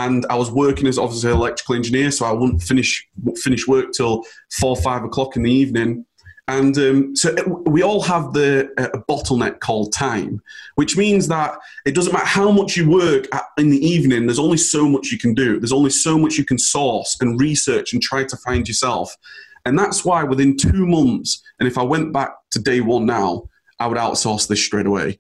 and 0.04 0.26
I 0.28 0.36
was 0.36 0.50
working 0.50 0.86
as 0.88 0.98
obviously 0.98 1.30
an 1.30 1.38
electrical 1.38 1.74
engineer, 1.74 2.10
so 2.10 2.26
I 2.26 2.32
wouldn't 2.32 2.62
finish 2.62 2.90
finish 3.36 3.66
work 3.66 3.92
till 3.92 4.24
four 4.60 4.76
five 4.76 5.02
o'clock 5.04 5.36
in 5.36 5.42
the 5.42 5.50
evening. 5.50 6.04
And 6.48 6.78
um, 6.78 7.16
so 7.16 7.34
we 7.66 7.82
all 7.82 8.02
have 8.02 8.32
the 8.32 8.68
uh, 8.78 8.98
bottleneck 9.08 9.58
called 9.58 9.92
time, 9.92 10.40
which 10.76 10.96
means 10.96 11.26
that 11.28 11.58
it 11.84 11.94
doesn't 11.96 12.12
matter 12.12 12.26
how 12.40 12.52
much 12.52 12.76
you 12.76 12.88
work 12.88 13.24
at, 13.34 13.44
in 13.58 13.70
the 13.70 13.84
evening. 13.84 14.26
There's 14.26 14.38
only 14.38 14.58
so 14.58 14.86
much 14.86 15.10
you 15.10 15.18
can 15.18 15.34
do. 15.34 15.58
There's 15.58 15.72
only 15.72 15.90
so 15.90 16.16
much 16.16 16.36
you 16.36 16.44
can 16.44 16.58
source 16.58 17.16
and 17.20 17.40
research 17.40 17.92
and 17.92 18.00
try 18.00 18.22
to 18.24 18.36
find 18.36 18.68
yourself. 18.68 19.16
And 19.64 19.76
that's 19.76 20.04
why 20.04 20.22
within 20.22 20.56
two 20.56 20.86
months, 20.86 21.42
and 21.58 21.66
if 21.66 21.76
I 21.78 21.82
went 21.82 22.12
back 22.12 22.30
to 22.52 22.60
day 22.60 22.80
one 22.80 23.06
now, 23.06 23.48
I 23.80 23.88
would 23.88 23.98
outsource 23.98 24.46
this 24.46 24.64
straight 24.64 24.86
away. 24.86 25.18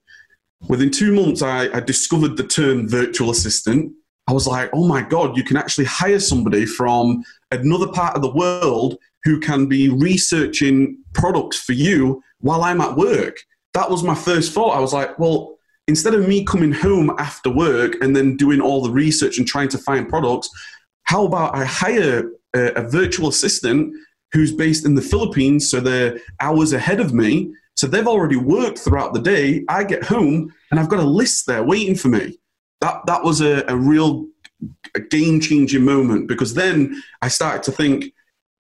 Within 0.68 0.90
two 0.90 1.12
months, 1.12 1.42
I, 1.42 1.68
I 1.76 1.80
discovered 1.80 2.36
the 2.36 2.46
term 2.46 2.88
virtual 2.88 3.30
assistant 3.30 3.92
I 4.28 4.32
was 4.32 4.46
like, 4.46 4.70
oh 4.72 4.86
my 4.86 5.02
God, 5.02 5.36
you 5.36 5.44
can 5.44 5.56
actually 5.56 5.84
hire 5.84 6.18
somebody 6.18 6.66
from 6.66 7.22
another 7.52 7.88
part 7.88 8.16
of 8.16 8.22
the 8.22 8.32
world 8.32 8.98
who 9.24 9.38
can 9.38 9.66
be 9.66 9.88
researching 9.88 10.98
products 11.14 11.60
for 11.60 11.72
you 11.72 12.22
while 12.40 12.62
I'm 12.62 12.80
at 12.80 12.96
work. 12.96 13.38
That 13.74 13.90
was 13.90 14.02
my 14.02 14.14
first 14.14 14.52
thought. 14.52 14.76
I 14.76 14.80
was 14.80 14.92
like, 14.92 15.18
well, 15.18 15.58
instead 15.86 16.14
of 16.14 16.26
me 16.26 16.44
coming 16.44 16.72
home 16.72 17.14
after 17.18 17.50
work 17.50 17.96
and 18.00 18.16
then 18.16 18.36
doing 18.36 18.60
all 18.60 18.82
the 18.82 18.90
research 18.90 19.38
and 19.38 19.46
trying 19.46 19.68
to 19.68 19.78
find 19.78 20.08
products, 20.08 20.50
how 21.04 21.24
about 21.24 21.54
I 21.54 21.64
hire 21.64 22.30
a, 22.54 22.72
a 22.72 22.82
virtual 22.82 23.28
assistant 23.28 23.94
who's 24.32 24.52
based 24.52 24.84
in 24.84 24.96
the 24.96 25.02
Philippines, 25.02 25.70
so 25.70 25.78
they're 25.78 26.18
hours 26.40 26.72
ahead 26.72 26.98
of 26.98 27.14
me. 27.14 27.54
So 27.76 27.86
they've 27.86 28.06
already 28.08 28.36
worked 28.36 28.78
throughout 28.78 29.14
the 29.14 29.20
day. 29.20 29.64
I 29.68 29.84
get 29.84 30.02
home 30.02 30.52
and 30.70 30.80
I've 30.80 30.88
got 30.88 30.98
a 30.98 31.06
list 31.06 31.46
there 31.46 31.62
waiting 31.62 31.94
for 31.94 32.08
me 32.08 32.38
that 32.80 33.06
that 33.06 33.22
was 33.24 33.40
a, 33.40 33.64
a 33.68 33.76
real 33.76 34.26
a 34.94 35.00
game 35.00 35.40
changing 35.40 35.84
moment 35.84 36.28
because 36.28 36.54
then 36.54 37.02
I 37.22 37.28
started 37.28 37.62
to 37.64 37.72
think, 37.72 38.12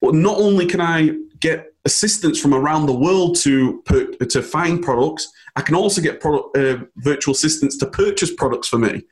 well, 0.01 0.13
not 0.13 0.39
only 0.39 0.67
can 0.67 0.81
I 0.81 1.17
get 1.39 1.75
assistance 1.85 2.41
from 2.41 2.55
around 2.55 2.87
the 2.87 2.95
world 2.95 3.37
to 3.37 3.83
put, 3.85 4.31
to 4.31 4.43
find 4.43 4.83
products, 4.83 5.31
I 5.57 5.63
can 5.63 5.75
also 5.75 6.01
get 6.01 6.21
product, 6.21 6.57
uh, 6.57 6.79
virtual 6.97 7.33
assistants 7.33 7.77
to 7.79 7.87
purchase 7.87 8.33
products 8.33 8.69
for 8.69 8.79
me. 8.79 9.03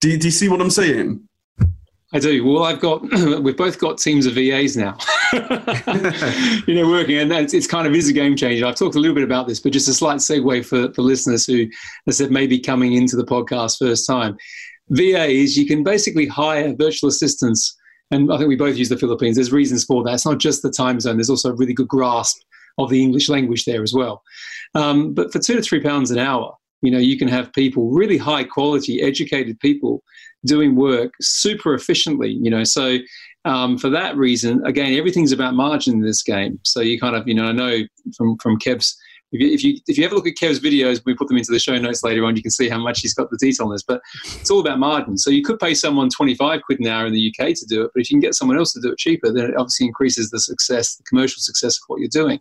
Do, 0.00 0.16
do 0.16 0.26
you 0.26 0.30
see 0.30 0.48
what 0.48 0.60
I'm 0.60 0.70
saying? 0.70 1.27
I 2.12 2.18
do. 2.18 2.42
Well, 2.44 2.64
I've 2.64 2.80
got 2.80 3.02
we've 3.42 3.56
both 3.56 3.78
got 3.78 3.98
teams 3.98 4.24
of 4.24 4.34
VAs 4.34 4.76
now. 4.76 4.96
you 6.66 6.74
know, 6.74 6.88
working, 6.88 7.18
and 7.18 7.30
it's, 7.32 7.52
it's 7.52 7.66
kind 7.66 7.86
of 7.86 7.94
is 7.94 8.08
a 8.08 8.14
game 8.14 8.34
changer. 8.34 8.64
I've 8.64 8.76
talked 8.76 8.96
a 8.96 8.98
little 8.98 9.14
bit 9.14 9.24
about 9.24 9.46
this, 9.46 9.60
but 9.60 9.72
just 9.72 9.88
a 9.88 9.94
slight 9.94 10.18
segue 10.18 10.64
for 10.64 10.92
for 10.94 11.02
listeners 11.02 11.44
who, 11.46 11.66
I 12.06 12.12
said, 12.12 12.30
maybe 12.30 12.58
coming 12.58 12.94
into 12.94 13.16
the 13.16 13.26
podcast 13.26 13.78
first 13.78 14.06
time. 14.06 14.36
VAs, 14.90 15.56
you 15.56 15.66
can 15.66 15.84
basically 15.84 16.26
hire 16.26 16.74
virtual 16.74 17.10
assistants, 17.10 17.76
and 18.10 18.32
I 18.32 18.38
think 18.38 18.48
we 18.48 18.56
both 18.56 18.78
use 18.78 18.88
the 18.88 18.96
Philippines. 18.96 19.36
There's 19.36 19.52
reasons 19.52 19.84
for 19.84 20.02
that. 20.04 20.14
It's 20.14 20.26
not 20.26 20.38
just 20.38 20.62
the 20.62 20.70
time 20.70 21.00
zone. 21.00 21.18
There's 21.18 21.30
also 21.30 21.50
a 21.50 21.56
really 21.56 21.74
good 21.74 21.88
grasp 21.88 22.40
of 22.78 22.88
the 22.88 23.02
English 23.02 23.28
language 23.28 23.66
there 23.66 23.82
as 23.82 23.92
well. 23.92 24.22
Um, 24.74 25.12
but 25.12 25.30
for 25.30 25.40
two 25.40 25.56
to 25.56 25.62
three 25.62 25.82
pounds 25.82 26.10
an 26.10 26.18
hour, 26.18 26.54
you 26.80 26.90
know, 26.90 26.98
you 26.98 27.18
can 27.18 27.28
have 27.28 27.52
people, 27.52 27.90
really 27.90 28.16
high 28.16 28.44
quality, 28.44 29.02
educated 29.02 29.60
people 29.60 30.02
doing 30.44 30.76
work 30.76 31.12
super 31.20 31.74
efficiently, 31.74 32.30
you 32.30 32.50
know. 32.50 32.64
So 32.64 32.98
um, 33.44 33.78
for 33.78 33.90
that 33.90 34.16
reason, 34.16 34.64
again, 34.66 34.94
everything's 34.94 35.32
about 35.32 35.54
margin 35.54 35.94
in 35.94 36.02
this 36.02 36.22
game. 36.22 36.58
So 36.64 36.80
you 36.80 37.00
kind 37.00 37.16
of, 37.16 37.26
you 37.26 37.34
know, 37.34 37.46
I 37.46 37.52
know 37.52 37.80
from 38.16 38.36
from 38.38 38.58
Kev's 38.58 38.96
if 39.32 39.40
you, 39.40 39.48
if 39.48 39.64
you 39.64 39.80
if 39.86 39.98
you 39.98 40.08
look 40.08 40.26
at 40.26 40.34
Kev's 40.34 40.60
videos, 40.60 41.02
we 41.04 41.14
put 41.14 41.28
them 41.28 41.36
into 41.36 41.52
the 41.52 41.58
show 41.58 41.76
notes 41.76 42.02
later 42.02 42.24
on. 42.24 42.36
You 42.36 42.42
can 42.42 42.50
see 42.50 42.68
how 42.68 42.78
much 42.78 43.00
he's 43.00 43.14
got 43.14 43.30
the 43.30 43.36
detail 43.36 43.66
on 43.66 43.72
this. 43.72 43.82
But 43.82 44.00
it's 44.24 44.50
all 44.50 44.60
about 44.60 44.78
margin. 44.78 45.18
So 45.18 45.30
you 45.30 45.42
could 45.42 45.58
pay 45.58 45.74
someone 45.74 46.08
twenty 46.08 46.34
five 46.34 46.62
quid 46.62 46.80
an 46.80 46.86
hour 46.86 47.06
in 47.06 47.12
the 47.12 47.28
UK 47.28 47.54
to 47.54 47.66
do 47.66 47.82
it, 47.82 47.90
but 47.94 48.00
if 48.00 48.10
you 48.10 48.14
can 48.14 48.20
get 48.20 48.34
someone 48.34 48.56
else 48.56 48.72
to 48.72 48.80
do 48.80 48.90
it 48.90 48.98
cheaper, 48.98 49.32
then 49.32 49.50
it 49.50 49.56
obviously 49.56 49.86
increases 49.86 50.30
the 50.30 50.40
success, 50.40 50.96
the 50.96 51.02
commercial 51.04 51.40
success 51.40 51.76
of 51.76 51.82
what 51.88 52.00
you're 52.00 52.08
doing. 52.08 52.40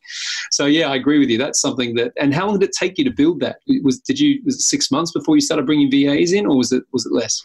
So 0.52 0.65
yeah, 0.65 0.89
I 0.89 0.95
agree 0.95 1.19
with 1.19 1.30
you. 1.30 1.38
That's 1.38 1.60
something 1.60 1.95
that. 1.95 2.13
And 2.19 2.34
how 2.34 2.47
long 2.47 2.60
did 2.60 2.69
it 2.69 2.76
take 2.78 2.97
you 2.97 3.04
to 3.04 3.12
build 3.12 3.41
that? 3.41 3.58
Was 3.84 4.00
did 4.00 4.19
you 4.19 4.41
was 4.45 4.56
it 4.56 4.62
six 4.62 4.89
months 4.89 5.12
before 5.12 5.36
you 5.36 5.41
started 5.41 5.65
bringing 5.65 5.91
VAs 5.91 6.32
in, 6.32 6.45
or 6.45 6.56
was 6.56 6.71
it 6.71 6.84
was 6.93 7.06
it 7.06 7.12
less? 7.12 7.43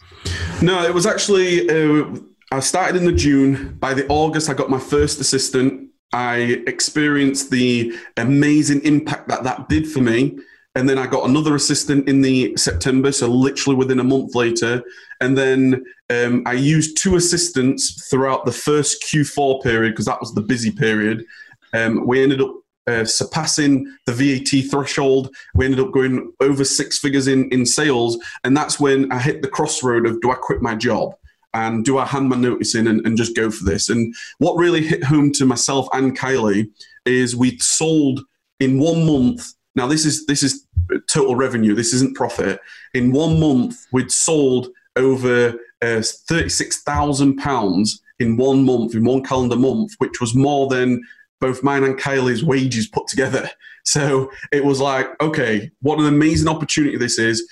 No, 0.61 0.83
it 0.83 0.93
was 0.93 1.05
actually. 1.05 1.69
Uh, 1.69 2.05
I 2.51 2.59
started 2.59 2.97
in 2.97 3.05
the 3.05 3.11
June. 3.11 3.75
By 3.79 3.95
the 3.95 4.07
August, 4.09 4.47
I 4.47 4.53
got 4.53 4.69
my 4.69 4.77
first 4.77 5.19
assistant 5.19 5.89
I 6.13 6.63
experienced 6.67 7.49
the 7.49 7.93
amazing 8.17 8.81
impact 8.83 9.27
that 9.29 9.43
that 9.43 9.67
did 9.67 9.87
for 9.87 9.99
me. 9.99 10.37
And 10.75 10.89
then 10.89 10.97
I 10.97 11.05
got 11.05 11.29
another 11.29 11.53
assistant 11.55 12.09
in 12.09 12.21
the 12.21 12.55
September, 12.57 13.11
so 13.11 13.27
literally 13.27 13.75
within 13.75 13.99
a 13.99 14.03
month 14.03 14.33
later. 14.33 14.83
And 15.21 15.37
then 15.37 15.85
um, 16.09 16.43
I 16.47 16.53
used 16.53 16.97
two 16.97 17.15
assistants 17.15 18.07
throughout 18.09 18.45
the 18.45 18.51
first 18.51 19.03
Q4 19.03 19.61
period 19.61 19.91
because 19.91 20.05
that 20.05 20.19
was 20.19 20.33
the 20.33 20.41
busy 20.41 20.71
period. 20.71 21.25
Um, 21.73 22.07
we 22.07 22.23
ended 22.23 22.41
up 22.41 22.55
uh, 22.87 23.05
surpassing 23.05 23.85
the 24.05 24.13
VAT 24.13 24.69
threshold. 24.69 25.33
We 25.53 25.65
ended 25.65 25.79
up 25.79 25.91
going 25.91 26.33
over 26.39 26.65
six 26.65 26.97
figures 26.97 27.27
in, 27.27 27.49
in 27.51 27.65
sales. 27.65 28.17
And 28.43 28.57
that's 28.57 28.79
when 28.79 29.11
I 29.11 29.19
hit 29.19 29.41
the 29.41 29.47
crossroad 29.47 30.05
of 30.05 30.21
do 30.21 30.31
I 30.31 30.35
quit 30.35 30.61
my 30.61 30.75
job? 30.75 31.15
And 31.53 31.85
do 31.85 31.97
I 31.97 32.05
hand 32.05 32.29
my 32.29 32.35
notice 32.35 32.75
in 32.75 32.87
and, 32.87 33.05
and 33.05 33.17
just 33.17 33.35
go 33.35 33.51
for 33.51 33.63
this? 33.63 33.89
And 33.89 34.13
what 34.39 34.57
really 34.57 34.83
hit 34.83 35.03
home 35.03 35.31
to 35.33 35.45
myself 35.45 35.87
and 35.93 36.17
Kylie 36.17 36.69
is 37.05 37.35
we 37.35 37.57
sold 37.59 38.21
in 38.59 38.79
one 38.79 39.05
month. 39.05 39.53
Now 39.75 39.87
this 39.87 40.05
is 40.05 40.25
this 40.25 40.43
is 40.43 40.65
total 41.09 41.35
revenue. 41.35 41.75
This 41.75 41.93
isn't 41.93 42.15
profit. 42.15 42.59
In 42.93 43.11
one 43.11 43.39
month, 43.39 43.85
we'd 43.91 44.11
sold 44.11 44.69
over 44.95 45.53
uh, 45.81 46.01
thirty 46.27 46.49
six 46.49 46.81
thousand 46.83 47.37
pounds 47.37 48.01
in 48.19 48.37
one 48.37 48.63
month, 48.63 48.95
in 48.95 49.03
one 49.03 49.23
calendar 49.23 49.55
month, 49.55 49.93
which 49.97 50.21
was 50.21 50.35
more 50.35 50.67
than 50.67 51.01
both 51.41 51.61
mine 51.63 51.83
and 51.83 51.99
Kylie's 51.99 52.43
wages 52.43 52.87
put 52.87 53.07
together. 53.07 53.49
So 53.85 54.31
it 54.53 54.63
was 54.63 54.79
like, 54.79 55.07
okay, 55.19 55.69
what 55.81 55.99
an 55.99 56.05
amazing 56.05 56.47
opportunity 56.47 56.95
this 56.95 57.19
is. 57.19 57.45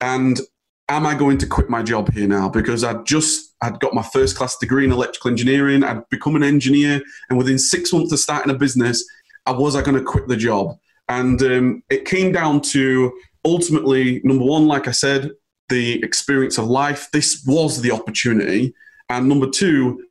And 0.00 0.40
am 0.88 1.06
I 1.06 1.14
going 1.14 1.38
to 1.38 1.46
quit 1.46 1.70
my 1.70 1.84
job 1.84 2.12
here 2.12 2.26
now? 2.26 2.48
Because 2.48 2.82
I 2.82 2.94
just 3.04 3.45
I'd 3.62 3.80
got 3.80 3.94
my 3.94 4.02
first 4.02 4.36
class 4.36 4.56
degree 4.56 4.84
in 4.84 4.92
electrical 4.92 5.30
engineering. 5.30 5.82
I'd 5.82 6.08
become 6.08 6.36
an 6.36 6.42
engineer, 6.42 7.00
and 7.28 7.38
within 7.38 7.58
six 7.58 7.92
months 7.92 8.12
of 8.12 8.18
starting 8.18 8.54
a 8.54 8.58
business, 8.58 9.04
I 9.46 9.52
was 9.52 9.76
I 9.76 9.82
going 9.82 9.96
to 9.96 10.04
quit 10.04 10.28
the 10.28 10.36
job? 10.36 10.76
And 11.08 11.40
um, 11.42 11.82
it 11.88 12.04
came 12.04 12.32
down 12.32 12.60
to 12.72 13.12
ultimately 13.44 14.20
number 14.24 14.44
one, 14.44 14.66
like 14.66 14.88
I 14.88 14.90
said, 14.90 15.30
the 15.68 16.02
experience 16.02 16.58
of 16.58 16.66
life. 16.66 17.08
This 17.12 17.44
was 17.46 17.80
the 17.80 17.92
opportunity, 17.92 18.74
and 19.08 19.28
number 19.28 19.48
two, 19.48 20.04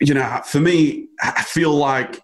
you 0.00 0.14
know, 0.14 0.40
for 0.44 0.60
me, 0.60 1.08
I 1.20 1.42
feel 1.42 1.74
like 1.74 2.20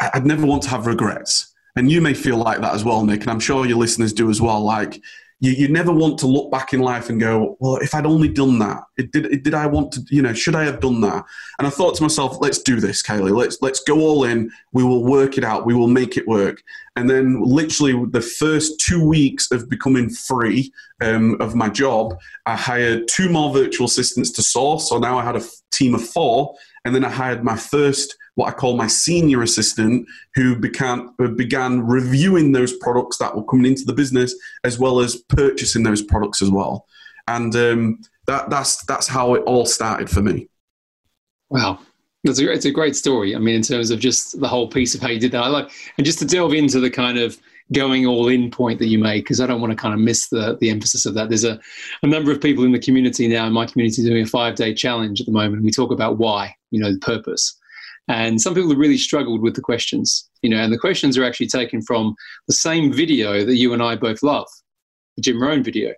I'd 0.00 0.26
never 0.26 0.46
want 0.46 0.62
to 0.64 0.70
have 0.70 0.86
regrets. 0.86 1.52
And 1.76 1.90
you 1.90 2.00
may 2.00 2.14
feel 2.14 2.36
like 2.36 2.60
that 2.60 2.74
as 2.74 2.84
well, 2.84 3.04
Nick, 3.04 3.22
and 3.22 3.30
I'm 3.30 3.40
sure 3.40 3.66
your 3.66 3.78
listeners 3.78 4.12
do 4.12 4.30
as 4.30 4.40
well. 4.40 4.62
Like 4.62 5.00
you, 5.40 5.52
you 5.52 5.68
never 5.68 5.92
want 5.92 6.18
to 6.18 6.26
look 6.26 6.50
back 6.50 6.72
in 6.72 6.80
life 6.80 7.08
and 7.10 7.20
go, 7.20 7.56
well, 7.60 7.76
if 7.76 7.94
I'd 7.94 8.06
only 8.06 8.28
done 8.28 8.58
that, 8.60 8.84
it 8.96 9.12
did, 9.12 9.26
it, 9.26 9.42
did 9.42 9.54
I 9.54 9.66
want 9.66 9.92
to, 9.92 10.04
you 10.08 10.22
know, 10.22 10.32
should 10.32 10.54
I 10.54 10.64
have 10.64 10.80
done 10.80 11.00
that? 11.02 11.24
And 11.58 11.66
I 11.66 11.70
thought 11.70 11.94
to 11.96 12.02
myself, 12.02 12.38
let's 12.40 12.58
do 12.58 12.80
this, 12.80 13.02
Kaylee. 13.02 13.36
Let's, 13.36 13.58
let's 13.60 13.80
go 13.80 14.00
all 14.00 14.24
in. 14.24 14.50
We 14.72 14.84
will 14.84 15.04
work 15.04 15.36
it 15.36 15.44
out. 15.44 15.66
We 15.66 15.74
will 15.74 15.88
make 15.88 16.16
it 16.16 16.26
work. 16.26 16.62
And 16.96 17.10
then 17.10 17.42
literally 17.42 18.06
the 18.10 18.20
first 18.20 18.80
two 18.80 19.06
weeks 19.06 19.50
of 19.50 19.68
becoming 19.68 20.08
free 20.08 20.72
um, 21.02 21.36
of 21.40 21.54
my 21.54 21.68
job, 21.68 22.16
I 22.46 22.56
hired 22.56 23.08
two 23.08 23.28
more 23.28 23.52
virtual 23.52 23.86
assistants 23.86 24.30
to 24.32 24.42
source. 24.42 24.88
So 24.88 24.98
now 24.98 25.18
I 25.18 25.24
had 25.24 25.36
a 25.36 25.42
team 25.72 25.94
of 25.94 26.06
four. 26.06 26.54
And 26.84 26.94
then 26.94 27.04
I 27.04 27.10
hired 27.10 27.42
my 27.42 27.56
first 27.56 28.16
what 28.36 28.48
I 28.48 28.52
call 28.52 28.76
my 28.76 28.86
senior 28.88 29.42
assistant, 29.42 30.06
who 30.34 30.56
began, 30.56 31.10
began 31.36 31.86
reviewing 31.86 32.52
those 32.52 32.76
products 32.78 33.18
that 33.18 33.34
were 33.34 33.44
coming 33.44 33.66
into 33.66 33.84
the 33.84 33.92
business 33.92 34.34
as 34.64 34.78
well 34.78 35.00
as 35.00 35.16
purchasing 35.16 35.84
those 35.84 36.02
products 36.02 36.42
as 36.42 36.50
well. 36.50 36.86
And 37.28 37.54
um, 37.54 38.00
that, 38.26 38.50
that's, 38.50 38.84
that's 38.86 39.06
how 39.06 39.34
it 39.34 39.42
all 39.44 39.66
started 39.66 40.10
for 40.10 40.20
me. 40.20 40.48
Wow. 41.50 41.78
A, 42.26 42.30
it's 42.30 42.64
a 42.64 42.70
great 42.70 42.96
story. 42.96 43.36
I 43.36 43.38
mean, 43.38 43.54
in 43.54 43.62
terms 43.62 43.90
of 43.90 44.00
just 44.00 44.40
the 44.40 44.48
whole 44.48 44.68
piece 44.68 44.94
of 44.94 45.00
how 45.00 45.08
you 45.08 45.20
did 45.20 45.32
that, 45.32 45.44
I 45.44 45.48
like, 45.48 45.70
and 45.98 46.04
just 46.04 46.18
to 46.20 46.24
delve 46.24 46.54
into 46.54 46.80
the 46.80 46.90
kind 46.90 47.18
of 47.18 47.38
going 47.72 48.06
all 48.06 48.28
in 48.28 48.50
point 48.50 48.78
that 48.78 48.86
you 48.86 48.98
made, 48.98 49.20
because 49.20 49.40
I 49.40 49.46
don't 49.46 49.60
want 49.60 49.70
to 49.70 49.76
kind 49.76 49.94
of 49.94 50.00
miss 50.00 50.28
the, 50.28 50.56
the 50.60 50.70
emphasis 50.70 51.06
of 51.06 51.14
that. 51.14 51.28
There's 51.28 51.44
a, 51.44 51.60
a 52.02 52.06
number 52.06 52.32
of 52.32 52.40
people 52.40 52.64
in 52.64 52.72
the 52.72 52.78
community 52.78 53.28
now, 53.28 53.46
in 53.46 53.52
my 53.52 53.66
community, 53.66 54.02
doing 54.02 54.22
a 54.22 54.26
five 54.26 54.54
day 54.54 54.74
challenge 54.74 55.20
at 55.20 55.26
the 55.26 55.32
moment. 55.32 55.62
We 55.62 55.70
talk 55.70 55.92
about 55.92 56.18
why, 56.18 56.54
you 56.70 56.80
know, 56.80 56.92
the 56.92 56.98
purpose. 56.98 57.58
And 58.08 58.40
some 58.40 58.54
people 58.54 58.70
have 58.70 58.78
really 58.78 58.98
struggled 58.98 59.40
with 59.40 59.54
the 59.54 59.62
questions, 59.62 60.28
you 60.42 60.50
know, 60.50 60.58
and 60.58 60.72
the 60.72 60.78
questions 60.78 61.16
are 61.16 61.24
actually 61.24 61.46
taken 61.46 61.80
from 61.82 62.14
the 62.46 62.54
same 62.54 62.92
video 62.92 63.44
that 63.44 63.56
you 63.56 63.72
and 63.72 63.82
I 63.82 63.96
both 63.96 64.22
love, 64.22 64.46
the 65.16 65.22
Jim 65.22 65.42
Rohn 65.42 65.62
video. 65.62 65.92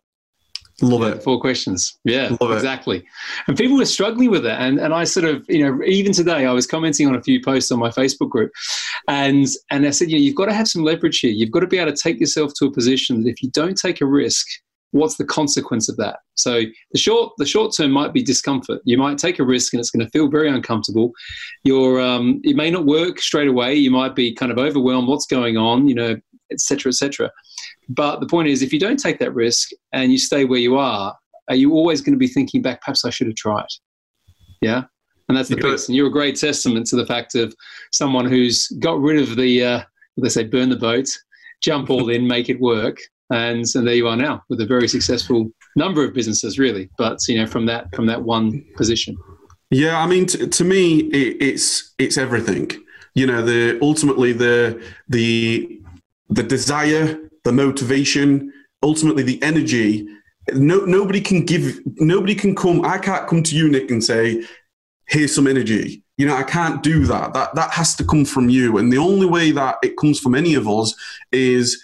Love 0.82 1.02
it. 1.04 1.22
Four 1.22 1.40
questions. 1.40 1.98
Yeah, 2.04 2.36
Love 2.38 2.52
exactly. 2.52 2.98
It. 2.98 3.04
And 3.48 3.56
people 3.56 3.78
were 3.78 3.86
struggling 3.86 4.30
with 4.30 4.44
it. 4.44 4.56
And, 4.58 4.78
and 4.78 4.92
I 4.92 5.04
sort 5.04 5.24
of, 5.24 5.44
you 5.48 5.64
know, 5.64 5.82
even 5.86 6.12
today 6.12 6.44
I 6.44 6.52
was 6.52 6.66
commenting 6.66 7.08
on 7.08 7.14
a 7.14 7.22
few 7.22 7.42
posts 7.42 7.72
on 7.72 7.78
my 7.78 7.88
Facebook 7.88 8.28
group 8.28 8.52
and, 9.08 9.46
and 9.70 9.86
I 9.86 9.90
said, 9.90 10.10
you 10.10 10.18
know, 10.18 10.22
you've 10.22 10.34
got 10.34 10.46
to 10.46 10.52
have 10.52 10.68
some 10.68 10.82
leverage 10.82 11.20
here. 11.20 11.30
You've 11.30 11.50
got 11.50 11.60
to 11.60 11.66
be 11.66 11.78
able 11.78 11.92
to 11.92 11.96
take 11.96 12.20
yourself 12.20 12.52
to 12.58 12.66
a 12.66 12.70
position 12.70 13.22
that 13.22 13.30
if 13.30 13.42
you 13.42 13.50
don't 13.52 13.76
take 13.76 14.02
a 14.02 14.06
risk, 14.06 14.46
what's 14.96 15.16
the 15.16 15.24
consequence 15.24 15.88
of 15.88 15.96
that? 15.96 16.18
So 16.34 16.62
the 16.92 16.98
short 16.98 17.32
the 17.38 17.46
short 17.46 17.74
term 17.76 17.90
might 17.90 18.12
be 18.12 18.22
discomfort. 18.22 18.80
You 18.84 18.98
might 18.98 19.18
take 19.18 19.38
a 19.38 19.44
risk 19.44 19.72
and 19.72 19.80
it's 19.80 19.90
going 19.90 20.04
to 20.04 20.10
feel 20.10 20.28
very 20.28 20.48
uncomfortable. 20.48 21.12
You're 21.64 22.00
um, 22.00 22.40
it 22.44 22.56
may 22.56 22.70
not 22.70 22.86
work 22.86 23.20
straight 23.20 23.48
away. 23.48 23.74
You 23.74 23.90
might 23.90 24.14
be 24.14 24.32
kind 24.32 24.52
of 24.52 24.58
overwhelmed. 24.58 25.08
What's 25.08 25.26
going 25.26 25.56
on? 25.56 25.88
You 25.88 25.94
know, 25.94 26.16
etc. 26.50 26.90
etc. 26.90 27.30
But 27.88 28.20
the 28.20 28.26
point 28.26 28.48
is, 28.48 28.62
if 28.62 28.72
you 28.72 28.80
don't 28.80 28.98
take 28.98 29.18
that 29.20 29.34
risk 29.34 29.70
and 29.92 30.10
you 30.10 30.18
stay 30.18 30.44
where 30.44 30.58
you 30.58 30.76
are, 30.76 31.16
are 31.48 31.56
you 31.56 31.72
always 31.72 32.00
going 32.00 32.14
to 32.14 32.18
be 32.18 32.28
thinking 32.28 32.62
back? 32.62 32.80
Perhaps 32.80 33.04
I 33.04 33.10
should 33.10 33.28
have 33.28 33.36
tried. 33.36 33.68
Yeah. 34.60 34.84
And 35.28 35.36
that's 35.36 35.48
the 35.48 35.56
piece. 35.56 35.88
And 35.88 35.96
you're 35.96 36.06
a 36.06 36.12
great 36.12 36.36
testament 36.36 36.86
to 36.88 36.96
the 36.96 37.06
fact 37.06 37.34
of 37.34 37.54
someone 37.92 38.26
who's 38.26 38.68
got 38.78 39.00
rid 39.00 39.20
of 39.20 39.36
the, 39.36 39.64
uh, 39.64 39.82
they 40.16 40.28
say, 40.28 40.44
burn 40.44 40.68
the 40.68 40.76
boat, 40.76 41.08
jump 41.62 41.90
all 41.90 42.10
in, 42.10 42.26
make 42.26 42.48
it 42.48 42.60
work, 42.60 42.98
and 43.30 43.64
and 43.74 43.86
there 43.86 43.94
you 43.94 44.08
are 44.08 44.16
now 44.16 44.42
with 44.48 44.60
a 44.60 44.66
very 44.66 44.88
successful 44.88 45.50
number 45.74 46.04
of 46.04 46.14
businesses 46.14 46.58
really 46.58 46.88
but 46.96 47.18
you 47.28 47.36
know 47.38 47.46
from 47.46 47.66
that 47.66 47.94
from 47.94 48.06
that 48.06 48.22
one 48.22 48.64
position. 48.76 49.16
Yeah 49.70 49.98
i 50.00 50.06
mean 50.06 50.26
t- 50.26 50.46
to 50.46 50.64
me 50.64 51.00
it, 51.00 51.36
it's 51.40 51.94
it's 51.98 52.16
everything. 52.18 52.70
You 53.14 53.26
know 53.26 53.42
the 53.42 53.78
ultimately 53.82 54.32
the 54.32 54.82
the 55.08 55.80
the 56.28 56.42
desire 56.42 57.18
the 57.44 57.52
motivation 57.52 58.52
ultimately 58.82 59.22
the 59.22 59.42
energy. 59.42 60.06
No 60.52 60.84
nobody 60.84 61.20
can 61.20 61.44
give 61.44 61.80
nobody 61.96 62.34
can 62.34 62.54
come 62.54 62.84
i 62.84 62.98
can't 62.98 63.26
come 63.28 63.42
to 63.42 63.56
you 63.56 63.68
nick 63.68 63.90
and 63.90 64.02
say 64.04 64.44
here's 65.08 65.34
some 65.34 65.46
energy. 65.48 66.04
You 66.16 66.26
know 66.26 66.36
i 66.36 66.44
can't 66.44 66.82
do 66.82 67.04
that. 67.06 67.34
That 67.34 67.54
that 67.56 67.70
has 67.72 67.96
to 67.96 68.04
come 68.04 68.24
from 68.24 68.48
you. 68.48 68.78
And 68.78 68.92
the 68.92 68.98
only 68.98 69.26
way 69.26 69.50
that 69.50 69.76
it 69.82 69.96
comes 69.96 70.20
from 70.20 70.34
any 70.36 70.54
of 70.54 70.68
us 70.68 70.94
is 71.32 71.82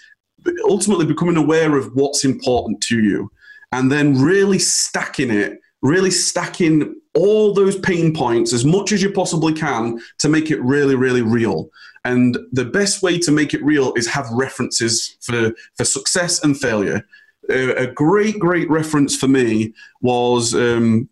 ultimately 0.64 1.06
becoming 1.06 1.36
aware 1.36 1.76
of 1.76 1.94
what's 1.94 2.24
important 2.24 2.80
to 2.82 3.00
you 3.00 3.30
and 3.72 3.90
then 3.90 4.20
really 4.20 4.58
stacking 4.58 5.30
it, 5.30 5.58
really 5.80 6.10
stacking 6.10 6.94
all 7.14 7.52
those 7.52 7.78
pain 7.78 8.14
points 8.14 8.52
as 8.52 8.64
much 8.64 8.92
as 8.92 9.02
you 9.02 9.10
possibly 9.10 9.52
can 9.52 9.98
to 10.18 10.28
make 10.28 10.50
it 10.50 10.62
really, 10.62 10.94
really 10.94 11.22
real. 11.22 11.68
And 12.04 12.38
the 12.52 12.64
best 12.64 13.02
way 13.02 13.18
to 13.18 13.30
make 13.30 13.54
it 13.54 13.64
real 13.64 13.92
is 13.94 14.06
have 14.08 14.28
references 14.30 15.16
for, 15.20 15.52
for 15.76 15.84
success 15.84 16.42
and 16.42 16.58
failure. 16.58 17.06
Uh, 17.50 17.74
a 17.74 17.86
great, 17.86 18.38
great 18.38 18.68
reference 18.70 19.16
for 19.16 19.28
me 19.28 19.72
was 20.00 20.54
um, 20.54 21.08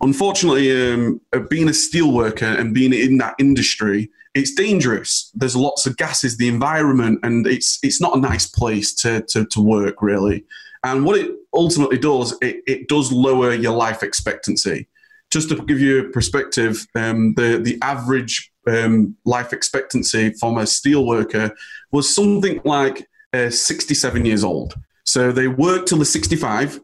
unfortunately 0.00 0.92
um, 0.92 1.20
being 1.48 1.68
a 1.68 1.74
steel 1.74 2.12
worker 2.12 2.46
and 2.46 2.74
being 2.74 2.92
in 2.92 3.18
that 3.18 3.34
industry 3.38 4.10
it's 4.38 4.54
dangerous. 4.54 5.30
There's 5.34 5.56
lots 5.56 5.86
of 5.86 5.96
gases, 5.96 6.36
the 6.36 6.48
environment, 6.48 7.20
and 7.22 7.46
it's 7.46 7.78
it's 7.82 8.00
not 8.00 8.16
a 8.16 8.20
nice 8.20 8.46
place 8.46 8.94
to 8.94 9.22
to, 9.22 9.44
to 9.46 9.60
work 9.60 10.00
really. 10.02 10.44
And 10.84 11.04
what 11.04 11.18
it 11.18 11.32
ultimately 11.52 11.98
does, 11.98 12.36
it, 12.40 12.62
it 12.66 12.88
does 12.88 13.10
lower 13.10 13.52
your 13.52 13.76
life 13.76 14.02
expectancy. 14.02 14.86
Just 15.30 15.48
to 15.48 15.56
give 15.56 15.80
you 15.80 16.06
a 16.06 16.10
perspective, 16.10 16.86
um, 16.94 17.34
the 17.34 17.58
the 17.62 17.78
average 17.82 18.52
um, 18.66 19.16
life 19.24 19.52
expectancy 19.52 20.32
from 20.34 20.58
a 20.58 20.66
steel 20.66 21.06
worker 21.06 21.54
was 21.90 22.14
something 22.14 22.60
like 22.64 23.08
uh, 23.32 23.50
67 23.50 24.24
years 24.24 24.44
old. 24.44 24.74
So 25.04 25.32
they 25.32 25.48
worked 25.48 25.88
till 25.88 25.98
they're 25.98 26.04
65, 26.04 26.80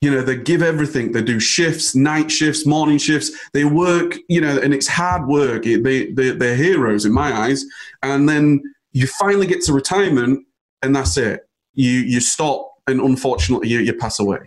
you 0.00 0.10
know 0.10 0.22
they 0.22 0.36
give 0.36 0.62
everything. 0.62 1.12
They 1.12 1.22
do 1.22 1.40
shifts 1.40 1.94
night 1.94 2.30
shifts 2.30 2.66
morning 2.66 2.98
shifts. 2.98 3.30
They 3.52 3.64
work 3.64 4.16
you 4.28 4.40
know 4.40 4.58
and 4.58 4.74
it's 4.74 4.88
hard 4.88 5.26
work. 5.26 5.64
They, 5.64 5.76
they, 5.78 6.30
they're 6.30 6.56
heroes 6.56 7.04
in 7.04 7.12
my 7.12 7.32
eyes. 7.32 7.64
And 8.02 8.28
then 8.28 8.62
you 8.92 9.06
finally 9.06 9.46
get 9.46 9.62
to 9.62 9.72
retirement 9.72 10.46
and 10.82 10.94
that's 10.94 11.16
it. 11.16 11.48
You 11.72 11.90
you 11.90 12.20
stop 12.20 12.72
and 12.86 13.00
unfortunately 13.00 13.68
you, 13.68 13.80
you 13.80 13.94
pass 13.94 14.20
away. 14.20 14.38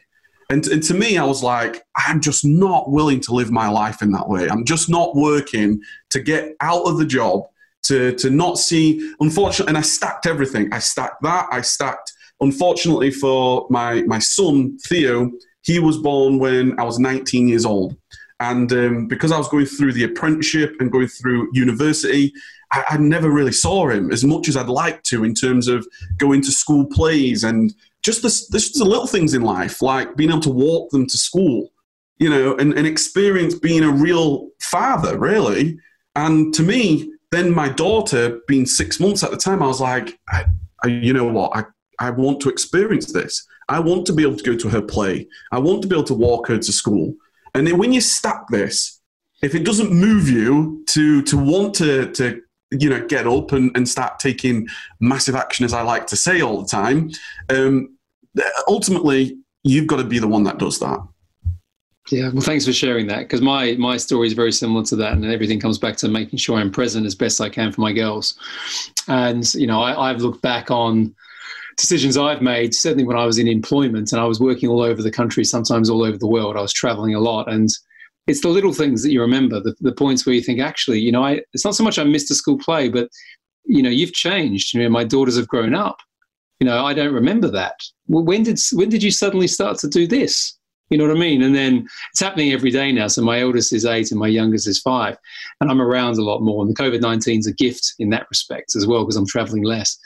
And, 0.51 0.65
and 0.67 0.81
to 0.83 0.95
me 0.95 1.15
i 1.19 1.23
was 1.23 1.43
like 1.43 1.83
i'm 1.95 2.21
just 2.21 2.43
not 2.43 2.89
willing 2.89 3.19
to 3.21 3.33
live 3.33 3.51
my 3.51 3.69
life 3.69 4.01
in 4.01 4.11
that 4.11 4.27
way. 4.27 4.49
I'm 4.49 4.65
just 4.65 4.89
not 4.89 5.15
working 5.15 5.81
to 6.09 6.19
get 6.19 6.55
out 6.61 6.83
of 6.87 6.97
the 6.97 7.05
job 7.05 7.43
to 7.83 8.13
to 8.15 8.29
not 8.29 8.57
see 8.57 9.13
unfortunately 9.19 9.69
and 9.69 9.77
i 9.77 9.81
stacked 9.81 10.25
everything. 10.27 10.71
I 10.71 10.79
stacked 10.79 11.21
that. 11.23 11.47
I 11.51 11.61
stacked 11.61 12.13
Unfortunately 12.41 13.11
for 13.11 13.67
my, 13.69 14.03
my 14.03 14.19
son, 14.19 14.77
Theo, 14.87 15.31
he 15.61 15.79
was 15.79 15.97
born 15.97 16.39
when 16.39 16.79
I 16.79 16.83
was 16.83 16.99
19 16.99 17.47
years 17.47 17.65
old. 17.65 17.97
And 18.39 18.71
um, 18.71 19.07
because 19.07 19.31
I 19.31 19.37
was 19.37 19.49
going 19.49 19.65
through 19.65 19.93
the 19.93 20.05
apprenticeship 20.05 20.75
and 20.79 20.91
going 20.91 21.07
through 21.07 21.49
university, 21.53 22.31
I, 22.71 22.83
I, 22.91 22.97
never 22.97 23.29
really 23.29 23.51
saw 23.51 23.89
him 23.89 24.11
as 24.11 24.23
much 24.23 24.47
as 24.47 24.55
I'd 24.55 24.69
like 24.69 25.03
to 25.03 25.25
in 25.25 25.33
terms 25.33 25.67
of 25.67 25.85
going 26.17 26.41
to 26.43 26.51
school 26.51 26.85
plays 26.85 27.43
and 27.43 27.73
just 28.01 28.21
this, 28.21 28.47
this 28.47 28.71
the 28.77 28.85
little 28.85 29.07
things 29.07 29.33
in 29.33 29.41
life, 29.41 29.81
like 29.81 30.15
being 30.15 30.29
able 30.29 30.39
to 30.41 30.49
walk 30.49 30.91
them 30.91 31.05
to 31.07 31.17
school, 31.17 31.73
you 32.17 32.29
know, 32.29 32.55
and, 32.55 32.73
and 32.73 32.87
experience 32.87 33.55
being 33.55 33.83
a 33.83 33.91
real 33.91 34.49
father, 34.61 35.17
really. 35.17 35.77
And 36.15 36.53
to 36.53 36.63
me, 36.63 37.11
then 37.31 37.53
my 37.53 37.69
daughter, 37.69 38.39
being 38.47 38.65
six 38.65 38.99
months 38.99 39.23
at 39.23 39.31
the 39.31 39.37
time, 39.37 39.61
I 39.61 39.67
was 39.67 39.81
like, 39.81 40.17
I, 40.29 40.45
I, 40.83 40.87
you 40.87 41.11
know 41.11 41.25
what, 41.25 41.55
I, 41.55 41.65
I 41.99 42.09
want 42.09 42.39
to 42.41 42.49
experience 42.49 43.11
this. 43.11 43.45
I 43.67 43.79
want 43.79 44.05
to 44.07 44.13
be 44.13 44.23
able 44.23 44.37
to 44.37 44.43
go 44.43 44.55
to 44.55 44.69
her 44.69 44.81
play. 44.81 45.27
I 45.51 45.59
want 45.59 45.81
to 45.83 45.87
be 45.87 45.95
able 45.95 46.05
to 46.05 46.13
walk 46.13 46.47
her 46.47 46.57
to 46.57 46.71
school. 46.71 47.15
And 47.53 47.67
then 47.67 47.77
when 47.77 47.93
you 47.93 48.01
stack 48.01 48.47
this, 48.49 48.99
if 49.41 49.55
it 49.55 49.63
doesn't 49.63 49.91
move 49.91 50.27
you 50.27 50.83
to 50.89 51.21
to 51.23 51.37
want 51.37 51.75
to 51.75 52.11
to 52.13 52.41
you 52.71 52.89
know 52.89 53.05
get 53.07 53.27
up 53.27 53.51
and, 53.51 53.71
and 53.75 53.87
start 53.87 54.19
taking 54.19 54.67
massive 54.99 55.35
action, 55.35 55.65
as 55.65 55.73
I 55.73 55.81
like 55.81 56.07
to 56.07 56.15
say 56.15 56.41
all 56.41 56.61
the 56.61 56.67
time, 56.67 57.11
um, 57.49 57.97
ultimately 58.67 59.37
you've 59.63 59.87
got 59.87 59.97
to 59.97 60.03
be 60.03 60.19
the 60.19 60.27
one 60.27 60.43
that 60.43 60.57
does 60.57 60.79
that. 60.79 60.99
Yeah, 62.11 62.29
well, 62.29 62.41
thanks 62.41 62.65
for 62.65 62.73
sharing 62.73 63.05
that 63.07 63.19
because 63.19 63.41
my 63.41 63.73
my 63.73 63.97
story 63.97 64.27
is 64.27 64.33
very 64.33 64.51
similar 64.51 64.83
to 64.85 64.95
that, 64.97 65.13
and 65.13 65.25
everything 65.25 65.59
comes 65.59 65.77
back 65.77 65.95
to 65.97 66.07
making 66.07 66.39
sure 66.39 66.57
I'm 66.57 66.71
present 66.71 67.05
as 67.05 67.13
best 67.13 67.39
I 67.39 67.49
can 67.49 67.71
for 67.71 67.81
my 67.81 67.93
girls. 67.93 68.35
And 69.07 69.53
you 69.53 69.67
know, 69.67 69.81
I, 69.81 70.09
I've 70.09 70.21
looked 70.21 70.41
back 70.41 70.71
on 70.71 71.15
decisions 71.79 72.17
I've 72.17 72.41
made, 72.41 72.75
certainly 72.75 73.05
when 73.05 73.17
I 73.17 73.25
was 73.25 73.37
in 73.37 73.47
employment 73.47 74.11
and 74.11 74.21
I 74.21 74.25
was 74.25 74.39
working 74.39 74.69
all 74.69 74.81
over 74.81 75.01
the 75.01 75.11
country, 75.11 75.43
sometimes 75.43 75.89
all 75.89 76.03
over 76.03 76.17
the 76.17 76.27
world. 76.27 76.57
I 76.57 76.61
was 76.61 76.73
traveling 76.73 77.15
a 77.15 77.19
lot, 77.19 77.51
and 77.51 77.69
it's 78.27 78.41
the 78.41 78.49
little 78.49 78.73
things 78.73 79.01
that 79.03 79.11
you 79.11 79.21
remember, 79.21 79.59
the, 79.59 79.75
the 79.79 79.91
points 79.91 80.25
where 80.25 80.35
you 80.35 80.41
think, 80.41 80.59
actually, 80.59 80.99
you 80.99 81.11
know, 81.11 81.23
I, 81.23 81.41
it's 81.53 81.65
not 81.65 81.75
so 81.75 81.83
much 81.83 81.97
I 81.97 82.03
missed 82.03 82.31
a 82.31 82.35
school 82.35 82.57
play, 82.57 82.89
but 82.89 83.09
you 83.65 83.81
know, 83.83 83.89
you've 83.89 84.13
changed. 84.13 84.73
You 84.73 84.83
know, 84.83 84.89
my 84.89 85.03
daughters 85.03 85.37
have 85.37 85.47
grown 85.47 85.73
up. 85.73 85.97
You 86.59 86.67
know, 86.67 86.85
I 86.85 86.93
don't 86.93 87.13
remember 87.13 87.49
that. 87.51 87.75
Well, 88.07 88.25
when 88.25 88.43
did 88.43 88.59
when 88.73 88.89
did 88.89 89.01
you 89.01 89.11
suddenly 89.11 89.47
start 89.47 89.77
to 89.79 89.87
do 89.87 90.07
this? 90.07 90.57
You 90.89 90.97
know 90.97 91.07
what 91.07 91.15
I 91.15 91.19
mean? 91.19 91.43
And 91.43 91.55
then 91.55 91.87
it's 92.11 92.19
happening 92.19 92.51
every 92.51 92.71
day 92.71 92.91
now. 92.91 93.07
So 93.07 93.21
my 93.21 93.41
eldest 93.41 93.73
is 93.73 93.85
eight 93.85 94.11
and 94.11 94.19
my 94.19 94.27
youngest 94.27 94.67
is 94.67 94.79
five, 94.79 95.17
and 95.61 95.69
I'm 95.69 95.81
around 95.81 96.17
a 96.17 96.23
lot 96.23 96.41
more. 96.41 96.63
And 96.63 96.75
the 96.75 96.81
COVID 96.81 97.01
19 97.01 97.39
is 97.39 97.47
a 97.47 97.53
gift 97.53 97.93
in 97.99 98.09
that 98.09 98.27
respect 98.29 98.75
as 98.75 98.87
well 98.87 99.03
because 99.03 99.15
I'm 99.15 99.27
traveling 99.27 99.63
less. 99.63 99.97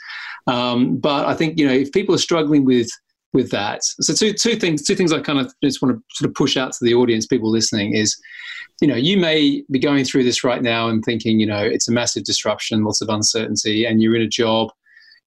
Um, 0.46 0.98
but 0.98 1.26
I 1.26 1.34
think 1.34 1.58
you 1.58 1.66
know 1.66 1.72
if 1.72 1.92
people 1.92 2.14
are 2.14 2.18
struggling 2.18 2.64
with 2.64 2.88
with 3.32 3.50
that, 3.50 3.80
so 3.82 4.12
two 4.14 4.32
two 4.32 4.56
things 4.56 4.84
two 4.84 4.94
things 4.94 5.12
I 5.12 5.20
kind 5.20 5.40
of 5.40 5.52
just 5.62 5.80
want 5.80 5.96
to 5.96 6.02
sort 6.14 6.28
of 6.28 6.34
push 6.34 6.56
out 6.56 6.72
to 6.72 6.84
the 6.84 6.94
audience, 6.94 7.26
people 7.26 7.50
listening, 7.50 7.94
is 7.94 8.16
you 8.80 8.88
know 8.88 8.96
you 8.96 9.16
may 9.16 9.64
be 9.70 9.78
going 9.78 10.04
through 10.04 10.24
this 10.24 10.44
right 10.44 10.62
now 10.62 10.88
and 10.88 11.02
thinking 11.04 11.40
you 11.40 11.46
know 11.46 11.62
it's 11.62 11.88
a 11.88 11.92
massive 11.92 12.24
disruption, 12.24 12.84
lots 12.84 13.00
of 13.00 13.08
uncertainty, 13.08 13.86
and 13.86 14.02
you're 14.02 14.16
in 14.16 14.22
a 14.22 14.28
job 14.28 14.70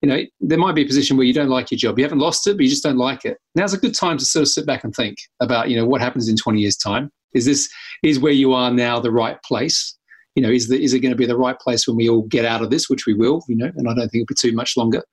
you 0.01 0.09
know, 0.09 0.19
there 0.39 0.57
might 0.57 0.75
be 0.75 0.83
a 0.83 0.85
position 0.85 1.17
where 1.17 1.25
you 1.25 1.33
don't 1.33 1.49
like 1.49 1.71
your 1.71 1.77
job. 1.77 1.97
You 1.97 2.05
haven't 2.05 2.19
lost 2.19 2.45
it, 2.47 2.55
but 2.55 2.63
you 2.63 2.69
just 2.69 2.83
don't 2.83 2.97
like 2.97 3.25
it. 3.25 3.37
Now's 3.55 3.73
a 3.73 3.79
good 3.79 3.95
time 3.95 4.17
to 4.17 4.25
sort 4.25 4.43
of 4.43 4.49
sit 4.49 4.65
back 4.65 4.83
and 4.83 4.93
think 4.95 5.17
about, 5.39 5.69
you 5.69 5.75
know, 5.75 5.85
what 5.85 6.01
happens 6.01 6.29
in 6.29 6.35
20 6.35 6.59
years' 6.59 6.77
time. 6.77 7.09
Is 7.33 7.45
this 7.45 7.69
is 8.03 8.19
where 8.19 8.33
you 8.33 8.53
are 8.53 8.71
now 8.71 8.99
the 8.99 9.11
right 9.11 9.41
place? 9.43 9.95
You 10.35 10.43
know, 10.43 10.51
is 10.51 10.67
the, 10.67 10.81
is 10.81 10.93
it 10.93 10.99
going 10.99 11.11
to 11.11 11.17
be 11.17 11.25
the 11.25 11.37
right 11.37 11.57
place 11.59 11.87
when 11.87 11.97
we 11.97 12.09
all 12.09 12.21
get 12.23 12.45
out 12.45 12.61
of 12.61 12.69
this, 12.69 12.89
which 12.89 13.07
we 13.07 13.15
will, 13.15 13.43
you 13.47 13.55
know, 13.55 13.71
and 13.75 13.89
I 13.89 13.95
don't 13.95 14.07
think 14.09 14.21
it'll 14.21 14.27
be 14.27 14.35
too 14.35 14.55
much 14.55 14.77
longer. 14.77 15.03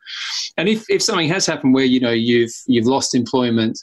And 0.59 0.69
if, 0.69 0.85
if 0.91 1.03
something 1.03 1.29
has 1.29 1.47
happened 1.47 1.73
where, 1.73 1.85
you 1.85 1.99
know, 1.99 2.11
you've 2.11 2.53
you've 2.67 2.87
lost 2.87 3.15
employment, 3.15 3.79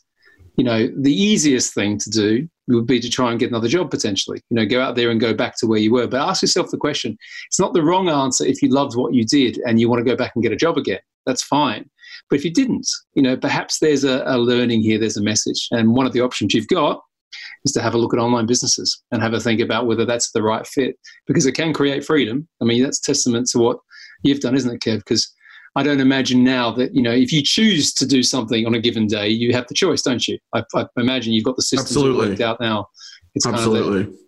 you 0.55 0.63
know, 0.63 0.87
the 0.95 1.13
easiest 1.13 1.73
thing 1.73 1.97
to 1.97 2.09
do 2.11 2.47
would 2.75 2.87
be 2.87 2.99
to 2.99 3.09
try 3.09 3.31
and 3.31 3.39
get 3.39 3.49
another 3.49 3.67
job 3.67 3.91
potentially. 3.91 4.41
You 4.49 4.55
know, 4.55 4.65
go 4.65 4.81
out 4.81 4.95
there 4.95 5.09
and 5.09 5.19
go 5.19 5.33
back 5.33 5.57
to 5.57 5.67
where 5.67 5.79
you 5.79 5.91
were. 5.91 6.07
But 6.07 6.27
ask 6.27 6.41
yourself 6.41 6.71
the 6.71 6.77
question: 6.77 7.17
It's 7.47 7.59
not 7.59 7.73
the 7.73 7.83
wrong 7.83 8.09
answer 8.09 8.45
if 8.45 8.61
you 8.61 8.69
loved 8.69 8.95
what 8.95 9.13
you 9.13 9.25
did 9.25 9.59
and 9.65 9.79
you 9.79 9.89
want 9.89 9.99
to 9.99 10.09
go 10.09 10.15
back 10.15 10.31
and 10.35 10.43
get 10.43 10.51
a 10.51 10.57
job 10.57 10.77
again. 10.77 10.99
That's 11.25 11.43
fine. 11.43 11.89
But 12.29 12.39
if 12.39 12.45
you 12.45 12.51
didn't, 12.51 12.87
you 13.13 13.21
know, 13.21 13.37
perhaps 13.37 13.79
there's 13.79 14.03
a, 14.03 14.23
a 14.25 14.37
learning 14.37 14.81
here. 14.81 14.99
There's 14.99 15.17
a 15.17 15.23
message, 15.23 15.67
and 15.71 15.95
one 15.95 16.05
of 16.05 16.13
the 16.13 16.21
options 16.21 16.53
you've 16.53 16.67
got 16.67 17.01
is 17.65 17.71
to 17.73 17.81
have 17.81 17.93
a 17.93 17.97
look 17.97 18.13
at 18.13 18.19
online 18.19 18.45
businesses 18.45 19.01
and 19.11 19.21
have 19.21 19.33
a 19.33 19.39
think 19.39 19.61
about 19.61 19.87
whether 19.87 20.05
that's 20.05 20.31
the 20.31 20.41
right 20.41 20.65
fit 20.65 20.95
because 21.27 21.45
it 21.45 21.53
can 21.53 21.73
create 21.73 22.03
freedom. 22.03 22.47
I 22.61 22.65
mean, 22.65 22.83
that's 22.83 22.99
testament 22.99 23.47
to 23.51 23.59
what 23.59 23.77
you've 24.23 24.39
done, 24.39 24.55
isn't 24.55 24.73
it, 24.73 24.81
Kev? 24.81 24.97
Because 24.97 25.31
I 25.75 25.83
don't 25.83 26.01
imagine 26.01 26.43
now 26.43 26.71
that 26.71 26.93
you 26.93 27.01
know 27.01 27.11
if 27.11 27.31
you 27.31 27.41
choose 27.41 27.93
to 27.93 28.05
do 28.05 28.23
something 28.23 28.65
on 28.65 28.73
a 28.73 28.79
given 28.79 29.07
day, 29.07 29.29
you 29.29 29.53
have 29.53 29.67
the 29.67 29.73
choice, 29.73 30.01
don't 30.01 30.27
you? 30.27 30.37
I, 30.53 30.63
I 30.75 30.85
imagine 30.97 31.33
you've 31.33 31.45
got 31.45 31.55
the 31.55 31.61
systems 31.61 31.91
Absolutely. 31.91 32.29
worked 32.29 32.41
out 32.41 32.59
now. 32.59 32.87
It's 33.35 33.45
Absolutely. 33.45 34.03
Kind 34.03 34.13
of 34.13 34.19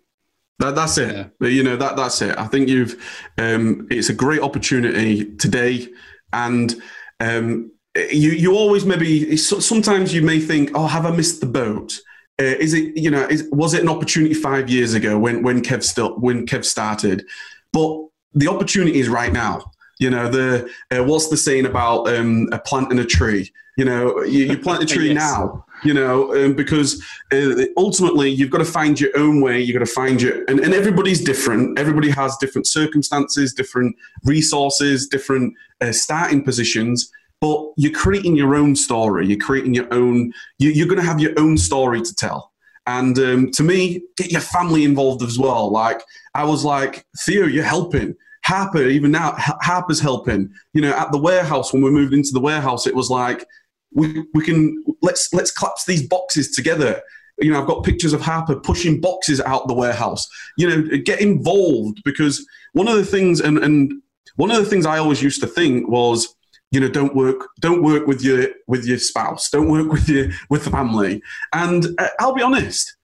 that, 0.60 0.74
that's 0.74 0.98
it. 0.98 1.30
Yeah. 1.40 1.48
You 1.48 1.62
know 1.62 1.76
that 1.76 1.96
that's 1.96 2.22
it. 2.22 2.38
I 2.38 2.46
think 2.46 2.68
you've. 2.68 3.02
Um, 3.38 3.88
it's 3.90 4.08
a 4.08 4.14
great 4.14 4.40
opportunity 4.40 5.34
today, 5.36 5.88
and 6.32 6.74
um, 7.20 7.72
you 7.96 8.30
you 8.30 8.56
always 8.56 8.84
maybe 8.84 9.36
sometimes 9.36 10.14
you 10.14 10.22
may 10.22 10.38
think, 10.38 10.70
oh, 10.74 10.86
have 10.86 11.06
I 11.06 11.10
missed 11.10 11.40
the 11.40 11.46
boat? 11.46 11.98
Uh, 12.40 12.44
is 12.44 12.72
it 12.72 12.96
you 12.96 13.10
know 13.10 13.26
is, 13.26 13.48
was 13.50 13.74
it 13.74 13.82
an 13.82 13.88
opportunity 13.88 14.34
five 14.34 14.70
years 14.70 14.94
ago 14.94 15.18
when 15.18 15.42
when 15.42 15.60
Kev 15.60 15.82
still 15.82 16.18
when 16.18 16.46
Kev 16.46 16.64
started? 16.64 17.26
But 17.72 18.06
the 18.32 18.48
opportunity 18.48 19.00
is 19.00 19.08
right 19.08 19.32
now. 19.32 19.72
You 19.98 20.10
know, 20.10 20.28
the 20.28 20.70
uh, 20.90 21.04
what's 21.04 21.28
the 21.28 21.36
saying 21.36 21.66
about 21.66 22.08
um, 22.08 22.48
a 22.52 22.58
plant 22.58 22.90
and 22.90 23.00
a 23.00 23.04
tree? 23.04 23.52
You 23.76 23.84
know, 23.84 24.22
you, 24.22 24.44
you 24.44 24.58
plant 24.58 24.82
a 24.82 24.86
tree 24.94 25.08
yes. 25.08 25.16
now. 25.16 25.64
You 25.82 25.94
know, 25.94 26.34
um, 26.34 26.54
because 26.54 27.04
uh, 27.32 27.64
ultimately 27.76 28.30
you've 28.30 28.50
got 28.50 28.58
to 28.58 28.64
find 28.64 28.98
your 28.98 29.10
own 29.16 29.40
way. 29.40 29.60
You've 29.60 29.74
got 29.74 29.86
to 29.86 29.92
find 29.92 30.22
your, 30.22 30.44
and, 30.44 30.60
and 30.60 30.72
everybody's 30.72 31.22
different. 31.22 31.78
Everybody 31.78 32.10
has 32.10 32.36
different 32.38 32.66
circumstances, 32.66 33.52
different 33.52 33.94
resources, 34.24 35.08
different 35.08 35.54
uh, 35.80 35.92
starting 35.92 36.42
positions. 36.42 37.10
But 37.40 37.72
you're 37.76 37.92
creating 37.92 38.36
your 38.36 38.54
own 38.54 38.76
story. 38.76 39.26
You're 39.26 39.38
creating 39.38 39.74
your 39.74 39.92
own. 39.92 40.32
You, 40.58 40.70
you're 40.70 40.86
going 40.86 41.00
to 41.00 41.06
have 41.06 41.20
your 41.20 41.38
own 41.38 41.58
story 41.58 42.00
to 42.00 42.14
tell. 42.14 42.52
And 42.86 43.18
um, 43.18 43.50
to 43.52 43.62
me, 43.62 44.02
get 44.16 44.30
your 44.30 44.40
family 44.40 44.84
involved 44.84 45.22
as 45.22 45.38
well. 45.38 45.70
Like 45.70 46.02
I 46.34 46.44
was 46.44 46.64
like, 46.64 47.06
Theo, 47.20 47.46
you're 47.46 47.64
helping. 47.64 48.14
Harper, 48.44 48.82
even 48.82 49.10
now, 49.10 49.34
Harper's 49.36 50.00
helping. 50.00 50.52
You 50.74 50.82
know, 50.82 50.92
at 50.92 51.12
the 51.12 51.18
warehouse 51.18 51.72
when 51.72 51.82
we 51.82 51.90
moved 51.90 52.12
into 52.12 52.32
the 52.32 52.40
warehouse, 52.40 52.86
it 52.86 52.94
was 52.94 53.10
like 53.10 53.46
we 53.92 54.24
we 54.34 54.44
can 54.44 54.84
let's 55.02 55.32
let's 55.32 55.50
collapse 55.50 55.84
these 55.86 56.06
boxes 56.06 56.50
together. 56.50 57.00
You 57.38 57.52
know, 57.52 57.60
I've 57.60 57.66
got 57.66 57.84
pictures 57.84 58.12
of 58.12 58.20
Harper 58.20 58.56
pushing 58.56 59.00
boxes 59.00 59.40
out 59.40 59.66
the 59.66 59.74
warehouse. 59.74 60.28
You 60.58 60.68
know, 60.68 60.98
get 60.98 61.20
involved 61.20 62.02
because 62.04 62.46
one 62.74 62.86
of 62.86 62.96
the 62.96 63.04
things 63.04 63.40
and 63.40 63.58
and 63.58 63.92
one 64.36 64.50
of 64.50 64.58
the 64.58 64.68
things 64.68 64.84
I 64.84 64.98
always 64.98 65.22
used 65.22 65.40
to 65.40 65.46
think 65.46 65.88
was 65.88 66.34
you 66.70 66.80
know 66.80 66.88
don't 66.88 67.14
work 67.14 67.48
don't 67.60 67.82
work 67.82 68.06
with 68.06 68.22
your 68.22 68.48
with 68.66 68.84
your 68.84 68.98
spouse 68.98 69.48
don't 69.48 69.70
work 69.70 69.90
with 69.92 70.08
your 70.08 70.28
with 70.50 70.64
the 70.64 70.70
family 70.70 71.22
and 71.52 71.86
uh, 71.98 72.08
i'll 72.18 72.34
be 72.34 72.42
honest 72.42 72.96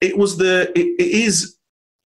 it 0.00 0.16
was 0.16 0.36
the 0.36 0.70
it, 0.78 0.86
it 1.00 1.10
is 1.10 1.57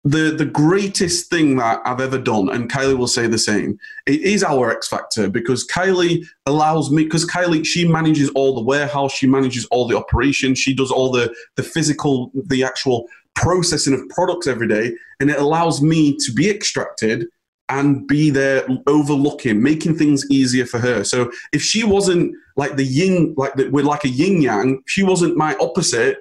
the 0.10 0.32
the 0.32 0.45
greatest 0.45 1.30
thing 1.30 1.58
that 1.58 1.82
I've 1.84 1.99
ever 1.99 2.18
done, 2.18 2.49
and 2.49 2.72
Kylie 2.72 2.97
will 2.97 3.08
say 3.08 3.28
the 3.28 3.38
same. 3.38 3.78
It 4.05 4.22
is 4.22 4.43
our 4.43 4.72
X 4.72 4.88
factor 4.88 5.30
because 5.30 5.68
Kylie 5.68 6.26
allows 6.45 6.91
me 6.91 7.03
because 7.03 7.26
Kylie 7.26 7.66
she 7.66 7.88
manages 7.88 8.30
all 8.30 8.55
the 8.55 8.62
warehouse, 8.62 9.12
she 9.12 9.28
manages 9.28 9.66
all 9.66 9.88
the 9.88 9.97
operations, 9.97 10.60
she 10.60 10.74
does 10.74 10.91
all 10.91 11.12
the 11.12 11.34
the 11.55 11.64
physical, 11.64 12.32
the 12.36 12.64
actual 12.64 13.08
processing 13.36 13.93
of 13.93 14.08
products 14.10 14.47
every 14.47 14.68
day, 14.68 14.93
and 15.20 15.30
it 15.30 15.39
allows 15.39 15.82
me 15.82 16.16
to 16.18 16.32
be 16.32 16.49
extracted 16.49 17.26
and 17.70 18.08
be 18.08 18.30
there 18.30 18.66
overlooking, 18.88 19.62
making 19.62 19.97
things 19.97 20.26
easier 20.32 20.66
for 20.66 20.80
her. 20.80 21.03
So 21.03 21.32
if 21.51 21.62
she 21.62 21.84
wasn't 21.84 22.34
like 22.55 22.78
the 22.78 22.86
yin, 22.86 23.34
like 23.36 23.55
the, 23.55 23.68
we're 23.70 23.84
like 23.84 24.05
a 24.05 24.10
yin 24.10 24.41
yang, 24.41 24.84
she 24.86 25.03
wasn't 25.03 25.36
my 25.36 25.55
opposite. 25.60 26.20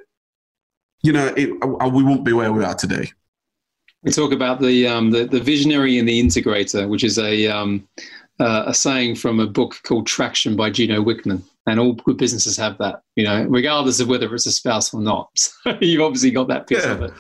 You 1.02 1.12
know, 1.12 1.32
it, 1.36 1.50
we 1.92 2.02
wouldn't 2.02 2.24
be 2.24 2.32
where 2.32 2.52
we 2.52 2.64
are 2.64 2.74
today. 2.74 3.12
We 4.06 4.12
talk 4.12 4.32
about 4.32 4.60
the, 4.60 4.86
um, 4.86 5.10
the, 5.10 5.24
the 5.24 5.40
visionary 5.40 5.98
and 5.98 6.08
the 6.08 6.22
integrator, 6.22 6.88
which 6.88 7.04
is 7.04 7.18
a 7.18 7.48
um, 7.48 7.86
uh, 8.38 8.64
a 8.66 8.74
saying 8.74 9.16
from 9.16 9.40
a 9.40 9.46
book 9.46 9.80
called 9.82 10.06
Traction 10.06 10.56
by 10.56 10.70
Gino 10.70 11.02
Wickman, 11.02 11.42
and 11.66 11.80
all 11.80 11.94
good 11.94 12.16
businesses 12.16 12.56
have 12.56 12.78
that. 12.78 13.02
You 13.16 13.24
know, 13.24 13.44
regardless 13.44 13.98
of 13.98 14.08
whether 14.08 14.32
it's 14.34 14.46
a 14.46 14.52
spouse 14.52 14.94
or 14.94 15.02
not. 15.02 15.28
So 15.64 15.76
you've 15.80 16.02
obviously 16.02 16.30
got 16.30 16.46
that 16.48 16.68
piece 16.68 16.84
yeah. 16.84 16.92
of 16.92 17.02
it 17.02 17.12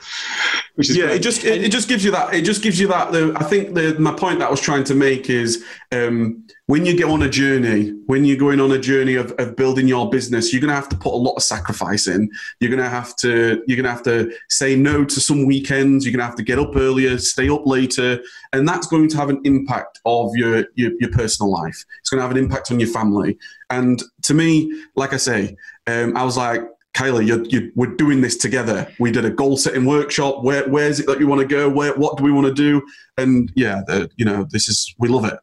which 0.76 0.90
is 0.90 0.96
yeah, 0.96 1.06
great. 1.06 1.16
it 1.16 1.22
just 1.22 1.44
it, 1.44 1.64
it, 1.64 1.72
just 1.72 1.88
gives 1.88 2.04
you 2.04 2.10
that. 2.10 2.34
It 2.34 2.42
just 2.42 2.62
gives 2.62 2.78
you 2.78 2.86
that. 2.88 3.10
The, 3.10 3.32
I 3.34 3.44
think 3.44 3.74
the 3.74 3.96
my 3.98 4.12
point 4.12 4.38
that 4.38 4.48
I 4.48 4.50
was 4.50 4.60
trying 4.60 4.84
to 4.84 4.94
make 4.94 5.30
is 5.30 5.64
um, 5.90 6.46
when 6.66 6.84
you 6.84 6.94
get 6.94 7.06
on 7.06 7.22
a 7.22 7.30
journey, 7.30 7.94
when 8.04 8.26
you're 8.26 8.36
going 8.36 8.60
on 8.60 8.70
a 8.72 8.78
journey 8.78 9.14
of, 9.14 9.32
of 9.38 9.56
building 9.56 9.88
your 9.88 10.10
business, 10.10 10.52
you're 10.52 10.60
going 10.60 10.68
to 10.68 10.74
have 10.74 10.90
to 10.90 10.96
put 10.96 11.14
a 11.14 11.16
lot 11.16 11.32
of 11.32 11.42
sacrifice 11.42 12.08
in. 12.08 12.28
You're 12.60 12.70
going 12.70 12.82
to 12.82 12.90
have 12.90 13.16
to 13.16 13.64
you're 13.66 13.76
going 13.76 13.84
to 13.84 13.90
have 13.90 14.02
to 14.02 14.30
say 14.50 14.76
no 14.76 15.02
to 15.02 15.20
some 15.20 15.46
weekends. 15.46 16.04
You're 16.04 16.12
going 16.12 16.20
to 16.20 16.26
have 16.26 16.36
to 16.36 16.42
get 16.42 16.58
up 16.58 16.76
earlier, 16.76 17.16
stay 17.16 17.48
up 17.48 17.66
later, 17.66 18.20
and 18.52 18.68
that's 18.68 18.86
going 18.86 19.08
to 19.08 19.16
have 19.16 19.30
an 19.30 19.40
impact 19.44 20.00
of 20.04 20.36
your 20.36 20.66
your, 20.74 20.92
your 21.00 21.10
personal 21.10 21.50
life. 21.50 21.84
It's 22.00 22.10
going 22.10 22.18
to 22.18 22.22
have 22.22 22.36
an 22.36 22.42
impact 22.42 22.70
on 22.70 22.78
your 22.78 22.90
family. 22.90 23.38
And 23.70 24.02
to 24.24 24.34
me, 24.34 24.70
like 24.94 25.14
I 25.14 25.16
say, 25.16 25.56
um, 25.86 26.14
I 26.16 26.22
was 26.22 26.36
like 26.36 26.62
Kylie, 26.96 27.26
you're, 27.26 27.44
you're, 27.44 27.70
we're 27.74 27.94
doing 27.94 28.22
this 28.22 28.38
together. 28.38 28.90
We 28.98 29.12
did 29.12 29.26
a 29.26 29.30
goal 29.30 29.58
setting 29.58 29.84
workshop. 29.84 30.42
Where, 30.42 30.66
where 30.68 30.88
is 30.88 30.98
it 30.98 31.06
that 31.06 31.20
you 31.20 31.26
want 31.26 31.42
to 31.42 31.46
go? 31.46 31.68
Where, 31.68 31.94
what 31.94 32.16
do 32.16 32.24
we 32.24 32.32
want 32.32 32.46
to 32.46 32.54
do? 32.54 32.82
And 33.18 33.52
yeah, 33.54 33.82
the, 33.86 34.10
you 34.16 34.24
know, 34.24 34.46
this 34.50 34.66
is, 34.68 34.94
we 34.98 35.08
love 35.08 35.26
it. 35.26 35.38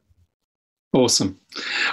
Awesome. 0.94 1.40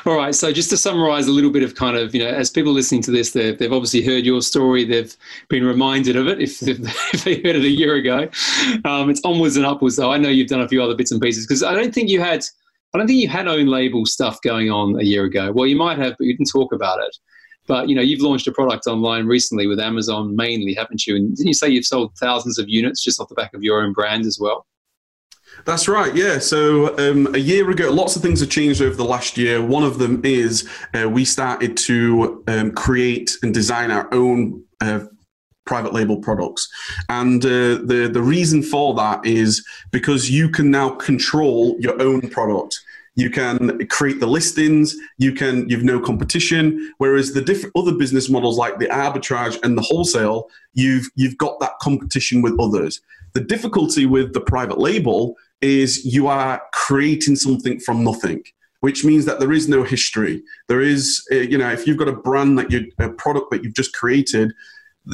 All 0.06 0.16
right. 0.16 0.34
So 0.34 0.50
just 0.52 0.70
to 0.70 0.78
summarize 0.78 1.26
a 1.26 1.30
little 1.30 1.50
bit 1.50 1.62
of 1.62 1.74
kind 1.74 1.96
of, 1.96 2.14
you 2.14 2.22
know, 2.22 2.28
as 2.28 2.50
people 2.50 2.72
listening 2.72 3.02
to 3.02 3.10
this, 3.10 3.32
they've, 3.32 3.58
they've 3.58 3.72
obviously 3.72 4.02
heard 4.02 4.24
your 4.24 4.40
story. 4.40 4.84
They've 4.84 5.14
been 5.48 5.64
reminded 5.64 6.16
of 6.16 6.26
it 6.26 6.40
if, 6.40 6.62
if 6.62 6.78
they 7.24 7.36
heard 7.36 7.56
it 7.56 7.64
a 7.64 7.68
year 7.68 7.96
ago. 7.96 8.28
Um, 8.84 9.10
it's 9.10 9.20
onwards 9.24 9.56
and 9.56 9.66
upwards, 9.66 9.96
though. 9.96 10.10
I 10.10 10.16
know 10.16 10.30
you've 10.30 10.48
done 10.48 10.60
a 10.60 10.68
few 10.68 10.82
other 10.82 10.94
bits 10.94 11.12
and 11.12 11.20
pieces 11.20 11.46
because 11.46 11.62
I 11.62 11.74
don't 11.74 11.94
think 11.94 12.08
you 12.08 12.20
had, 12.20 12.44
I 12.94 12.98
don't 12.98 13.06
think 13.06 13.20
you 13.20 13.28
had 13.28 13.46
own 13.46 13.66
label 13.66 14.06
stuff 14.06 14.40
going 14.42 14.70
on 14.70 14.98
a 14.98 15.04
year 15.04 15.24
ago. 15.24 15.52
Well, 15.52 15.66
you 15.66 15.76
might 15.76 15.98
have, 15.98 16.14
but 16.18 16.26
you 16.26 16.36
didn't 16.36 16.50
talk 16.50 16.72
about 16.72 17.00
it. 17.00 17.16
But 17.70 17.88
you 17.88 17.94
know, 17.94 18.02
you've 18.02 18.20
launched 18.20 18.48
a 18.48 18.52
product 18.52 18.88
online 18.88 19.26
recently 19.26 19.68
with 19.68 19.78
Amazon 19.78 20.34
mainly, 20.34 20.74
haven't 20.74 21.06
you? 21.06 21.14
And 21.14 21.36
didn't 21.36 21.46
you 21.46 21.54
say 21.54 21.68
you've 21.68 21.86
sold 21.86 22.12
thousands 22.18 22.58
of 22.58 22.68
units 22.68 23.04
just 23.04 23.20
off 23.20 23.28
the 23.28 23.36
back 23.36 23.54
of 23.54 23.62
your 23.62 23.80
own 23.80 23.92
brand 23.92 24.26
as 24.26 24.40
well? 24.40 24.66
That's 25.66 25.86
right, 25.86 26.12
yeah. 26.12 26.40
So 26.40 26.98
um, 26.98 27.32
a 27.32 27.38
year 27.38 27.70
ago, 27.70 27.92
lots 27.92 28.16
of 28.16 28.22
things 28.22 28.40
have 28.40 28.50
changed 28.50 28.82
over 28.82 28.96
the 28.96 29.04
last 29.04 29.38
year. 29.38 29.64
One 29.64 29.84
of 29.84 30.00
them 30.00 30.20
is 30.24 30.68
uh, 30.94 31.08
we 31.08 31.24
started 31.24 31.76
to 31.76 32.42
um, 32.48 32.72
create 32.72 33.36
and 33.44 33.54
design 33.54 33.92
our 33.92 34.12
own 34.12 34.64
uh, 34.80 35.04
private 35.64 35.92
label 35.92 36.18
products. 36.18 36.68
And 37.08 37.44
uh, 37.44 37.78
the, 37.84 38.10
the 38.12 38.22
reason 38.22 38.62
for 38.62 38.94
that 38.94 39.24
is 39.24 39.64
because 39.90 40.30
you 40.30 40.48
can 40.48 40.70
now 40.70 40.90
control 40.90 41.76
your 41.78 42.00
own 42.00 42.22
product. 42.22 42.80
You 43.16 43.30
can 43.30 43.86
create 43.88 44.20
the 44.20 44.26
listings. 44.26 44.96
You 45.18 45.32
can 45.32 45.68
you've 45.68 45.84
no 45.84 46.00
competition. 46.00 46.92
Whereas 46.98 47.32
the 47.32 47.42
different 47.42 47.76
other 47.76 47.94
business 47.94 48.30
models 48.30 48.56
like 48.56 48.78
the 48.78 48.86
arbitrage 48.86 49.58
and 49.62 49.76
the 49.76 49.82
wholesale, 49.82 50.48
you've 50.74 51.08
you've 51.16 51.36
got 51.36 51.60
that 51.60 51.78
competition 51.80 52.40
with 52.40 52.58
others. 52.58 53.00
The 53.32 53.40
difficulty 53.40 54.06
with 54.06 54.32
the 54.32 54.40
private 54.40 54.78
label 54.78 55.36
is 55.60 56.04
you 56.04 56.28
are 56.28 56.62
creating 56.72 57.36
something 57.36 57.78
from 57.80 58.02
nothing 58.04 58.42
which 58.80 59.04
means 59.04 59.26
that 59.26 59.38
there 59.38 59.52
is 59.52 59.68
no 59.68 59.82
history. 59.82 60.42
There 60.68 60.80
is, 60.80 61.22
uh, 61.30 61.36
you 61.36 61.58
know, 61.58 61.70
if 61.70 61.86
you've 61.86 61.98
got 61.98 62.08
a 62.08 62.12
brand 62.12 62.58
that 62.58 62.70
you, 62.70 62.90
a 62.98 63.10
product 63.10 63.50
that 63.50 63.62
you've 63.62 63.74
just 63.74 63.92
created, 63.92 64.52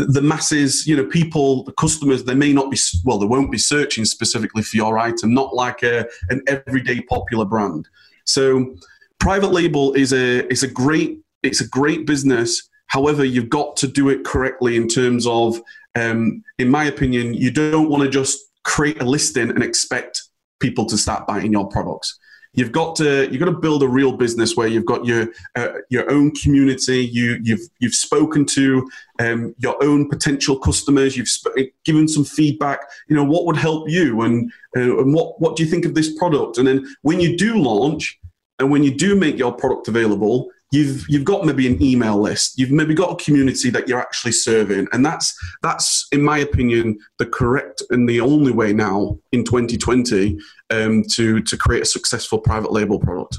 the, 0.04 0.22
masses, 0.22 0.86
you 0.86 0.96
know, 0.96 1.06
people, 1.06 1.64
the 1.64 1.72
customers, 1.72 2.24
they 2.24 2.34
may 2.34 2.52
not 2.52 2.70
be, 2.70 2.78
well, 3.04 3.18
they 3.18 3.26
won't 3.26 3.50
be 3.50 3.58
searching 3.58 4.04
specifically 4.04 4.62
for 4.62 4.76
your 4.76 4.98
item, 4.98 5.32
not 5.32 5.54
like 5.54 5.82
a, 5.82 6.06
an 6.28 6.42
everyday 6.46 7.00
popular 7.02 7.44
brand. 7.44 7.88
So, 8.24 8.76
private 9.18 9.52
label 9.52 9.94
is 9.94 10.12
a 10.12 10.46
is 10.48 10.62
a 10.62 10.68
great 10.68 11.20
it's 11.42 11.60
a 11.60 11.68
great 11.68 12.06
business. 12.06 12.68
However, 12.88 13.24
you've 13.24 13.48
got 13.48 13.76
to 13.78 13.88
do 13.88 14.08
it 14.08 14.24
correctly 14.24 14.76
in 14.76 14.88
terms 14.88 15.26
of, 15.26 15.60
um, 15.94 16.44
in 16.58 16.68
my 16.68 16.84
opinion, 16.84 17.34
you 17.34 17.50
don't 17.50 17.88
want 17.88 18.02
to 18.02 18.08
just 18.08 18.38
create 18.64 19.00
a 19.00 19.04
listing 19.04 19.50
and 19.50 19.62
expect 19.62 20.22
people 20.60 20.86
to 20.86 20.96
start 20.96 21.26
buying 21.26 21.52
your 21.52 21.68
products. 21.68 22.18
You've 22.56 22.72
got 22.72 22.96
to 22.96 23.28
you've 23.30 23.38
got 23.38 23.46
to 23.50 23.58
build 23.58 23.82
a 23.82 23.88
real 23.88 24.16
business 24.16 24.56
where 24.56 24.66
you've 24.66 24.86
got 24.86 25.04
your 25.04 25.28
uh, 25.54 25.68
your 25.90 26.10
own 26.10 26.32
community. 26.32 27.04
You 27.04 27.38
you've 27.42 27.60
you've 27.78 27.94
spoken 27.94 28.46
to 28.46 28.88
um, 29.20 29.54
your 29.58 29.82
own 29.84 30.08
potential 30.08 30.58
customers. 30.58 31.16
You've 31.16 31.28
sp- 31.28 31.70
given 31.84 32.08
some 32.08 32.24
feedback. 32.24 32.80
You 33.08 33.16
know 33.16 33.24
what 33.24 33.44
would 33.44 33.56
help 33.56 33.88
you, 33.88 34.22
and 34.22 34.50
uh, 34.74 34.98
and 34.98 35.14
what 35.14 35.40
what 35.40 35.56
do 35.56 35.62
you 35.62 35.70
think 35.70 35.84
of 35.84 35.94
this 35.94 36.16
product? 36.18 36.58
And 36.58 36.66
then 36.66 36.86
when 37.02 37.20
you 37.20 37.36
do 37.36 37.56
launch, 37.56 38.18
and 38.58 38.70
when 38.70 38.82
you 38.82 38.94
do 38.94 39.14
make 39.14 39.38
your 39.38 39.52
product 39.52 39.88
available, 39.88 40.50
you've 40.72 41.04
you've 41.08 41.24
got 41.24 41.44
maybe 41.44 41.66
an 41.66 41.80
email 41.82 42.20
list 42.20 42.58
you've 42.58 42.72
maybe 42.72 42.94
got 42.94 43.12
a 43.12 43.24
community 43.24 43.70
that 43.70 43.88
you're 43.88 44.00
actually 44.00 44.32
serving 44.32 44.86
and 44.92 45.04
that's 45.06 45.36
that's 45.62 46.08
in 46.12 46.22
my 46.22 46.38
opinion 46.38 46.98
the 47.18 47.26
correct 47.26 47.82
and 47.90 48.08
the 48.08 48.20
only 48.20 48.52
way 48.52 48.72
now 48.72 49.16
in 49.32 49.44
2020 49.44 50.38
um, 50.70 51.02
to 51.12 51.40
to 51.42 51.56
create 51.56 51.82
a 51.82 51.86
successful 51.86 52.38
private 52.38 52.72
label 52.72 52.98
product 52.98 53.38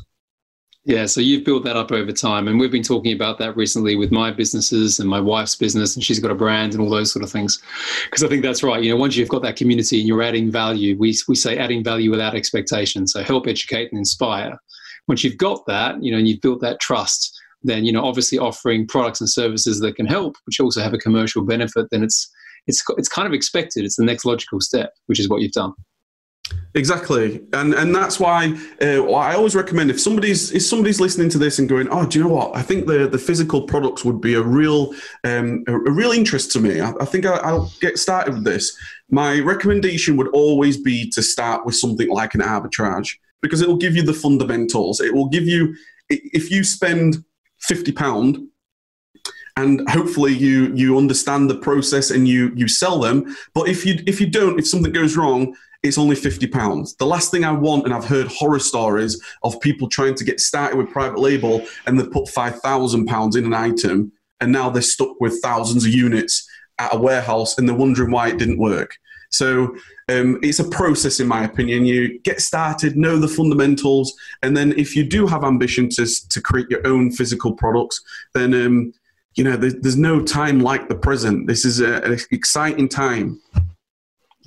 yeah, 0.85 1.05
so 1.05 1.19
you've 1.19 1.43
built 1.43 1.65
that 1.65 1.75
up 1.75 1.91
over 1.91 2.13
time, 2.13 2.47
and 2.47 2.57
we've 2.57 2.71
been 2.71 2.81
talking 2.81 3.11
about 3.11 3.39
that 3.39 3.57
recently 3.57 3.97
with 3.97 4.09
my 4.09 4.31
businesses 4.31 5.01
and 5.01 5.09
my 5.09 5.19
wife's 5.19 5.53
business, 5.53 5.95
and 5.95 6.01
she's 6.01 6.21
got 6.21 6.31
a 6.31 6.35
brand 6.35 6.71
and 6.71 6.81
all 6.81 6.89
those 6.89 7.11
sort 7.11 7.25
of 7.25 7.29
things. 7.29 7.61
Because 8.05 8.23
I 8.23 8.29
think 8.29 8.41
that's 8.41 8.63
right. 8.63 8.81
You 8.81 8.91
know, 8.91 8.95
once 8.95 9.17
you've 9.17 9.27
got 9.27 9.41
that 9.41 9.57
community 9.57 9.99
and 9.99 10.07
you're 10.07 10.21
adding 10.21 10.49
value, 10.49 10.97
we 10.97 11.13
we 11.27 11.35
say 11.35 11.57
adding 11.57 11.83
value 11.83 12.09
without 12.09 12.35
expectation. 12.35 13.05
So 13.05 13.21
help 13.21 13.47
educate 13.47 13.91
and 13.91 13.99
inspire 13.99 14.57
once 15.07 15.23
you've 15.23 15.37
got 15.37 15.65
that, 15.67 16.01
you 16.03 16.11
know, 16.11 16.17
and 16.17 16.27
you've 16.27 16.41
built 16.41 16.61
that 16.61 16.79
trust, 16.79 17.37
then 17.63 17.85
you 17.85 17.91
know, 17.91 18.05
obviously 18.05 18.37
offering 18.37 18.87
products 18.87 19.19
and 19.19 19.29
services 19.29 19.79
that 19.79 19.95
can 19.95 20.05
help, 20.05 20.35
which 20.45 20.59
also 20.59 20.81
have 20.81 20.93
a 20.93 20.97
commercial 20.97 21.43
benefit, 21.43 21.87
then 21.91 22.03
it's 22.03 22.29
it's 22.67 22.83
it's 22.97 23.09
kind 23.09 23.27
of 23.27 23.33
expected. 23.33 23.85
It's 23.85 23.95
the 23.95 24.05
next 24.05 24.25
logical 24.25 24.61
step, 24.61 24.93
which 25.07 25.19
is 25.19 25.29
what 25.29 25.41
you've 25.41 25.53
done. 25.53 25.73
Exactly, 26.75 27.41
and 27.53 27.73
and 27.73 27.93
that's 27.93 28.19
why 28.19 28.55
uh, 28.81 29.11
I 29.11 29.33
always 29.33 29.55
recommend 29.55 29.89
if 29.89 29.99
somebody's 29.99 30.51
if 30.51 30.61
somebody's 30.61 31.01
listening 31.01 31.29
to 31.29 31.37
this 31.39 31.57
and 31.57 31.67
going, 31.67 31.87
oh, 31.89 32.05
do 32.05 32.19
you 32.19 32.23
know 32.23 32.33
what? 32.33 32.55
I 32.55 32.61
think 32.61 32.85
the 32.85 33.07
the 33.07 33.17
physical 33.17 33.63
products 33.63 34.05
would 34.05 34.21
be 34.21 34.35
a 34.35 34.41
real 34.41 34.93
um, 35.23 35.63
a, 35.67 35.73
a 35.73 35.91
real 35.91 36.11
interest 36.11 36.51
to 36.51 36.59
me. 36.59 36.79
I, 36.79 36.93
I 37.01 37.05
think 37.05 37.25
I, 37.25 37.51
will 37.51 37.71
get 37.81 37.97
started 37.97 38.35
with 38.35 38.43
this. 38.43 38.77
My 39.09 39.39
recommendation 39.39 40.17
would 40.17 40.27
always 40.29 40.77
be 40.77 41.09
to 41.11 41.23
start 41.23 41.65
with 41.65 41.75
something 41.75 42.09
like 42.09 42.35
an 42.35 42.41
arbitrage 42.41 43.15
because 43.41 43.61
it 43.61 43.67
will 43.67 43.77
give 43.77 43.95
you 43.95 44.03
the 44.03 44.13
fundamentals. 44.13 44.99
It 44.99 45.13
will 45.13 45.29
give 45.29 45.47
you 45.47 45.75
if 46.09 46.51
you 46.51 46.63
spend 46.63 47.25
fifty 47.59 47.91
pound 47.91 48.37
and 49.57 49.89
hopefully 49.89 50.33
you 50.33 50.71
you 50.75 50.97
understand 50.97 51.49
the 51.49 51.57
process 51.57 52.11
and 52.11 52.27
you 52.27 52.51
you 52.55 52.67
sell 52.67 52.99
them. 52.99 53.35
But 53.53 53.67
if 53.67 53.85
you 53.85 53.99
if 54.05 54.21
you 54.21 54.29
don't, 54.29 54.59
if 54.59 54.67
something 54.67 54.93
goes 54.93 55.17
wrong, 55.17 55.55
it's 55.83 55.97
only 55.97 56.15
50 56.15 56.47
pounds. 56.47 56.95
The 56.95 57.05
last 57.05 57.31
thing 57.31 57.43
I 57.43 57.51
want, 57.51 57.85
and 57.85 57.93
I've 57.93 58.05
heard 58.05 58.27
horror 58.27 58.59
stories 58.59 59.21
of 59.43 59.59
people 59.61 59.87
trying 59.89 60.15
to 60.15 60.23
get 60.23 60.39
started 60.39 60.77
with 60.77 60.91
private 60.91 61.19
label 61.19 61.65
and 61.85 61.99
they've 61.99 62.11
put 62.11 62.29
5,000 62.29 63.05
pounds 63.05 63.35
in 63.35 63.45
an 63.45 63.53
item 63.53 64.11
and 64.39 64.51
now 64.51 64.69
they're 64.69 64.81
stuck 64.81 65.19
with 65.19 65.41
thousands 65.41 65.85
of 65.85 65.93
units 65.93 66.47
at 66.79 66.93
a 66.93 66.97
warehouse 66.97 67.57
and 67.57 67.67
they're 67.67 67.75
wondering 67.75 68.11
why 68.11 68.29
it 68.29 68.37
didn't 68.37 68.59
work. 68.59 68.97
So 69.29 69.75
um, 70.09 70.39
it's 70.41 70.59
a 70.59 70.69
process, 70.69 71.19
in 71.19 71.27
my 71.27 71.43
opinion. 71.43 71.85
You 71.85 72.19
get 72.19 72.41
started, 72.41 72.95
know 72.95 73.17
the 73.17 73.27
fundamentals, 73.27 74.13
and 74.41 74.55
then 74.55 74.71
if 74.73 74.95
you 74.95 75.03
do 75.03 75.27
have 75.27 75.43
ambition 75.43 75.89
to 75.89 76.05
to 76.29 76.41
create 76.41 76.69
your 76.69 76.85
own 76.87 77.11
physical 77.11 77.53
products, 77.53 78.01
then 78.33 78.53
um, 78.53 78.93
you 79.35 79.43
know 79.43 79.57
there's, 79.57 79.75
there's, 79.75 79.97
no 79.97 80.23
time 80.23 80.61
like 80.61 80.87
the 80.87 80.95
present. 80.95 81.47
This 81.47 81.65
is 81.65 81.81
a, 81.81 82.01
an 82.03 82.17
exciting 82.31 82.87
time. 82.87 83.41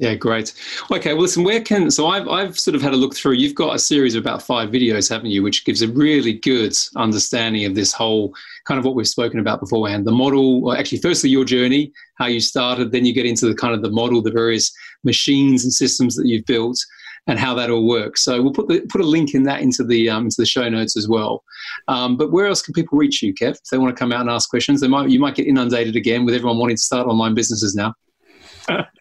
Yeah, 0.00 0.14
great. 0.14 0.54
Okay, 0.90 1.12
well, 1.12 1.20
listen, 1.20 1.44
where 1.44 1.60
can 1.60 1.90
so 1.90 2.06
I've 2.06 2.26
I've 2.26 2.58
sort 2.58 2.74
of 2.74 2.80
had 2.80 2.94
a 2.94 2.96
look 2.96 3.14
through. 3.14 3.34
You've 3.34 3.54
got 3.54 3.76
a 3.76 3.78
series 3.78 4.14
of 4.14 4.22
about 4.22 4.40
five 4.40 4.70
videos, 4.70 5.10
haven't 5.10 5.28
you, 5.28 5.42
which 5.42 5.66
gives 5.66 5.82
a 5.82 5.88
really 5.88 6.32
good 6.32 6.74
understanding 6.96 7.66
of 7.66 7.74
this 7.74 7.92
whole 7.92 8.34
kind 8.64 8.78
of 8.78 8.86
what 8.86 8.94
we've 8.94 9.06
spoken 9.06 9.40
about 9.40 9.60
beforehand. 9.60 10.06
The 10.06 10.12
model, 10.12 10.62
well, 10.62 10.74
actually, 10.74 11.02
firstly, 11.02 11.28
your 11.28 11.44
journey, 11.44 11.92
how 12.14 12.28
you 12.28 12.40
started, 12.40 12.92
then 12.92 13.04
you 13.04 13.12
get 13.12 13.26
into 13.26 13.46
the 13.46 13.54
kind 13.54 13.74
of 13.74 13.82
the 13.82 13.90
model, 13.90 14.22
the 14.22 14.30
various 14.30 14.72
machines 15.04 15.64
and 15.64 15.72
systems 15.72 16.16
that 16.16 16.26
you've 16.26 16.46
built, 16.46 16.78
and 17.26 17.38
how 17.38 17.52
that 17.56 17.68
all 17.68 17.86
works. 17.86 18.24
So 18.24 18.40
we'll 18.40 18.54
put 18.54 18.68
the, 18.68 18.80
put 18.88 19.02
a 19.02 19.06
link 19.06 19.34
in 19.34 19.42
that 19.42 19.60
into 19.60 19.84
the 19.84 20.08
um, 20.08 20.24
into 20.24 20.36
the 20.38 20.46
show 20.46 20.66
notes 20.70 20.96
as 20.96 21.08
well. 21.08 21.44
Um, 21.88 22.16
but 22.16 22.32
where 22.32 22.46
else 22.46 22.62
can 22.62 22.72
people 22.72 22.96
reach 22.96 23.22
you, 23.22 23.34
Kev? 23.34 23.50
If 23.50 23.64
they 23.70 23.76
want 23.76 23.94
to 23.94 24.00
come 24.00 24.12
out 24.12 24.22
and 24.22 24.30
ask 24.30 24.48
questions, 24.48 24.80
they 24.80 24.88
might 24.88 25.10
you 25.10 25.20
might 25.20 25.34
get 25.34 25.46
inundated 25.46 25.94
again 25.94 26.24
with 26.24 26.34
everyone 26.34 26.58
wanting 26.58 26.76
to 26.76 26.82
start 26.82 27.06
online 27.06 27.34
businesses 27.34 27.74
now. 27.74 27.94